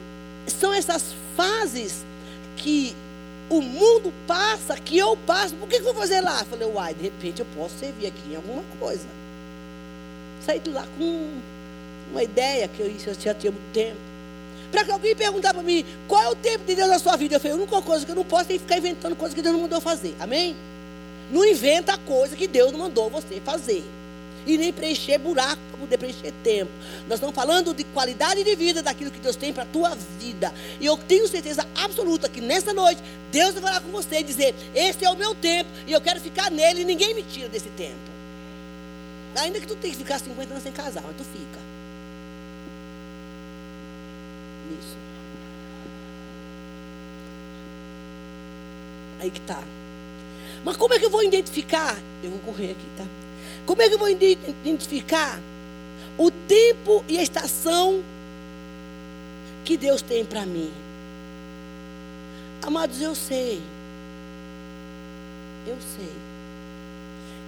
são 0.48 0.74
essas 0.74 1.14
fases 1.36 2.06
que 2.58 2.96
o 3.50 3.62
mundo 3.62 4.14
passa, 4.28 4.78
que 4.78 4.98
eu 4.98 5.18
passo. 5.18 5.56
Por 5.56 5.68
que, 5.68 5.76
que 5.80 5.82
eu 5.82 5.94
vou 5.94 6.02
fazer 6.02 6.22
lá? 6.22 6.40
Eu 6.40 6.46
falei, 6.46 6.68
uai, 6.68 6.94
de 6.94 7.04
repente 7.04 7.40
eu 7.40 7.48
posso 7.56 7.76
servir 7.80 8.08
aqui 8.08 8.32
em 8.32 8.36
alguma 8.36 8.64
coisa. 8.80 9.08
Saí 10.46 10.60
de 10.60 10.70
lá 10.70 10.86
com 10.98 11.40
uma 12.12 12.24
ideia 12.24 12.68
que 12.68 12.82
eu 12.82 13.16
já 13.20 13.34
tinha 13.34 13.52
muito 13.52 13.74
tempo. 13.74 14.09
Para 14.72 14.84
que 14.84 14.92
alguém 14.92 15.16
perguntar 15.16 15.54
para 15.54 15.64
mim, 15.64 15.86
qual 16.08 16.22
é 16.22 16.30
o 16.30 16.36
tempo 16.36 16.64
de 16.66 16.76
Deus 16.76 16.90
na 16.90 17.00
sua 17.00 17.16
vida? 17.16 17.36
Eu 17.36 17.40
falei, 17.40 17.54
a 17.54 17.60
única 17.60 17.82
coisa 17.82 18.06
que 18.06 18.12
eu 18.12 18.16
não 18.16 18.26
posso 18.26 18.52
é 18.52 18.60
ficar 18.60 18.78
inventando 18.78 19.16
coisas 19.16 19.36
que 19.36 19.42
Deus 19.42 19.54
não 19.54 19.62
mandou 19.64 19.82
fazer. 19.82 20.16
Amém? 20.20 20.56
Não 21.32 21.46
inventa 21.46 21.98
coisa 21.98 22.36
que 22.36 22.48
Deus 22.48 22.72
não 22.72 22.80
mandou 22.80 23.10
você 23.10 23.40
fazer. 23.44 23.84
E 24.46 24.58
nem 24.58 24.72
preencher 24.72 25.18
buraco 25.18 25.62
para 25.70 25.80
poder 25.80 25.98
preencher 25.98 26.34
tempo. 26.44 26.72
Nós 27.08 27.16
estamos 27.16 27.36
falando 27.36 27.74
de 27.74 27.84
qualidade 27.84 28.44
de 28.44 28.56
vida 28.56 28.82
daquilo 28.82 29.12
que 29.12 29.20
Deus 29.20 29.36
tem 29.36 29.54
para 29.54 29.64
a 29.64 29.66
tua 29.66 29.96
vida. 30.20 30.54
E 30.80 30.86
eu 30.86 30.98
tenho 30.98 31.28
certeza 31.28 31.68
absoluta 31.76 32.30
que 32.30 32.42
nessa 32.42 32.74
noite 32.74 33.02
Deus 33.32 33.54
vai 33.54 33.64
falar 33.64 33.82
com 33.82 33.90
você 33.90 34.20
e 34.20 34.24
dizer: 34.24 34.56
Esse 34.74 35.06
é 35.06 35.10
o 35.10 35.16
meu 35.16 35.36
tempo 35.36 35.70
e 35.86 35.92
eu 35.92 36.02
quero 36.02 36.20
ficar 36.20 36.50
nele 36.50 36.82
e 36.82 36.86
ninguém 36.86 37.14
me 37.14 37.22
tira 37.22 37.50
desse 37.50 37.70
tempo. 37.70 38.10
Ainda 39.36 39.60
que 39.60 39.68
tu 39.68 39.76
tenha 39.76 39.94
que 39.94 40.00
ficar 40.00 40.20
50 40.20 40.52
anos 40.52 40.64
sem 40.64 40.72
casar, 40.72 41.04
mas 41.06 41.16
tu 41.16 41.24
fica. 41.24 41.69
Aí 49.20 49.30
que 49.30 49.42
tá. 49.42 49.62
Mas 50.64 50.78
como 50.78 50.94
é 50.94 51.00
que 51.00 51.06
eu 51.06 51.10
vou 51.10 51.24
identificar? 51.24 51.98
Eu 52.24 52.32
vou 52.32 52.40
correr 52.40 52.72
aqui, 52.72 52.86
tá? 52.98 53.06
Como 53.66 53.82
é 53.82 53.88
que 53.88 53.96
eu 53.96 54.00
vou 54.00 54.10
identificar 54.10 55.40
o 56.18 56.32
tempo 56.32 57.04
e 57.08 57.18
a 57.18 57.24
estação 57.24 58.04
que 59.64 59.78
Deus 59.78 60.02
tem 60.02 60.26
para 60.26 60.46
mim? 60.46 60.72
Amados, 62.62 63.02
eu 63.02 63.16
sei. 63.16 63.62
Eu 65.68 65.78
sei. 65.96 66.12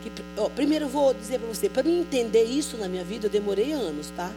Que, 0.04 0.12
ó, 0.38 0.50
primeiro 0.50 0.86
eu 0.86 0.90
vou 0.90 1.14
dizer 1.14 1.40
para 1.40 1.48
você, 1.48 1.70
para 1.70 1.84
mim 1.84 2.00
entender 2.00 2.44
isso 2.44 2.78
na 2.78 2.88
minha 2.88 3.04
vida, 3.04 3.28
eu 3.28 3.32
demorei 3.32 3.72
anos, 3.72 4.12
tá? 4.16 4.32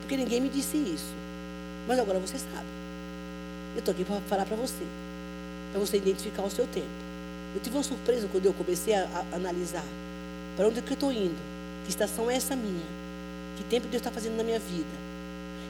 Porque 0.00 0.16
ninguém 0.16 0.40
me 0.40 0.48
disse 0.48 0.76
isso. 0.76 1.21
Mas 1.86 1.98
agora 1.98 2.18
você 2.18 2.38
sabe. 2.38 2.66
Eu 3.74 3.80
estou 3.80 3.92
aqui 3.92 4.04
para 4.04 4.20
falar 4.22 4.44
para 4.44 4.56
você. 4.56 4.84
Para 5.72 5.80
você 5.80 5.96
identificar 5.96 6.42
o 6.42 6.50
seu 6.50 6.66
tempo. 6.66 6.86
Eu 7.54 7.60
tive 7.60 7.76
uma 7.76 7.82
surpresa 7.82 8.28
quando 8.30 8.46
eu 8.46 8.52
comecei 8.52 8.94
a, 8.94 9.04
a 9.32 9.36
analisar. 9.36 9.84
Para 10.56 10.68
onde 10.68 10.78
é 10.78 10.82
que 10.82 10.90
eu 10.90 10.94
estou 10.94 11.12
indo? 11.12 11.36
Que 11.84 11.90
estação 11.90 12.30
é 12.30 12.36
essa 12.36 12.54
minha? 12.54 12.86
Que 13.56 13.64
tempo 13.64 13.88
Deus 13.88 14.00
está 14.00 14.10
fazendo 14.10 14.36
na 14.36 14.44
minha 14.44 14.58
vida? 14.58 15.12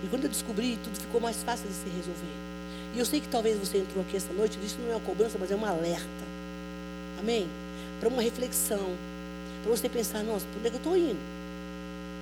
E 0.05 0.09
quando 0.09 0.25
eu 0.25 0.31
descobri, 0.31 0.79
tudo 0.83 0.99
ficou 0.99 1.21
mais 1.21 1.43
fácil 1.43 1.69
de 1.69 1.75
se 1.75 1.89
resolver. 1.89 2.35
E 2.95 2.99
eu 2.99 3.07
sei 3.07 3.21
que 3.21 3.29
talvez 3.29 3.57
você 3.57 3.79
entrou 3.79 4.03
aqui 4.03 4.17
essa 4.17 4.33
noite, 4.33 4.59
isso 4.63 4.77
não 4.81 4.93
é 4.93 4.97
uma 4.97 5.01
cobrança, 5.01 5.39
mas 5.39 5.51
é 5.51 5.57
um 5.57 5.65
alerta. 5.65 6.07
Amém? 7.19 7.49
Para 8.01 8.09
uma 8.09 8.21
reflexão. 8.21 8.91
Para 9.63 9.71
você 9.71 9.89
pensar, 9.89 10.23
nossa, 10.25 10.45
para 10.47 10.59
onde 10.59 10.67
é 10.67 10.71
que 10.71 10.77
eu 10.77 10.79
estou 10.79 10.97
indo? 10.97 11.21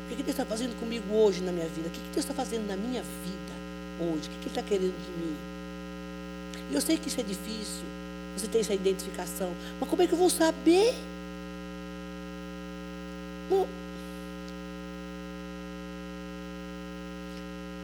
O 0.07 0.16
que 0.16 0.22
Deus 0.22 0.28
está 0.30 0.45
fazendo 0.45 0.78
comigo 0.78 1.12
hoje 1.14 1.41
na 1.41 1.53
minha 1.53 1.66
vida? 1.68 1.88
O 1.88 1.91
que 1.91 2.01
Deus 2.12 2.18
está 2.18 2.34
fazendo 2.34 2.66
na 2.68 2.76
minha 2.76 3.03
vida 3.03 3.59
hoje? 3.99 4.28
O 4.28 4.30
que 4.30 4.36
Ele 4.38 4.47
está 4.47 4.62
querendo 4.62 4.95
de 4.95 5.11
mim? 5.12 5.36
Eu 6.72 6.80
sei 6.80 6.97
que 6.97 7.09
isso 7.09 7.20
é 7.20 7.24
difícil. 7.24 7.84
Você 8.36 8.47
tem 8.47 8.61
essa 8.61 8.74
identificação. 8.74 9.53
Mas 9.80 9.88
como 9.88 10.03
é 10.03 10.07
que 10.07 10.12
eu 10.12 10.18
vou 10.18 10.30
saber? 10.30 10.95
Bom, 13.49 13.66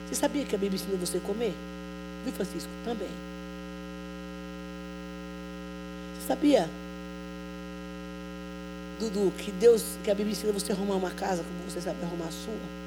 você 0.09 0.15
sabia 0.15 0.45
que 0.45 0.55
a 0.55 0.59
Bíblia 0.59 0.81
ensina 0.81 0.97
você 0.97 1.19
a 1.19 1.21
comer? 1.21 1.53
Viu, 2.25 2.33
Francisco? 2.33 2.71
Também. 2.85 3.09
Você 6.15 6.29
sabia, 6.29 6.71
Dudu, 9.01 9.33
que 9.37 9.51
Deus, 9.51 9.99
que 10.05 10.11
a 10.11 10.15
Bíblia 10.15 10.33
ensina 10.33 10.53
você 10.53 10.73
a 10.73 10.75
arrumar 10.77 10.95
uma 10.95 11.11
casa 11.11 11.43
como 11.43 11.71
você 11.71 11.81
sabe 11.81 12.03
arrumar 12.05 12.27
a 12.27 12.31
sua? 12.31 12.86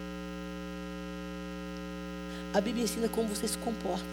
A 2.53 2.59
Bíblia 2.59 2.83
ensina 2.83 3.07
como 3.07 3.27
você 3.27 3.47
se 3.47 3.57
comporta. 3.59 4.05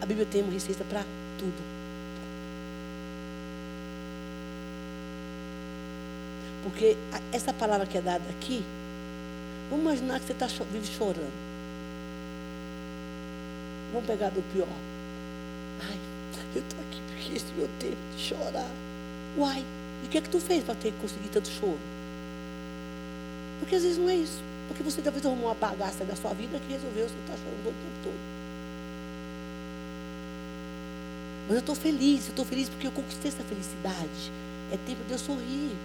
A 0.00 0.06
Bíblia 0.06 0.26
tem 0.26 0.42
uma 0.42 0.52
receita 0.52 0.84
para 0.84 1.02
tudo. 1.38 1.76
Porque 6.62 6.96
essa 7.32 7.52
palavra 7.52 7.86
que 7.86 7.96
é 7.96 8.02
dada 8.02 8.24
aqui, 8.28 8.62
vamos 9.70 9.84
imaginar 9.84 10.20
que 10.20 10.26
você 10.26 10.32
está 10.32 10.46
vive 10.46 10.86
chorando. 10.86 11.32
Vamos 13.92 14.06
pegar 14.06 14.30
do 14.30 14.42
pior. 14.52 14.68
Ai, 15.80 15.98
eu 16.54 16.60
estou 16.60 16.80
aqui 16.80 17.00
porque 17.06 17.36
esse 17.36 17.52
meu 17.56 17.68
tempo 17.78 17.96
de 18.16 18.22
chorar. 18.22 18.70
Uai, 19.38 19.64
e 20.02 20.06
o 20.06 20.10
que 20.10 20.18
é 20.18 20.20
que 20.20 20.28
tu 20.28 20.40
fez 20.40 20.62
para 20.64 20.74
ter 20.74 20.92
conseguido 21.00 21.30
tanto 21.32 21.48
choro? 21.48 21.78
Porque 23.60 23.76
às 23.76 23.82
vezes 23.82 23.96
não 23.96 24.10
é 24.10 24.16
isso. 24.16 24.42
Porque 24.68 24.82
você 24.82 25.00
talvez 25.00 25.24
arrumou 25.24 25.46
uma 25.46 25.54
bagaça 25.54 26.04
da 26.04 26.16
sua 26.16 26.32
vida 26.34 26.58
que 26.58 26.72
resolveu 26.72 27.08
você 27.08 27.14
estar 27.14 27.32
tá 27.32 27.38
chorando 27.38 27.60
o 27.60 27.72
tempo 27.72 27.98
todo. 28.02 28.36
Mas 31.46 31.54
eu 31.54 31.60
estou 31.60 31.74
feliz, 31.74 32.24
eu 32.24 32.30
estou 32.30 32.44
feliz 32.44 32.68
porque 32.68 32.86
eu 32.86 32.92
conquistei 32.92 33.30
essa 33.30 33.44
felicidade. 33.44 34.32
É 34.72 34.76
tempo 34.76 35.04
de 35.06 35.12
eu 35.12 35.18
sorrir. 35.18 35.76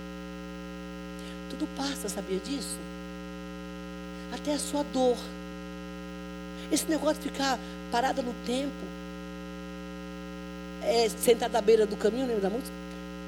Tudo 1.51 1.67
passa, 1.77 2.09
sabia 2.09 2.39
disso? 2.39 2.77
Até 4.33 4.55
a 4.55 4.59
sua 4.59 4.83
dor. 4.83 5.17
Esse 6.71 6.89
negócio 6.89 7.21
de 7.21 7.29
ficar 7.29 7.59
parada 7.91 8.21
no 8.21 8.33
tempo, 8.45 8.71
é, 10.81 11.09
sentada 11.09 11.59
à 11.59 11.61
beira 11.61 11.85
do 11.85 11.97
caminho, 11.97 12.25
lembra 12.25 12.41
da 12.41 12.49
música? 12.49 12.71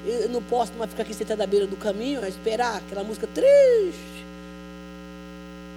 Eu 0.06 0.28
não 0.28 0.42
posso 0.42 0.72
mais 0.74 0.90
ficar 0.90 1.02
aqui 1.02 1.14
sentada 1.14 1.44
à 1.44 1.46
beira 1.46 1.66
do 1.66 1.76
caminho, 1.76 2.24
a 2.24 2.28
esperar 2.28 2.78
aquela 2.78 3.04
música 3.04 3.26
triste. 3.26 4.23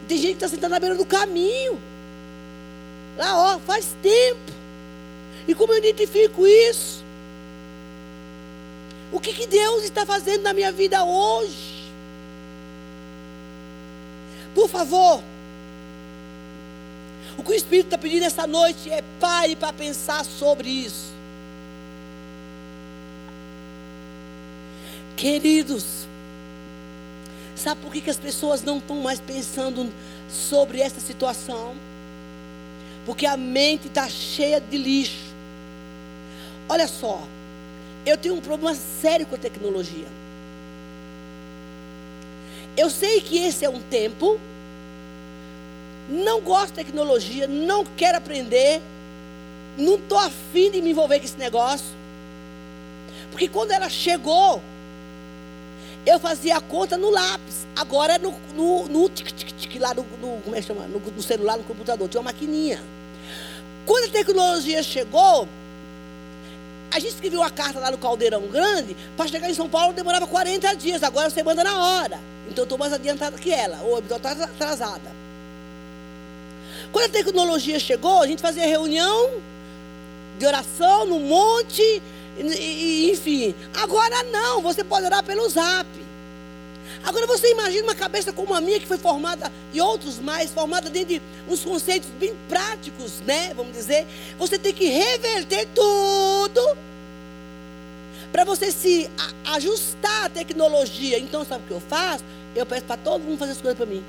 Tem 0.07 0.17
gente 0.17 0.37
que 0.37 0.45
está 0.45 0.47
sentada 0.47 0.75
à 0.75 0.79
beira 0.79 0.95
do 0.95 1.05
caminho. 1.05 1.81
Lá, 3.17 3.55
ó, 3.55 3.59
faz 3.59 3.95
tempo. 4.01 4.51
E 5.47 5.53
como 5.53 5.73
eu 5.73 5.79
identifico 5.79 6.45
isso? 6.45 7.03
O 9.11 9.19
que, 9.19 9.33
que 9.33 9.47
Deus 9.47 9.83
está 9.83 10.05
fazendo 10.05 10.43
na 10.43 10.53
minha 10.53 10.71
vida 10.71 11.03
hoje? 11.03 11.91
Por 14.53 14.69
favor. 14.69 15.23
O 17.37 17.43
que 17.43 17.51
o 17.51 17.55
Espírito 17.55 17.87
está 17.87 17.97
pedindo 17.97 18.25
essa 18.25 18.47
noite 18.47 18.89
é 18.89 19.03
pare 19.19 19.55
para 19.55 19.71
pensar 19.71 20.25
sobre 20.25 20.69
isso. 20.69 21.13
Queridos, 25.15 26.07
sabe 27.59 27.81
por 27.81 27.91
que, 27.91 28.01
que 28.01 28.09
as 28.09 28.17
pessoas 28.17 28.63
não 28.63 28.77
estão 28.77 28.97
mais 28.97 29.19
pensando 29.19 29.91
sobre 30.29 30.79
essa 30.79 30.99
situação? 30.99 31.75
Porque 33.05 33.25
a 33.25 33.37
mente 33.37 33.87
está 33.87 34.07
cheia 34.09 34.59
de 34.59 34.77
lixo. 34.77 35.33
Olha 36.69 36.87
só, 36.87 37.21
eu 38.05 38.17
tenho 38.17 38.35
um 38.35 38.41
problema 38.41 38.75
sério 38.75 39.25
com 39.25 39.35
a 39.35 39.37
tecnologia. 39.37 40.07
Eu 42.75 42.89
sei 42.89 43.21
que 43.21 43.37
esse 43.37 43.65
é 43.65 43.69
um 43.69 43.81
tempo. 43.81 44.39
Não 46.09 46.39
gosto 46.41 46.67
de 46.67 46.83
tecnologia, 46.83 47.47
não 47.47 47.83
quero 47.83 48.17
aprender. 48.17 48.81
Não 49.77 49.95
estou 49.95 50.17
afim 50.17 50.71
de 50.71 50.81
me 50.81 50.91
envolver 50.91 51.19
com 51.19 51.25
esse 51.25 51.37
negócio. 51.37 51.87
Porque 53.31 53.47
quando 53.47 53.71
ela 53.71 53.89
chegou, 53.89 54.61
eu 56.07 56.19
fazia 56.19 56.55
a 56.55 56.61
conta 56.61 56.97
no 56.97 57.09
lápis. 57.09 57.67
Agora 57.75 58.13
é 58.13 58.17
no, 58.17 58.33
no, 58.55 58.87
no 58.87 59.09
tic, 59.09 59.29
tic, 59.33 59.51
tic, 59.57 59.75
lá 59.79 59.93
no, 59.93 60.03
no, 60.03 60.41
como 60.41 60.55
é 60.55 60.61
que 60.61 60.67
chama? 60.67 60.87
No, 60.87 60.99
no 60.99 61.21
celular, 61.21 61.57
no 61.57 61.63
computador. 61.65 62.07
Tinha 62.07 62.21
uma 62.21 62.31
maquininha. 62.31 62.81
Quando 63.85 64.05
a 64.05 64.11
tecnologia 64.11 64.81
chegou, 64.81 65.47
a 66.89 66.99
gente 66.99 67.13
escreveu 67.13 67.41
uma 67.41 67.49
carta 67.49 67.79
lá 67.79 67.91
no 67.91 67.97
Caldeirão 67.97 68.47
Grande, 68.47 68.95
para 69.17 69.27
chegar 69.27 69.49
em 69.49 69.53
São 69.53 69.67
Paulo 69.67 69.93
demorava 69.93 70.25
40 70.25 70.73
dias. 70.75 71.03
Agora 71.03 71.29
você 71.29 71.43
manda 71.43 71.61
na 71.61 71.77
hora. 71.77 72.19
Então 72.47 72.61
eu 72.61 72.63
estou 72.63 72.77
mais 72.77 72.93
adiantada 72.93 73.37
que 73.37 73.51
ela, 73.51 73.81
ou 73.83 73.99
então 73.99 74.15
está 74.15 74.31
atrasada. 74.31 75.11
Quando 76.93 77.05
a 77.05 77.09
tecnologia 77.09 77.79
chegou, 77.79 78.21
a 78.21 78.27
gente 78.27 78.41
fazia 78.41 78.65
reunião 78.65 79.41
de 80.39 80.45
oração 80.45 81.05
no 81.05 81.19
monte, 81.19 82.01
enfim. 82.39 83.55
Agora 83.73 84.23
não, 84.23 84.61
você 84.61 84.83
pode 84.83 85.05
orar 85.05 85.23
pelo 85.23 85.47
zap. 85.49 85.87
Agora 87.03 87.25
você 87.27 87.51
imagina 87.51 87.83
uma 87.83 87.95
cabeça 87.95 88.33
como 88.33 88.53
a 88.53 88.61
minha, 88.61 88.79
que 88.79 88.87
foi 88.87 88.97
formada, 88.97 89.51
e 89.73 89.79
outros 89.79 90.19
mais, 90.19 90.51
formada 90.51 90.89
dentro 90.89 91.15
de 91.15 91.21
uns 91.47 91.63
conceitos 91.63 92.09
bem 92.19 92.35
práticos, 92.49 93.21
né? 93.21 93.53
Vamos 93.55 93.73
dizer. 93.73 94.05
Você 94.37 94.57
tem 94.57 94.73
que 94.73 94.87
reverter 94.87 95.67
tudo 95.73 96.77
para 98.31 98.43
você 98.43 98.71
se 98.71 99.09
ajustar 99.45 100.25
à 100.25 100.29
tecnologia. 100.29 101.17
Então, 101.19 101.45
sabe 101.45 101.63
o 101.63 101.67
que 101.67 101.73
eu 101.73 101.79
faço? 101.79 102.23
Eu 102.55 102.65
peço 102.65 102.85
para 102.85 102.97
todo 102.97 103.21
mundo 103.23 103.37
fazer 103.37 103.53
as 103.53 103.61
coisas 103.61 103.77
para 103.77 103.85
mim. 103.85 104.03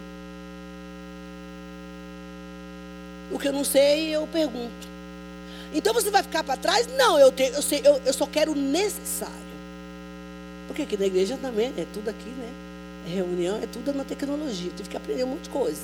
O 3.31 3.39
que 3.39 3.49
eu 3.49 3.53
não 3.53 3.65
sei, 3.65 4.15
eu 4.15 4.27
pergunto. 4.27 4.98
Então 5.75 5.93
você 5.93 6.11
vai 6.11 6.23
ficar 6.23 6.43
para 6.43 6.57
trás? 6.57 6.87
Não, 6.87 7.19
eu, 7.19 7.31
te, 7.31 7.45
eu, 7.45 7.63
sei, 7.63 7.81
eu, 7.85 8.01
eu 8.05 8.13
só 8.13 8.27
quero 8.27 8.53
o 8.53 8.55
necessário. 8.55 9.35
Porque 10.67 10.83
aqui 10.83 10.97
na 10.97 11.07
igreja 11.07 11.39
também 11.41 11.73
é 11.77 11.87
tudo 11.93 12.09
aqui, 12.09 12.29
né? 12.29 12.51
É 13.07 13.11
reunião, 13.11 13.59
é 13.63 13.67
tudo 13.67 13.93
na 13.93 14.05
tecnologia. 14.05 14.71
Eu 14.71 14.77
tive 14.77 14.89
que 14.89 14.97
aprender 14.97 15.25
um 15.25 15.29
monte 15.29 15.45
de 15.45 15.51
coisa. 15.51 15.81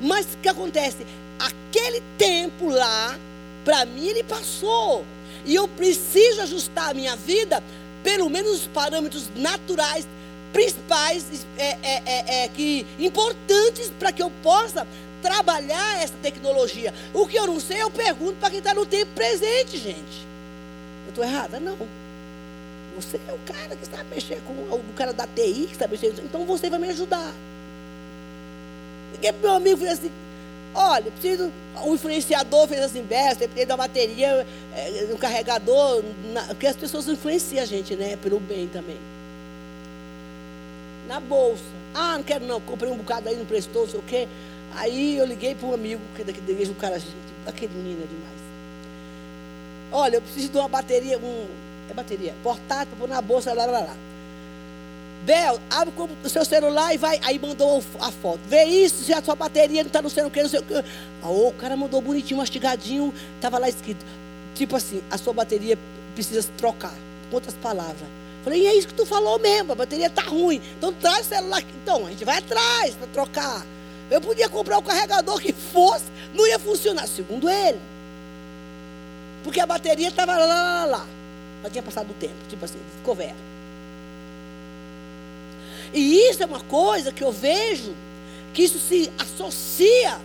Mas 0.00 0.26
o 0.34 0.38
que 0.38 0.48
acontece? 0.48 1.06
Aquele 1.38 2.02
tempo 2.18 2.68
lá, 2.68 3.18
para 3.64 3.84
mim, 3.84 4.06
ele 4.06 4.22
passou. 4.22 5.04
E 5.44 5.54
eu 5.54 5.66
preciso 5.66 6.42
ajustar 6.42 6.90
a 6.90 6.94
minha 6.94 7.16
vida, 7.16 7.62
pelo 8.02 8.28
menos 8.28 8.52
os 8.52 8.66
parâmetros 8.66 9.28
naturais 9.34 10.06
principais 10.52 11.24
é, 11.56 11.78
é, 11.82 12.02
é, 12.04 12.44
é 12.44 12.48
que 12.48 12.86
importantes 12.98 13.90
para 13.98 14.12
que 14.12 14.22
eu 14.22 14.30
possa 14.42 14.86
trabalhar 15.22 16.02
essa 16.02 16.14
tecnologia. 16.22 16.92
O 17.14 17.26
que 17.26 17.36
eu 17.36 17.46
não 17.46 17.60
sei, 17.60 17.80
eu 17.82 17.90
pergunto 17.90 18.34
para 18.34 18.50
quem 18.50 18.58
está 18.58 18.74
no 18.74 18.84
tempo 18.84 19.12
presente, 19.14 19.78
gente. 19.78 20.26
Eu 21.04 21.10
estou 21.10 21.24
errada? 21.24 21.58
Não. 21.58 21.76
Você 22.96 23.18
é 23.26 23.32
o 23.32 23.38
cara 23.46 23.74
que 23.74 23.86
sabe 23.86 24.10
mexer 24.14 24.42
com 24.42 24.52
o 24.52 24.92
cara 24.94 25.12
da 25.12 25.26
TI, 25.26 25.68
que 25.70 25.76
sabe 25.76 25.92
mexer. 25.92 26.12
Então 26.22 26.44
você 26.44 26.68
vai 26.68 26.78
me 26.78 26.88
ajudar. 26.88 27.32
Porque 29.12 29.32
meu 29.32 29.52
amigo 29.52 29.78
fez 29.78 29.92
assim, 29.92 30.10
Olha, 30.74 31.10
preciso. 31.10 31.52
O 31.84 31.94
influenciador 31.94 32.66
fez 32.68 32.80
assim, 32.82 33.02
besta, 33.02 33.40
dependendo 33.40 33.68
da 33.68 33.76
bateria, 33.76 34.46
é, 34.74 35.06
no 35.10 35.18
carregador, 35.18 36.02
na, 36.32 36.42
porque 36.44 36.66
as 36.66 36.76
pessoas 36.76 37.08
influenciam 37.08 37.62
a 37.62 37.66
gente, 37.66 37.94
né? 37.96 38.16
Pelo 38.16 38.40
bem 38.40 38.68
também. 38.68 38.96
Na 41.08 41.20
bolsa. 41.20 41.62
Ah, 41.94 42.16
não 42.16 42.22
quero 42.22 42.46
não, 42.46 42.60
comprei 42.60 42.90
um 42.90 42.96
bocado 42.96 43.28
aí, 43.28 43.36
não 43.36 43.44
prestou, 43.44 43.86
sei 43.86 44.00
o 44.00 44.02
quê. 44.02 44.28
Aí 44.74 45.16
eu 45.18 45.26
liguei 45.26 45.54
para 45.54 45.68
um 45.68 45.74
amigo, 45.74 46.00
que 46.16 46.24
daqui 46.24 46.40
da 46.40 46.52
igreja, 46.52 46.72
um 46.72 46.74
cara, 46.74 47.00
aquele 47.46 47.74
menino 47.74 48.02
é 48.02 48.06
demais. 48.06 48.42
Olha, 49.92 50.16
eu 50.16 50.22
preciso 50.22 50.48
de 50.48 50.56
uma 50.56 50.68
bateria, 50.68 51.18
um, 51.18 51.46
é 51.90 51.94
bateria, 51.94 52.34
portátil, 52.42 52.94
pôr 52.98 53.08
na 53.08 53.20
bolsa, 53.20 53.52
lá, 53.52 53.66
lá, 53.66 53.80
lá. 53.80 53.96
Bel, 55.24 55.60
abre 55.70 55.94
o 56.24 56.28
seu 56.28 56.44
celular 56.44 56.92
e 56.92 56.98
vai. 56.98 57.20
Aí 57.22 57.38
mandou 57.38 57.82
a 58.00 58.10
foto. 58.10 58.40
Vê 58.48 58.64
isso, 58.64 59.04
se 59.04 59.12
a 59.12 59.22
sua 59.22 59.36
bateria 59.36 59.82
não 59.82 59.88
está 59.88 60.02
no 60.02 60.10
sei 60.10 60.24
o 60.24 60.30
que, 60.30 60.42
não 60.42 60.48
sei 60.48 60.60
o 60.60 60.64
que. 60.64 60.74
Ah, 61.22 61.28
o 61.28 61.52
cara 61.52 61.76
mandou 61.76 62.00
bonitinho, 62.00 62.38
mastigadinho. 62.38 63.14
Estava 63.36 63.58
lá 63.58 63.68
escrito. 63.68 64.04
Tipo 64.54 64.74
assim, 64.74 65.00
a 65.10 65.16
sua 65.16 65.32
bateria 65.32 65.78
precisa 66.14 66.42
se 66.42 66.50
trocar. 66.52 66.94
Outras 67.30 67.54
palavras. 67.54 68.08
Falei, 68.42 68.62
e 68.62 68.66
é 68.66 68.74
isso 68.74 68.88
que 68.88 68.94
tu 68.94 69.06
falou 69.06 69.38
mesmo, 69.38 69.70
a 69.70 69.74
bateria 69.76 70.08
está 70.08 70.22
ruim. 70.22 70.60
Então 70.76 70.92
traz 70.92 71.26
o 71.26 71.28
celular. 71.28 71.62
Então, 71.82 72.06
a 72.06 72.10
gente 72.10 72.24
vai 72.24 72.38
atrás 72.38 72.94
para 72.96 73.06
trocar. 73.06 73.64
Eu 74.12 74.20
podia 74.20 74.48
comprar 74.48 74.76
o 74.76 74.82
carregador 74.82 75.40
que 75.40 75.52
fosse, 75.52 76.04
não 76.34 76.46
ia 76.46 76.58
funcionar, 76.58 77.06
segundo 77.06 77.48
ele. 77.48 77.80
Porque 79.42 79.58
a 79.58 79.66
bateria 79.66 80.08
estava 80.08 80.36
lá, 80.36 80.44
lá, 80.44 80.84
lá. 80.84 81.06
Já 81.62 81.70
tinha 81.70 81.82
passado 81.82 82.10
o 82.10 82.14
tempo, 82.14 82.34
tipo 82.48 82.62
assim, 82.64 82.78
ficou 82.98 83.14
velha. 83.14 83.34
E 85.94 86.28
isso 86.28 86.42
é 86.42 86.46
uma 86.46 86.60
coisa 86.60 87.10
que 87.10 87.24
eu 87.24 87.32
vejo 87.32 87.94
que 88.52 88.62
isso 88.62 88.78
se 88.78 89.10
associa 89.18 90.20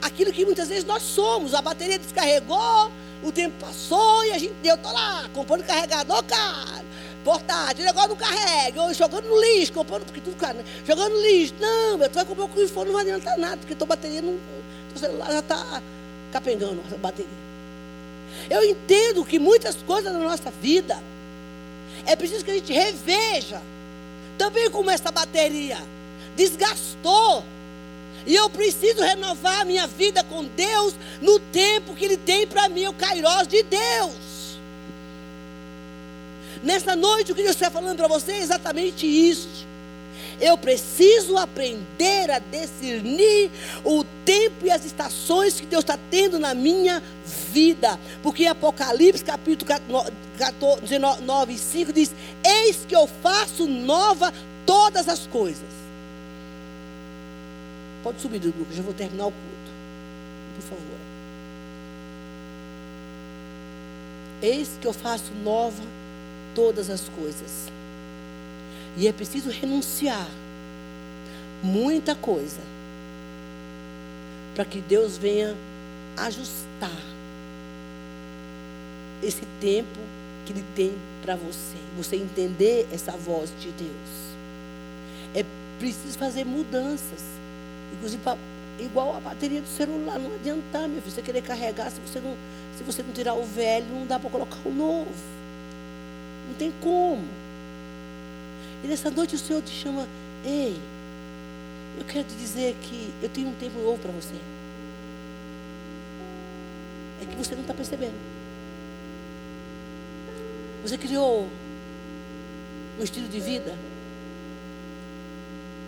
àquilo 0.00 0.32
que 0.32 0.44
muitas 0.44 0.68
vezes 0.68 0.84
nós 0.84 1.02
somos. 1.02 1.54
A 1.54 1.60
bateria 1.60 1.98
descarregou, 1.98 2.90
o 3.22 3.30
tempo 3.30 3.54
passou 3.60 4.24
e 4.24 4.32
a 4.32 4.38
gente, 4.38 4.54
eu 4.64 4.74
estou 4.74 4.92
lá 4.92 5.28
comprando 5.34 5.64
carregador 5.64 6.22
caro, 6.24 6.86
portátil, 7.24 7.84
negócio 7.84 8.10
não 8.10 8.16
carrega, 8.16 8.82
ou 8.82 8.92
jogando 8.92 9.26
no 9.26 9.40
lixo, 9.40 9.72
comprando, 9.72 10.04
porque 10.04 10.20
tudo 10.20 10.36
caro, 10.36 10.58
né? 10.58 10.64
Jogando 10.86 11.12
no 11.12 11.22
lixo. 11.22 11.54
Não, 11.60 11.98
meu, 11.98 12.08
tu 12.08 12.14
vai 12.14 12.24
comprar 12.24 12.44
o 12.44 12.48
que 12.48 12.68
for, 12.68 12.84
não 12.84 12.92
vai 12.92 13.02
adiantar 13.02 13.38
nada, 13.38 13.56
porque 13.58 13.74
tua 13.74 13.86
bateria 13.86 14.22
não. 14.22 14.38
Teu 14.90 14.98
celular 14.98 15.30
já 15.32 15.38
está 15.38 15.82
capengando 16.32 16.82
a 16.92 16.96
bateria. 16.96 17.30
Eu 18.50 18.64
entendo 18.64 19.24
que 19.24 19.38
muitas 19.38 19.76
coisas 19.76 20.12
na 20.12 20.18
nossa 20.18 20.50
vida 20.50 20.98
é 22.06 22.16
preciso 22.16 22.44
que 22.44 22.50
a 22.50 22.54
gente 22.54 22.72
reveja 22.72 23.60
também 24.36 24.70
como 24.70 24.90
essa 24.90 25.10
bateria 25.10 25.78
desgastou. 26.34 27.44
E 28.24 28.34
eu 28.34 28.48
preciso 28.50 29.02
renovar 29.02 29.62
a 29.62 29.64
minha 29.64 29.86
vida 29.86 30.22
com 30.24 30.44
Deus 30.44 30.94
no 31.20 31.38
tempo 31.38 31.94
que 31.94 32.04
Ele 32.04 32.16
tem 32.16 32.46
para 32.46 32.68
mim, 32.68 32.86
o 32.86 32.92
Kairos 32.92 33.48
de 33.48 33.62
Deus. 33.62 34.31
Nessa 36.62 36.94
noite, 36.94 37.32
o 37.32 37.34
que 37.34 37.42
Deus 37.42 37.56
está 37.56 37.70
falando 37.70 37.96
para 37.96 38.08
você 38.08 38.32
é 38.32 38.38
exatamente 38.38 39.06
isso. 39.06 39.66
Eu 40.40 40.56
preciso 40.56 41.36
aprender 41.36 42.30
a 42.30 42.38
discernir 42.38 43.50
o 43.84 44.04
tempo 44.24 44.66
e 44.66 44.70
as 44.70 44.84
estações 44.84 45.60
que 45.60 45.66
Deus 45.66 45.82
está 45.82 45.98
tendo 46.10 46.38
na 46.38 46.54
minha 46.54 47.02
vida. 47.52 47.98
Porque 48.22 48.46
Apocalipse 48.46 49.24
capítulo 49.24 49.70
19, 50.80 51.58
5 51.58 51.92
diz: 51.92 52.14
Eis 52.44 52.84
que 52.86 52.94
eu 52.94 53.06
faço 53.06 53.66
nova 53.66 54.32
todas 54.64 55.08
as 55.08 55.26
coisas. 55.26 55.82
Pode 58.02 58.20
subir, 58.20 58.42
Lucas, 58.44 58.74
já 58.74 58.82
vou 58.82 58.94
terminar 58.94 59.26
o 59.26 59.32
culto. 59.32 59.72
Por 60.56 60.62
favor. 60.62 60.98
Eis 64.42 64.70
que 64.80 64.86
eu 64.88 64.92
faço 64.92 65.32
nova 65.44 65.80
todas 65.80 66.01
as 66.90 67.08
coisas. 67.08 67.70
E 68.96 69.08
é 69.08 69.12
preciso 69.12 69.50
renunciar 69.50 70.28
muita 71.62 72.14
coisa 72.14 72.60
para 74.54 74.64
que 74.64 74.80
Deus 74.80 75.16
venha 75.16 75.56
ajustar 76.16 76.90
esse 79.22 79.46
tempo 79.60 79.98
que 80.44 80.52
Ele 80.52 80.64
tem 80.74 80.92
para 81.22 81.36
você. 81.36 81.76
Você 81.96 82.16
entender 82.16 82.86
essa 82.92 83.12
voz 83.12 83.50
de 83.60 83.70
Deus. 83.70 84.32
É 85.34 85.44
preciso 85.78 86.18
fazer 86.18 86.44
mudanças. 86.44 87.22
Inclusive, 87.94 88.22
igual 88.78 89.16
a 89.16 89.20
bateria 89.20 89.60
do 89.60 89.68
celular. 89.68 90.18
Não 90.18 90.34
adiantar, 90.34 90.88
meu 90.88 91.00
filho, 91.00 91.14
você 91.14 91.22
querer 91.22 91.42
carregar. 91.42 91.90
Se 91.90 92.00
você 92.00 92.20
não, 92.20 92.36
se 92.76 92.82
você 92.82 93.02
não 93.02 93.12
tirar 93.12 93.34
o 93.34 93.44
velho, 93.44 93.86
não 93.86 94.06
dá 94.06 94.18
para 94.18 94.28
colocar 94.28 94.58
o 94.64 94.72
novo. 94.72 95.41
Não 96.52 96.58
tem 96.58 96.72
como. 96.82 97.24
E 98.84 98.86
nessa 98.86 99.10
noite 99.10 99.34
o 99.34 99.38
Senhor 99.38 99.62
te 99.62 99.70
chama, 99.70 100.06
ei, 100.44 100.78
eu 101.98 102.04
quero 102.04 102.28
te 102.28 102.34
dizer 102.34 102.76
que 102.82 103.10
eu 103.22 103.28
tenho 103.30 103.48
um 103.48 103.54
tempo 103.54 103.78
novo 103.78 103.98
para 103.98 104.12
você. 104.12 104.34
É 107.22 107.24
que 107.24 107.36
você 107.36 107.54
não 107.54 107.62
está 107.62 107.72
percebendo. 107.72 108.12
Você 110.82 110.98
criou 110.98 111.48
um 113.00 113.02
estilo 113.02 113.28
de 113.28 113.40
vida 113.40 113.74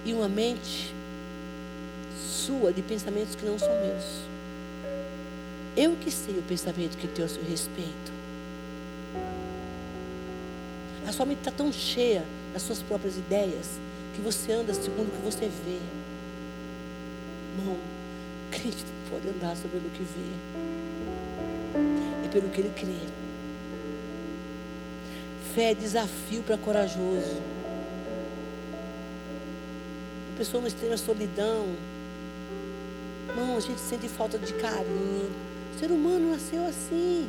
e 0.06 0.14
uma 0.14 0.28
mente 0.30 0.94
sua 2.26 2.72
de 2.72 2.80
pensamentos 2.80 3.34
que 3.34 3.44
não 3.44 3.58
são 3.58 3.68
meus. 3.68 4.04
Eu 5.76 5.94
que 5.96 6.10
sei 6.10 6.38
o 6.38 6.42
pensamento 6.42 6.96
que 6.96 7.06
tem 7.06 7.22
a 7.22 7.28
seu 7.28 7.42
respeito. 7.42 8.14
A 11.06 11.12
sua 11.12 11.26
mente 11.26 11.38
está 11.38 11.50
tão 11.50 11.72
cheia 11.72 12.24
das 12.52 12.62
suas 12.62 12.82
próprias 12.82 13.16
ideias 13.16 13.78
que 14.14 14.20
você 14.20 14.52
anda 14.52 14.72
segundo 14.72 15.08
o 15.08 15.10
que 15.10 15.24
você 15.24 15.48
vê. 15.48 15.78
Não, 17.64 17.76
crente 18.50 18.84
não 18.84 19.10
pode 19.10 19.28
andar 19.28 19.56
sobre 19.56 19.78
o 19.78 19.90
que 19.90 20.02
vê. 20.02 20.30
É 22.24 22.28
pelo 22.28 22.48
que 22.48 22.60
ele 22.60 22.72
crê. 22.74 23.24
Fé 25.54 25.70
é 25.70 25.74
desafio 25.74 26.42
para 26.42 26.56
corajoso. 26.58 27.40
A 30.34 30.38
pessoa 30.38 30.60
não 30.60 30.68
extrema 30.68 30.96
solidão. 30.96 31.66
Não, 33.36 33.56
a 33.56 33.60
gente 33.60 33.80
sente 33.80 34.08
falta 34.08 34.38
de 34.38 34.52
carinho. 34.54 35.30
O 35.74 35.78
ser 35.78 35.90
humano 35.90 36.30
nasceu 36.30 36.66
assim. 36.66 37.28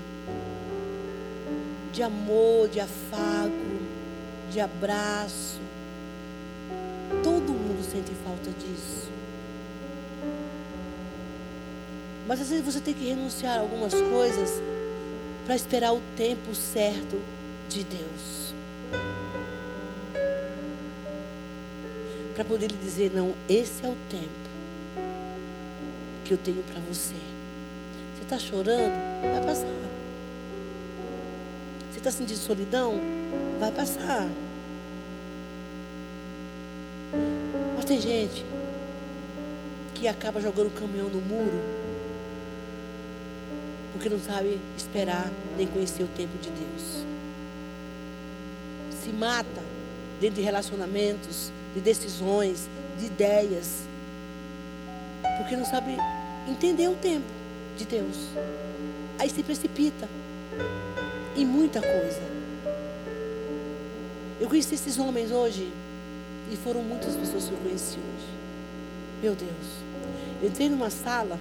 De 1.96 2.04
amor, 2.04 2.68
de 2.68 2.82
afago, 2.82 3.80
de 4.52 4.60
abraço. 4.60 5.62
Todo 7.24 7.54
mundo 7.54 7.82
sente 7.90 8.12
falta 8.22 8.52
disso. 8.52 9.10
Mas 12.28 12.42
às 12.42 12.50
vezes 12.50 12.66
você 12.66 12.82
tem 12.82 12.94
que 12.94 13.08
renunciar 13.08 13.58
a 13.58 13.62
algumas 13.62 13.94
coisas 13.94 14.62
para 15.46 15.56
esperar 15.56 15.94
o 15.94 16.02
tempo 16.18 16.54
certo 16.54 17.18
de 17.70 17.86
Deus. 17.86 18.54
Para 22.36 22.44
poder 22.44 22.72
lhe 22.72 22.78
dizer, 22.78 23.14
não, 23.16 23.34
esse 23.48 23.86
é 23.86 23.88
o 23.88 23.96
tempo 24.10 24.28
que 26.26 26.34
eu 26.34 26.38
tenho 26.38 26.62
para 26.64 26.82
você. 26.82 27.14
Você 28.18 28.24
está 28.24 28.38
chorando? 28.38 28.92
Vai 29.22 29.46
passar. 29.46 29.95
Está 32.06 32.20
sentindo 32.20 32.38
solidão? 32.38 33.02
Vai 33.60 33.72
passar. 33.72 34.30
Mas 37.76 37.86
tem 37.86 38.00
gente 38.00 38.46
que 39.96 40.08
acaba 40.08 40.40
jogando 40.40 40.68
o 40.68 40.70
caminhão 40.70 41.10
no 41.10 41.20
muro 41.20 41.60
porque 43.92 44.08
não 44.08 44.20
sabe 44.20 44.60
esperar 44.78 45.32
nem 45.58 45.66
conhecer 45.66 46.04
o 46.04 46.08
tempo 46.10 46.38
de 46.38 46.52
Deus 46.52 47.06
se 49.04 49.10
mata 49.10 49.64
dentro 50.22 50.36
de 50.36 50.42
relacionamentos, 50.44 51.52
de 51.74 51.82
decisões, 51.82 52.70
de 53.00 53.08
ideias, 53.08 53.80
porque 55.38 55.56
não 55.56 55.66
sabe 55.66 55.98
entender 56.48 56.88
o 56.88 56.96
tempo 56.96 57.26
de 57.76 57.86
Deus. 57.86 58.30
Aí 59.18 59.28
se 59.28 59.42
precipita 59.42 60.08
em 61.36 61.46
muita 61.46 61.82
coisa. 61.82 62.22
Eu 64.40 64.48
conheci 64.48 64.76
esses 64.76 64.98
homens 64.98 65.32
hoje 65.32 65.72
e 66.52 66.58
foram 66.58 66.82
muitas 66.82 67.16
pessoas 67.16 67.46
que 67.46 67.52
eu 67.52 67.58
conheci 67.60 67.98
hoje. 67.98 68.28
Meu 69.22 69.36
Deus. 69.36 69.86
Eu 70.42 70.50
entrei 70.50 70.70
numa 70.70 70.90
sala 70.90 71.40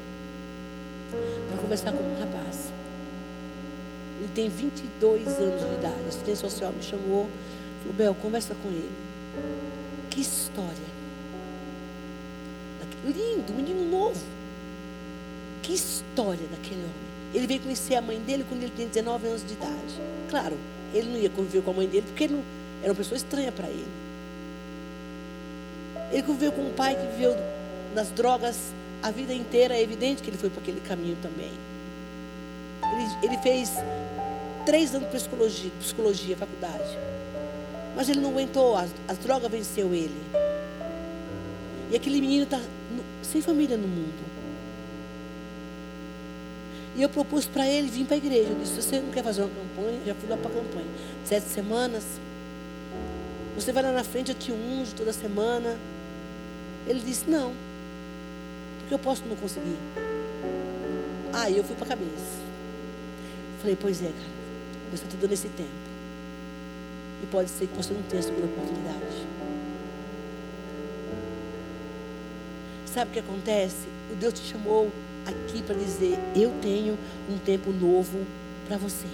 para 1.49 1.59
conversar 1.59 1.93
com 1.93 2.03
um 2.03 2.19
rapaz. 2.21 2.73
Ele 4.19 4.31
tem 4.35 4.49
22 4.49 5.27
anos 5.27 5.61
de 5.61 5.75
idade. 5.75 6.05
A 6.05 6.09
assistência 6.09 6.49
social 6.49 6.73
me 6.73 6.83
chamou 6.83 7.29
Falou, 7.85 7.95
Bel, 7.95 8.15
conversa 8.15 8.55
com 8.55 8.69
ele. 8.69 8.91
Que 10.09 10.23
história. 10.23 10.95
Lindo, 13.05 13.53
menino 13.53 13.85
novo. 13.91 14.25
Que 15.63 15.75
história 15.75 16.47
daquele 16.49 16.81
homem. 16.81 17.04
Ele 17.35 17.49
veio 17.49 17.61
conhecer 17.61 17.97
a 17.97 18.01
mãe 18.01 18.19
dele 18.21 18.47
quando 18.49 18.63
ele 18.63 18.73
tinha 18.75 18.87
19 18.87 19.27
anos 19.27 19.45
de 19.45 19.55
idade. 19.55 20.01
Claro, 20.31 20.57
ele 20.95 21.11
não 21.11 21.19
ia 21.19 21.29
conviver 21.29 21.63
com 21.63 21.73
a 21.73 21.75
mãe 21.75 21.89
dele 21.89 22.07
porque 22.07 22.25
ele 22.25 22.35
não, 22.35 22.45
era 22.81 22.93
uma 22.93 22.97
pessoa 22.97 23.17
estranha 23.17 23.51
para 23.51 23.67
ele. 23.67 23.89
Ele 26.13 26.23
conviveu 26.23 26.53
com 26.53 26.63
um 26.63 26.73
pai 26.73 26.95
que 26.95 27.07
viveu 27.09 27.37
nas 27.93 28.11
drogas 28.11 28.73
a 29.03 29.11
vida 29.11 29.35
inteira. 29.35 29.75
É 29.75 29.83
evidente 29.83 30.23
que 30.23 30.31
ele 30.31 30.39
foi 30.39 30.49
para 30.49 30.63
aquele 30.63 30.81
caminho 30.81 31.17
também. 31.21 31.51
Ele, 32.93 33.27
ele 33.33 33.39
fez 33.39 33.73
três 34.65 34.95
anos 34.95 35.09
de 35.11 35.17
psicologia, 35.17 35.71
psicologia, 35.81 36.37
faculdade. 36.37 36.99
Mas 37.97 38.09
ele 38.09 38.21
não 38.21 38.31
aguentou, 38.31 38.77
as, 38.77 38.91
as 39.09 39.19
drogas 39.19 39.51
venceu 39.51 39.93
ele. 39.93 40.15
E 41.91 41.97
aquele 41.97 42.21
menino 42.21 42.45
está 42.45 42.61
sem 43.23 43.43
família 43.43 43.77
no 43.77 43.89
mundo. 43.89 44.34
E 46.97 47.03
eu 47.03 47.09
propus 47.09 47.47
para 47.47 47.67
ele 47.69 47.89
vir 47.89 48.05
para 48.05 48.15
a 48.15 48.19
igreja. 48.19 48.51
Eu 48.51 48.59
disse: 48.59 48.75
se 48.75 48.83
você 48.83 49.01
não 49.01 49.11
quer 49.11 49.25
fazer 49.25 49.43
uma 49.43 49.51
campanha, 49.51 50.01
já 50.07 50.15
fui 50.15 50.29
lá 50.29 50.37
para 50.37 50.51
a 50.51 50.55
campanha. 50.55 50.87
Sete 51.25 51.47
semanas. 51.47 52.05
Você 53.57 53.73
vai 53.73 53.83
lá 53.83 53.93
na 53.93 54.05
frente, 54.05 54.31
eu 54.31 54.35
te 54.35 54.53
unjo 54.53 54.95
toda 54.95 55.13
semana. 55.13 55.77
Ele 56.87 57.01
disse: 57.01 57.29
não. 57.29 57.53
Porque 58.81 58.95
eu 58.95 58.99
posso 58.99 59.25
não 59.27 59.37
conseguir. 59.37 59.77
Aí 61.33 61.57
eu 61.57 61.65
fui 61.65 61.75
para 61.75 61.87
a 61.87 61.89
cabeça. 61.89 62.45
Falei: 63.61 63.77
pois 63.81 64.01
é, 64.01 64.07
cara. 64.07 64.35
Deus 64.91 65.03
está 65.03 65.09
te 65.09 65.17
dando 65.17 65.33
esse 65.33 65.49
tempo. 65.49 65.69
E 67.23 67.27
pode 67.27 67.51
ser 67.51 67.67
que 67.67 67.77
você 67.77 67.93
não 67.93 68.03
tenha 68.03 68.21
a 68.21 68.25
segunda 68.25 68.47
oportunidade. 68.47 69.27
Sabe 72.87 73.11
o 73.11 73.15
que 73.15 73.19
acontece? 73.19 73.89
O 74.13 74.15
Deus 74.15 74.35
te 74.35 74.43
chamou 74.43 74.93
aqui 75.27 75.63
para 75.63 75.75
dizer: 75.75 76.19
Eu 76.35 76.53
tenho 76.61 76.99
um 77.29 77.39
tempo 77.39 77.71
novo 77.73 78.25
para 78.67 78.77
você. 78.77 79.07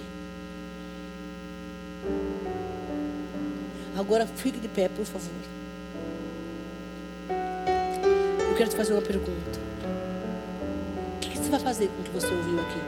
Agora 3.97 4.25
fique 4.25 4.59
de 4.59 4.67
pé, 4.67 4.89
por 4.89 5.05
favor. 5.05 5.29
Eu 8.49 8.55
quero 8.57 8.69
te 8.69 8.75
fazer 8.75 8.93
uma 8.93 9.01
pergunta. 9.01 9.59
O 11.15 11.19
que 11.19 11.37
você 11.37 11.49
vai 11.49 11.59
fazer 11.59 11.87
com 11.87 12.01
o 12.01 12.03
que 12.03 12.09
você 12.09 12.27
ouviu 12.27 12.59
aqui? 12.59 12.79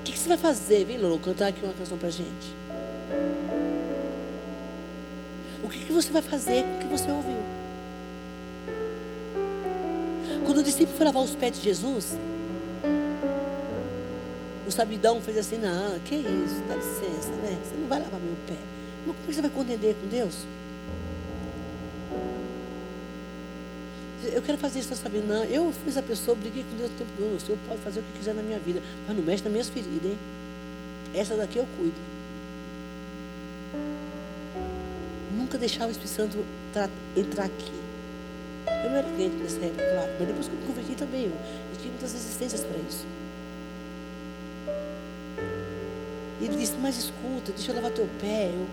O 0.00 0.02
que 0.04 0.18
você 0.18 0.28
vai 0.28 0.38
fazer? 0.38 0.84
Vem, 0.84 0.98
Lolo, 0.98 1.18
cantar 1.18 1.48
aqui 1.48 1.64
uma 1.64 1.74
canção 1.74 1.98
para 1.98 2.10
gente. 2.10 2.54
O 5.62 5.68
que 5.68 5.92
você 5.92 6.10
vai 6.10 6.22
fazer 6.22 6.62
com 6.62 6.76
o 6.76 6.78
que 6.78 6.86
você 6.86 7.10
ouviu? 7.10 7.63
Discípulo 10.74 10.96
foi 10.96 11.06
lavar 11.06 11.22
os 11.22 11.36
pés 11.36 11.56
de 11.56 11.62
Jesus, 11.62 12.18
o 14.66 14.70
sabidão 14.72 15.20
fez 15.20 15.38
assim: 15.38 15.56
Não, 15.56 16.00
que 16.00 16.16
isso, 16.16 16.60
dá 16.66 16.74
licença, 16.74 17.30
né? 17.30 17.56
Você 17.62 17.76
não 17.76 17.86
vai 17.86 18.00
lavar 18.00 18.18
meu 18.18 18.34
pé. 18.44 18.56
Mas 19.06 19.14
como 19.14 19.30
é 19.30 19.32
você 19.32 19.40
vai 19.40 19.50
contender 19.50 19.94
com 19.94 20.08
Deus? 20.08 20.34
Eu 24.24 24.42
quero 24.42 24.58
fazer 24.58 24.80
isso, 24.80 24.96
sabe? 24.96 25.18
Não, 25.18 25.44
eu 25.44 25.72
fui 25.72 25.90
essa 25.90 26.02
pessoa, 26.02 26.36
briguei 26.36 26.64
com 26.64 26.76
Deus 26.76 26.90
o 26.90 26.94
tempo 26.94 27.10
todo. 27.16 27.36
O 27.36 27.40
Senhor 27.40 27.58
pode 27.68 27.80
fazer 27.80 28.00
o 28.00 28.02
que 28.02 28.18
quiser 28.18 28.34
na 28.34 28.42
minha 28.42 28.58
vida, 28.58 28.82
mas 29.06 29.16
não 29.16 29.22
mexe 29.22 29.44
nas 29.44 29.52
minhas 29.52 29.68
feridas, 29.68 30.10
hein? 30.10 30.18
Essa 31.14 31.36
daqui 31.36 31.58
eu 31.58 31.68
cuido. 31.76 31.94
Nunca 35.36 35.56
deixar 35.56 35.86
o 35.86 35.90
Espírito 35.92 36.16
Santo 36.16 36.44
entrar 37.16 37.44
aqui. 37.44 37.83
Eu 38.84 38.90
não 38.90 38.96
era 38.98 39.08
crente 39.12 39.36
nessa 39.36 39.64
época, 39.64 39.82
claro, 39.82 40.12
mas 40.18 40.28
depois 40.28 40.46
que 40.46 40.54
eu 40.54 40.60
me 40.60 40.66
converti 40.66 40.94
também, 40.94 41.24
eu, 41.24 41.30
eu 41.30 41.76
tinha 41.78 41.90
muitas 41.90 42.12
resistências 42.12 42.60
para 42.60 42.76
isso. 42.78 43.06
E 46.40 46.44
ele 46.44 46.56
disse, 46.56 46.74
mas 46.82 46.98
escuta, 46.98 47.52
deixa 47.52 47.72
eu 47.72 47.76
lavar 47.76 47.92
teu 47.92 48.06
pé, 48.20 48.50
eu, 48.52 48.66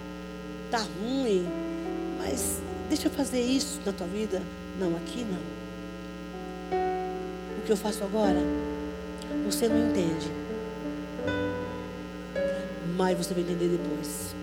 tá 0.69 0.85
ruim, 0.99 1.47
mas 2.17 2.59
deixa 2.89 3.07
eu 3.07 3.11
fazer 3.11 3.39
isso 3.39 3.79
na 3.85 3.93
tua 3.93 4.07
vida. 4.07 4.41
Não, 4.77 4.95
aqui 4.97 5.23
não. 5.23 5.39
O 7.57 7.61
que 7.65 7.71
eu 7.71 7.77
faço 7.77 8.03
agora, 8.03 8.39
você 9.45 9.69
não 9.69 9.89
entende. 9.89 10.29
Mas 12.97 13.17
você 13.17 13.33
vai 13.33 13.43
entender 13.43 13.77
depois. 13.77 14.35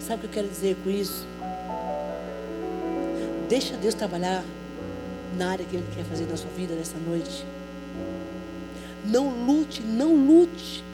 Sabe 0.00 0.16
o 0.16 0.18
que 0.20 0.26
eu 0.26 0.42
quero 0.42 0.48
dizer 0.48 0.76
com 0.82 0.90
isso? 0.90 1.24
Deixa 3.48 3.76
Deus 3.76 3.94
trabalhar 3.94 4.44
na 5.36 5.50
área 5.50 5.64
que 5.64 5.76
Ele 5.76 5.86
quer 5.94 6.04
fazer 6.04 6.26
na 6.26 6.36
sua 6.36 6.50
vida 6.50 6.74
nessa 6.74 6.96
noite. 6.98 7.44
Não 9.04 9.28
lute, 9.44 9.82
não 9.82 10.14
lute 10.14 10.84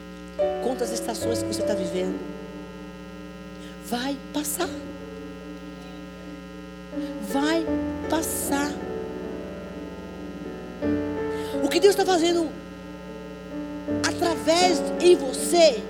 contra 0.63 0.85
as 0.85 0.91
estações 0.91 1.41
que 1.41 1.47
você 1.47 1.61
está 1.61 1.73
vivendo. 1.73 2.19
Vai 3.85 4.17
passar. 4.33 4.69
Vai 7.31 7.65
passar. 8.09 8.71
O 11.63 11.69
que 11.69 11.79
Deus 11.79 11.93
está 11.93 12.05
fazendo 12.05 12.49
através 14.07 14.81
em 15.01 15.15
você 15.15 15.83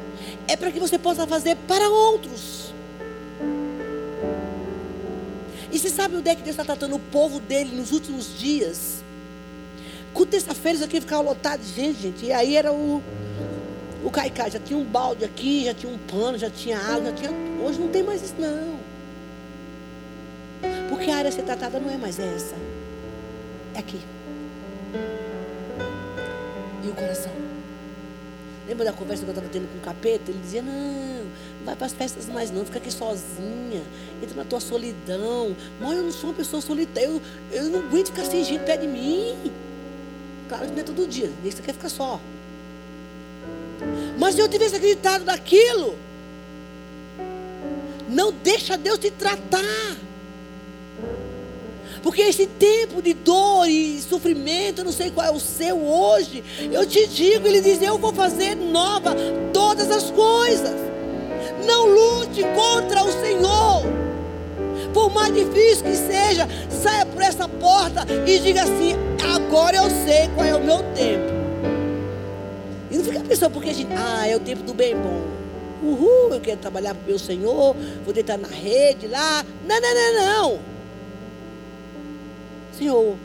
é 0.48 0.56
para 0.56 0.72
que 0.72 0.80
você 0.80 0.98
possa 0.98 1.26
fazer 1.28 1.56
para 1.68 1.90
outros. 1.90 2.59
Você 5.80 5.90
sabe 5.90 6.18
onde 6.18 6.30
é 6.30 6.36
que 6.36 6.42
Deus 6.42 6.56
está 6.56 6.66
tratando 6.66 6.98
o 6.98 7.00
povo 7.00 7.40
dele 7.40 7.74
nos 7.74 7.94
últimos 7.94 8.38
dias? 8.38 9.02
Com 10.14 10.26
terça-feira 10.26 10.84
aqui 10.84 11.00
ficava 11.00 11.22
lotado 11.22 11.62
de 11.62 11.74
gente, 11.74 12.02
gente. 12.02 12.26
E 12.26 12.34
aí 12.34 12.58
era 12.58 12.74
o, 12.74 13.02
o 14.04 14.12
caicai. 14.12 14.52
Já 14.52 14.60
tinha 14.60 14.78
um 14.78 14.84
balde 14.84 15.24
aqui, 15.24 15.64
já 15.64 15.74
tinha 15.74 15.90
um 15.90 15.98
pano, 15.98 16.38
já 16.38 16.50
tinha 16.50 16.78
água, 16.78 17.06
já 17.06 17.14
tinha. 17.14 17.32
Hoje 17.64 17.80
não 17.80 17.88
tem 17.88 18.04
mais 18.04 18.22
isso, 18.22 18.36
não. 18.38 18.78
Porque 20.90 21.10
a 21.10 21.16
área 21.16 21.30
a 21.30 21.32
ser 21.32 21.44
tratada 21.44 21.80
não 21.80 21.90
é 21.90 21.96
mais 21.96 22.20
essa. 22.20 22.56
É 23.74 23.80
aqui. 23.80 24.02
E 26.84 26.90
o 26.90 26.94
coração. 26.94 27.49
Lembra 28.70 28.86
da 28.86 28.94
conversa 28.94 29.24
que 29.24 29.30
eu 29.30 29.34
estava 29.34 29.52
tendo 29.52 29.68
com 29.68 29.80
o 29.80 29.82
capeta? 29.82 30.30
Ele 30.30 30.40
dizia: 30.40 30.62
Não, 30.62 30.72
não 30.72 31.66
vai 31.66 31.76
para 31.76 31.88
as 31.88 31.94
festas 31.94 32.28
mais, 32.28 32.52
não, 32.52 32.64
fica 32.64 32.78
aqui 32.78 32.92
sozinha, 32.92 33.82
entra 34.22 34.36
na 34.36 34.46
tua 34.46 34.60
solidão. 34.60 35.56
Mãe, 35.82 35.98
eu 35.98 36.04
não 36.04 36.12
sou 36.12 36.30
uma 36.30 36.36
pessoa 36.36 36.62
solitária, 36.62 37.08
eu, 37.08 37.20
eu 37.52 37.64
não 37.64 37.80
aguento 37.80 38.12
ficar 38.12 38.26
gente 38.26 38.60
perto 38.60 38.82
de 38.82 38.88
mim. 38.88 39.52
Claro 40.48 40.68
que 40.68 40.72
não 40.72 40.80
é 40.82 40.84
todo 40.84 41.08
dia, 41.08 41.32
nem 41.42 41.52
você 41.52 41.64
quer 41.64 41.74
ficar 41.74 41.90
só. 41.90 42.22
Mas 44.20 44.36
se 44.36 44.42
eu 44.42 44.48
tivesse 44.48 44.76
acreditado 44.76 45.26
naquilo, 45.26 45.98
não 48.08 48.32
deixa 48.32 48.78
Deus 48.78 49.00
te 49.00 49.10
tratar. 49.10 49.98
Porque 52.02 52.22
esse 52.22 52.48
tempo 52.48 53.02
de 53.02 53.14
dor 53.14 53.68
e 53.68 54.00
sofrimento, 54.02 54.80
eu 54.80 54.86
não 54.86 54.92
sei 54.92 55.12
qual 55.12 55.28
é 55.28 55.32
o 55.32 55.40
seu 55.40 55.78
hoje, 55.78 56.44
eu 56.72 56.86
te 56.86 57.08
digo, 57.08 57.48
ele 57.48 57.62
diz: 57.62 57.82
Eu 57.82 57.98
vou 57.98 58.14
fazer 58.14 58.56
nova 58.56 59.16
todas 59.54 59.92
as 59.92 60.10
coisas. 60.12 60.76
Não 61.66 61.86
lute 61.86 62.42
contra 62.56 63.04
o 63.04 63.12
Senhor. 63.12 63.84
Por 64.94 65.14
mais 65.14 65.34
difícil 65.34 65.84
que 65.84 65.96
seja, 65.96 66.48
saia 66.70 67.06
por 67.06 67.22
essa 67.22 67.48
porta 67.48 68.06
e 68.26 68.40
diga 68.40 68.64
assim: 68.64 68.96
Agora 69.36 69.78
eu 69.78 69.90
sei 70.06 70.28
qual 70.34 70.46
é 70.46 70.56
o 70.56 70.64
meu 70.64 70.80
tempo. 70.94 71.40
E 72.90 72.98
não 72.98 73.04
fica 73.04 73.20
pensando 73.20 73.52
porque 73.52 73.70
a 73.70 73.74
gente, 73.74 73.92
ah, 73.96 74.28
é 74.28 74.36
o 74.36 74.40
tempo 74.40 74.64
do 74.64 74.74
bem 74.74 74.96
bom. 74.96 75.22
Uhul, 75.82 76.34
eu 76.34 76.42
quero 76.42 76.60
trabalhar 76.60 76.94
para 76.94 77.04
o 77.04 77.08
meu 77.08 77.20
Senhor, 77.20 77.76
vou 78.04 78.14
deitar 78.14 78.38
na 78.38 78.48
rede 78.48 79.08
lá. 79.08 79.46
Não, 79.68 79.80
não, 79.80 79.94
não, 79.94 80.14
não. 80.14 80.69
Senhor, 82.80 83.18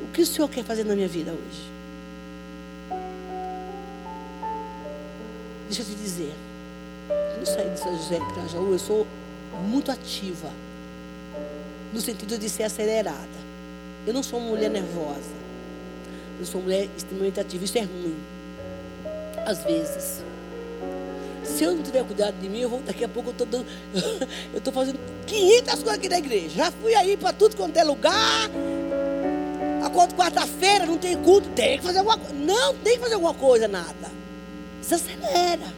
o 0.00 0.06
que 0.10 0.22
o 0.22 0.26
Senhor 0.26 0.48
quer 0.48 0.64
fazer 0.64 0.82
na 0.82 0.94
minha 0.94 1.06
vida 1.06 1.32
hoje? 1.32 1.70
Deixa 5.66 5.82
eu 5.82 5.86
te 5.86 5.94
dizer. 5.94 6.32
Eu 7.38 7.44
saí 7.44 7.68
de 7.68 7.78
São 7.78 7.94
José 7.94 8.18
Grajaú, 8.18 8.72
eu 8.72 8.78
sou 8.78 9.06
muito 9.68 9.92
ativa. 9.92 10.50
No 11.92 12.00
sentido 12.00 12.38
de 12.38 12.48
ser 12.48 12.62
acelerada. 12.62 13.38
Eu 14.06 14.14
não 14.14 14.22
sou 14.22 14.38
uma 14.38 14.48
mulher 14.48 14.70
nervosa. 14.70 15.36
Eu 16.40 16.46
sou 16.46 16.62
uma 16.62 16.68
mulher 16.68 16.88
extremamente 16.96 17.38
ativa. 17.38 17.66
Isso 17.66 17.76
é 17.76 17.82
ruim. 17.82 18.16
Às 19.44 19.62
vezes. 19.62 20.24
Se 21.48 21.64
eu 21.64 21.74
não 21.74 21.82
tiver 21.82 22.04
cuidado 22.04 22.34
de 22.40 22.48
mim, 22.48 22.60
eu 22.60 22.68
vou, 22.68 22.80
daqui 22.80 23.02
a 23.02 23.08
pouco 23.08 23.30
eu 23.30 23.32
estou 23.32 23.46
dando. 23.46 23.66
Eu 24.52 24.58
estou 24.58 24.72
fazendo 24.72 24.98
500 25.26 25.74
coisas 25.74 25.94
aqui 25.94 26.08
na 26.08 26.18
igreja. 26.18 26.48
Já 26.50 26.70
fui 26.70 26.94
aí 26.94 27.16
para 27.16 27.32
tudo 27.32 27.56
quanto 27.56 27.76
é 27.76 27.84
lugar. 27.84 28.50
A 29.82 29.90
quarta-feira 29.90 30.86
não 30.86 30.98
tem 30.98 31.16
culto, 31.16 31.48
tem 31.50 31.78
que 31.78 31.84
fazer 31.84 31.98
alguma 31.98 32.18
coisa. 32.18 32.34
Não, 32.34 32.74
tem 32.74 32.94
que 32.94 33.00
fazer 33.00 33.14
alguma 33.14 33.34
coisa, 33.34 33.66
nada. 33.66 34.10
Desacelera. 34.80 35.72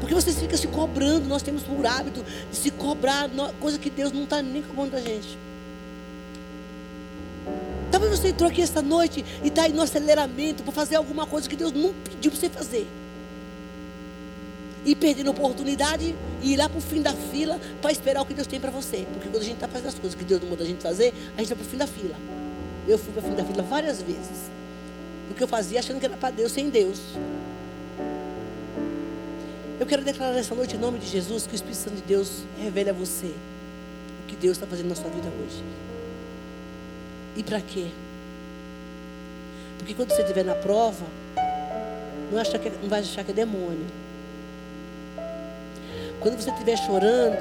Porque 0.00 0.14
você 0.14 0.32
fica 0.32 0.56
se 0.56 0.66
cobrando. 0.66 1.28
Nós 1.28 1.42
temos 1.42 1.62
por 1.62 1.86
hábito 1.86 2.24
de 2.50 2.56
se 2.56 2.70
cobrar, 2.70 3.30
coisa 3.60 3.78
que 3.78 3.90
Deus 3.90 4.12
não 4.12 4.24
está 4.24 4.42
nem 4.42 4.62
cobrando 4.62 4.92
da 4.92 5.00
gente. 5.00 5.38
Talvez 7.90 8.18
você 8.18 8.28
entrou 8.28 8.48
aqui 8.48 8.62
esta 8.62 8.82
noite 8.82 9.24
e 9.42 9.48
está 9.48 9.62
aí 9.62 9.72
no 9.72 9.82
aceleramento 9.82 10.62
para 10.62 10.72
fazer 10.72 10.96
alguma 10.96 11.26
coisa 11.26 11.48
que 11.48 11.56
Deus 11.56 11.72
não 11.72 11.92
pediu 11.92 12.30
para 12.30 12.40
você 12.40 12.48
fazer. 12.48 12.86
E 14.84 14.94
perdendo 14.94 15.28
a 15.28 15.30
oportunidade 15.30 16.14
e 16.42 16.52
ir 16.54 16.56
lá 16.56 16.68
para 16.68 16.78
o 16.78 16.80
fim 16.80 17.02
da 17.02 17.12
fila 17.12 17.60
para 17.82 17.92
esperar 17.92 18.22
o 18.22 18.26
que 18.26 18.34
Deus 18.34 18.46
tem 18.46 18.58
para 18.58 18.70
você. 18.70 19.06
Porque 19.12 19.28
quando 19.28 19.42
a 19.42 19.44
gente 19.44 19.54
está 19.54 19.68
fazendo 19.68 19.88
as 19.88 19.94
coisas 19.94 20.18
que 20.18 20.24
Deus 20.24 20.40
não 20.40 20.48
manda 20.48 20.62
a 20.62 20.66
gente 20.66 20.82
fazer, 20.82 21.12
a 21.36 21.40
gente 21.40 21.48
vai 21.48 21.58
para 21.58 21.66
o 21.66 21.68
fim 21.68 21.76
da 21.76 21.86
fila. 21.86 22.16
Eu 22.88 22.98
fui 22.98 23.12
para 23.12 23.22
o 23.22 23.26
fim 23.26 23.34
da 23.34 23.44
fila 23.44 23.62
várias 23.62 24.00
vezes. 24.00 24.50
Porque 25.28 25.42
eu 25.42 25.48
fazia 25.48 25.78
achando 25.80 26.00
que 26.00 26.06
era 26.06 26.16
para 26.16 26.30
Deus 26.30 26.52
sem 26.52 26.70
Deus. 26.70 26.98
Eu 29.78 29.86
quero 29.86 30.02
declarar 30.04 30.36
essa 30.36 30.54
noite 30.54 30.76
em 30.76 30.78
nome 30.78 30.98
de 30.98 31.06
Jesus 31.06 31.46
que 31.46 31.52
o 31.52 31.56
Espírito 31.56 31.78
Santo 31.78 31.96
de 31.96 32.02
Deus 32.02 32.42
revele 32.58 32.90
a 32.90 32.92
você 32.92 33.28
o 33.28 34.26
que 34.26 34.36
Deus 34.36 34.56
está 34.56 34.66
fazendo 34.66 34.88
na 34.88 34.94
sua 34.94 35.10
vida 35.10 35.28
hoje. 35.28 35.62
E 37.36 37.42
para 37.42 37.60
quê? 37.60 37.86
Porque 39.78 39.94
quando 39.94 40.10
você 40.10 40.20
estiver 40.20 40.44
na 40.44 40.54
prova, 40.54 41.06
não, 42.30 42.38
acha 42.38 42.58
que, 42.58 42.68
não 42.68 42.88
vai 42.88 43.00
achar 43.00 43.24
que 43.24 43.30
é 43.30 43.34
demônio. 43.34 43.86
Quando 46.20 46.38
você 46.38 46.50
estiver 46.50 46.76
chorando, 46.76 47.38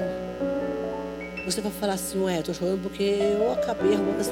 você 1.43 1.59
vai 1.59 1.71
falar 1.71 1.93
assim, 1.93 2.17
ué, 2.23 2.39
estou 2.39 2.55
chorando 2.55 2.82
porque 2.82 3.03
eu 3.03 3.51
acabei 3.51 3.93
arrumando. 3.93 4.23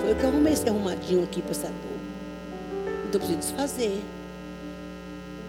Foi 0.00 0.12
eu 0.12 0.14
que 0.14 0.24
arrumei 0.24 0.52
esse 0.52 0.68
arrumadinho 0.68 1.24
aqui 1.24 1.42
para 1.42 1.50
essa 1.50 1.66
dor. 1.66 1.98
Então 3.08 3.14
eu 3.14 3.18
preciso 3.18 3.38
desfazer. 3.38 4.00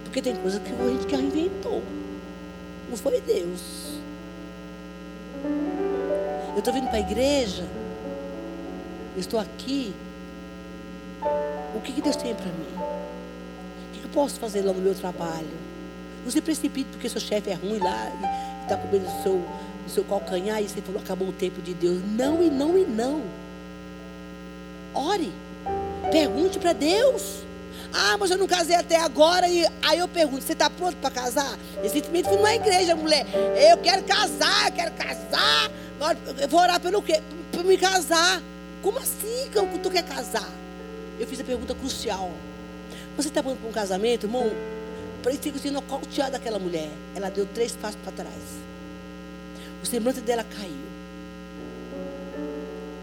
Porque 0.04 0.24
tem 0.24 0.36
coisa 0.38 0.60
que 0.60 0.72
a 0.72 0.88
gente 0.90 1.06
que 1.06 1.16
inventou. 1.16 1.84
Não 2.90 2.98
foi 2.98 3.22
Deus. 3.22 4.00
Eu 6.54 6.60
estou 6.60 6.74
vindo 6.74 6.88
para 6.88 6.98
a 6.98 7.02
igreja. 7.02 7.64
Estou 9.16 9.40
aqui. 9.40 9.94
O 11.76 11.82
que, 11.82 11.94
que 11.94 12.02
Deus 12.02 12.16
tem 12.16 12.34
para 12.34 12.46
mim? 12.46 12.74
O 12.76 13.94
que, 13.94 14.00
que 14.00 14.06
eu 14.06 14.12
posso 14.12 14.40
fazer 14.40 14.64
lá 14.64 14.74
no 14.74 14.82
meu 14.82 14.96
trabalho? 14.96 15.68
Não 16.24 16.32
se 16.32 16.42
precipite 16.42 16.90
porque 16.90 17.08
seu 17.08 17.22
chefe 17.22 17.52
é 17.52 17.54
ruim 17.54 17.78
lá 17.78 18.12
está 18.68 18.78
comendo 18.78 19.08
o 19.08 19.24
seu, 19.24 19.34
o 19.86 19.90
seu 19.90 20.04
calcanhar 20.04 20.62
e 20.62 20.68
você 20.68 20.82
falou, 20.82 21.02
acabou 21.02 21.30
o 21.30 21.34
tempo 21.34 21.62
de 21.62 21.74
Deus. 21.74 22.02
Não 22.06 22.42
e 22.44 22.50
não 22.50 22.78
e 22.78 22.86
não. 22.86 23.24
Ore. 24.94 25.32
Pergunte 26.12 26.60
para 26.60 26.74
Deus. 26.74 27.48
Ah, 27.94 28.18
mas 28.18 28.30
eu 28.32 28.38
não 28.38 28.48
casei 28.48 28.76
até 28.76 28.98
agora. 28.98 29.48
E 29.48 29.66
aí 29.82 30.00
eu 30.00 30.08
pergunto: 30.08 30.44
você 30.44 30.54
está 30.54 30.70
pronto 30.70 30.98
para 30.98 31.10
casar? 31.10 31.58
Recentemente 31.82 32.28
fui 32.28 32.38
numa 32.38 32.54
igreja, 32.54 32.96
mulher. 32.96 33.26
Eu 33.70 33.78
quero 33.78 34.04
casar, 34.04 34.68
eu 34.68 34.74
quero 34.74 34.92
casar. 34.92 35.72
Eu 36.40 36.48
vou 36.48 36.60
orar 36.60 36.80
pelo 36.80 37.02
quê? 37.02 37.22
Para 37.52 37.64
me 37.64 37.78
casar. 37.78 38.42
Como 38.82 39.00
assim 39.00 39.50
que 39.52 39.80
tu 39.80 39.90
quer 39.90 40.04
casar? 40.04 40.50
Eu 41.20 41.28
fiz 41.28 41.40
a 41.40 41.44
pergunta 41.44 41.74
crucial. 41.74 42.32
Você 43.16 43.30
está 43.30 43.42
pronto 43.42 43.60
para 43.60 43.70
um 43.70 43.74
casamento, 43.74 44.28
irmão? 44.28 44.52
Parecia 45.28 45.52
que 45.52 45.68
eu 45.68 45.74
nocauteado 45.74 46.38
aquela 46.38 46.58
mulher. 46.58 46.90
Ela 47.14 47.30
deu 47.30 47.46
três 47.46 47.74
passos 47.76 48.00
para 48.02 48.14
trás. 48.14 48.34
O 49.84 49.86
semblante 49.86 50.22
dela 50.22 50.42
caiu. 50.42 50.88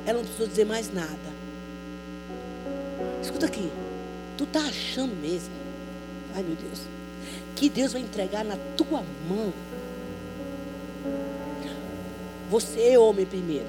Ela 0.07 0.21
não 0.21 0.25
precisou 0.25 0.47
dizer 0.47 0.65
mais 0.65 0.91
nada. 0.91 1.35
Escuta 3.23 3.45
aqui. 3.45 3.71
Tu 4.39 4.47
tá 4.47 4.61
achando 4.61 5.15
mesmo? 5.15 5.53
Ai 6.35 6.43
meu 6.43 6.57
Deus. 6.57 6.81
Que 7.57 7.69
Deus 7.69 7.93
vai 7.93 8.01
entregar 8.01 8.43
na 8.43 8.57
tua 8.75 9.05
mão. 9.29 9.53
Você, 12.49 12.97
homem, 12.97 13.27
primeiro. 13.27 13.69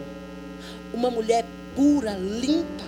Uma 0.93 1.11
mulher 1.11 1.45
pura, 1.75 2.13
limpa. 2.13 2.85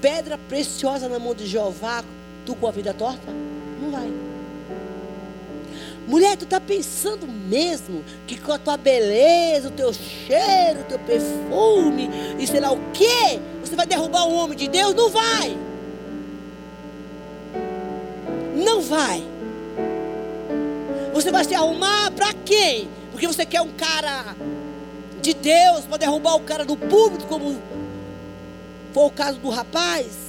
Pedra 0.00 0.38
preciosa 0.48 1.10
na 1.10 1.18
mão 1.18 1.34
de 1.34 1.46
Jeová. 1.46 2.02
Tu 2.46 2.54
com 2.54 2.68
a 2.68 2.70
vida 2.70 2.94
torta? 2.94 3.32
Não 3.82 3.90
vai. 3.90 4.10
Mulher, 6.06 6.36
tu 6.36 6.44
está 6.44 6.60
pensando 6.60 7.26
mesmo 7.26 8.04
que 8.28 8.38
com 8.40 8.52
a 8.52 8.58
tua 8.58 8.76
beleza, 8.76 9.66
o 9.66 9.72
teu 9.72 9.92
cheiro, 9.92 10.82
o 10.82 10.84
teu 10.84 10.98
perfume 11.00 12.08
e 12.38 12.46
sei 12.46 12.60
lá 12.60 12.70
o 12.70 12.78
quê, 12.92 13.40
você 13.60 13.74
vai 13.74 13.86
derrubar 13.86 14.24
um 14.28 14.36
homem 14.36 14.56
de 14.56 14.68
Deus? 14.68 14.94
Não 14.94 15.10
vai. 15.10 15.58
Não 18.54 18.80
vai. 18.80 19.24
Você 21.12 21.32
vai 21.32 21.44
se 21.44 21.54
arrumar 21.54 22.12
para 22.12 22.32
quem? 22.32 22.88
Porque 23.10 23.26
você 23.26 23.44
quer 23.44 23.62
um 23.62 23.72
cara 23.72 24.36
de 25.20 25.34
Deus 25.34 25.84
para 25.86 25.96
derrubar 25.96 26.36
o 26.36 26.40
cara 26.40 26.64
do 26.64 26.76
público, 26.76 27.26
como 27.26 27.60
foi 28.92 29.04
o 29.04 29.10
caso 29.10 29.40
do 29.40 29.50
rapaz? 29.50 30.25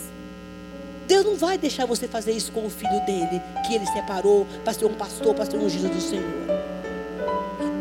Deus 1.08 1.26
não 1.26 1.36
vai 1.36 1.58
deixar 1.58 1.86
você 1.86 2.08
fazer 2.08 2.34
isso 2.34 2.52
com 2.52 2.66
o 2.66 2.70
filho 2.70 3.00
dele, 3.06 3.42
que 3.66 3.74
ele 3.74 3.86
separou 3.88 4.46
para 4.64 4.74
ser 4.74 4.86
um 4.86 4.94
pastor, 4.94 5.34
para 5.34 5.46
ser 5.46 5.58
um 5.58 5.66
ungido 5.66 5.88
do 5.88 6.02
Senhor. 6.02 6.26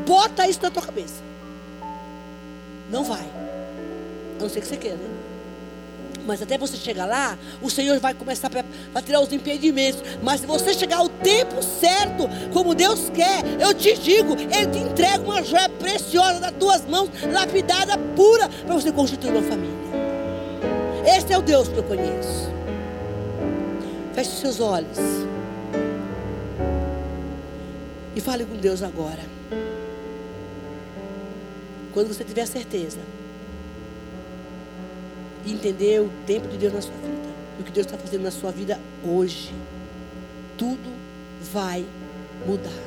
Bota 0.06 0.48
isso 0.48 0.60
na 0.62 0.70
tua 0.70 0.82
cabeça. 0.82 1.22
Não 2.88 3.02
vai. 3.02 3.26
A 4.38 4.42
não 4.42 4.48
ser 4.48 4.60
que 4.60 4.68
você 4.68 4.76
queira, 4.76 4.96
né? 4.96 5.10
Mas 6.24 6.42
até 6.42 6.58
você 6.58 6.76
chegar 6.76 7.06
lá, 7.06 7.38
o 7.62 7.70
Senhor 7.70 7.98
vai 8.00 8.12
começar 8.12 8.50
a 8.94 9.02
tirar 9.02 9.20
os 9.20 9.32
impedimentos. 9.32 10.02
Mas 10.22 10.40
se 10.40 10.46
você 10.46 10.74
chegar 10.74 10.98
ao 10.98 11.08
tempo 11.08 11.62
certo, 11.62 12.28
como 12.52 12.74
Deus 12.74 13.10
quer, 13.10 13.44
eu 13.60 13.72
te 13.74 13.96
digo, 13.96 14.32
Ele 14.34 14.66
te 14.66 14.78
entrega 14.78 15.22
uma 15.22 15.42
joia 15.42 15.68
preciosa 15.68 16.40
das 16.40 16.52
tuas 16.52 16.84
mãos, 16.84 17.10
lapidada, 17.32 17.96
pura, 18.16 18.48
para 18.48 18.74
você 18.74 18.90
constituir 18.90 19.30
uma 19.30 19.42
família. 19.42 19.76
Esse 21.06 21.32
é 21.32 21.38
o 21.38 21.42
Deus 21.42 21.68
que 21.68 21.76
eu 21.76 21.84
conheço. 21.84 22.55
Feche 24.16 24.30
seus 24.30 24.60
olhos. 24.60 24.96
E 28.14 28.20
fale 28.22 28.46
com 28.46 28.56
Deus 28.56 28.82
agora. 28.82 29.20
Quando 31.92 32.08
você 32.08 32.24
tiver 32.24 32.46
certeza. 32.46 32.98
E 35.44 35.52
entender 35.52 36.00
o 36.00 36.10
tempo 36.26 36.48
de 36.48 36.56
Deus 36.56 36.72
na 36.72 36.80
sua 36.80 36.94
vida. 36.94 37.28
E 37.58 37.60
o 37.60 37.64
que 37.66 37.70
Deus 37.70 37.86
está 37.86 37.98
fazendo 37.98 38.22
na 38.22 38.30
sua 38.30 38.50
vida 38.50 38.80
hoje. 39.04 39.54
Tudo 40.56 40.90
vai 41.52 41.84
mudar. 42.46 42.85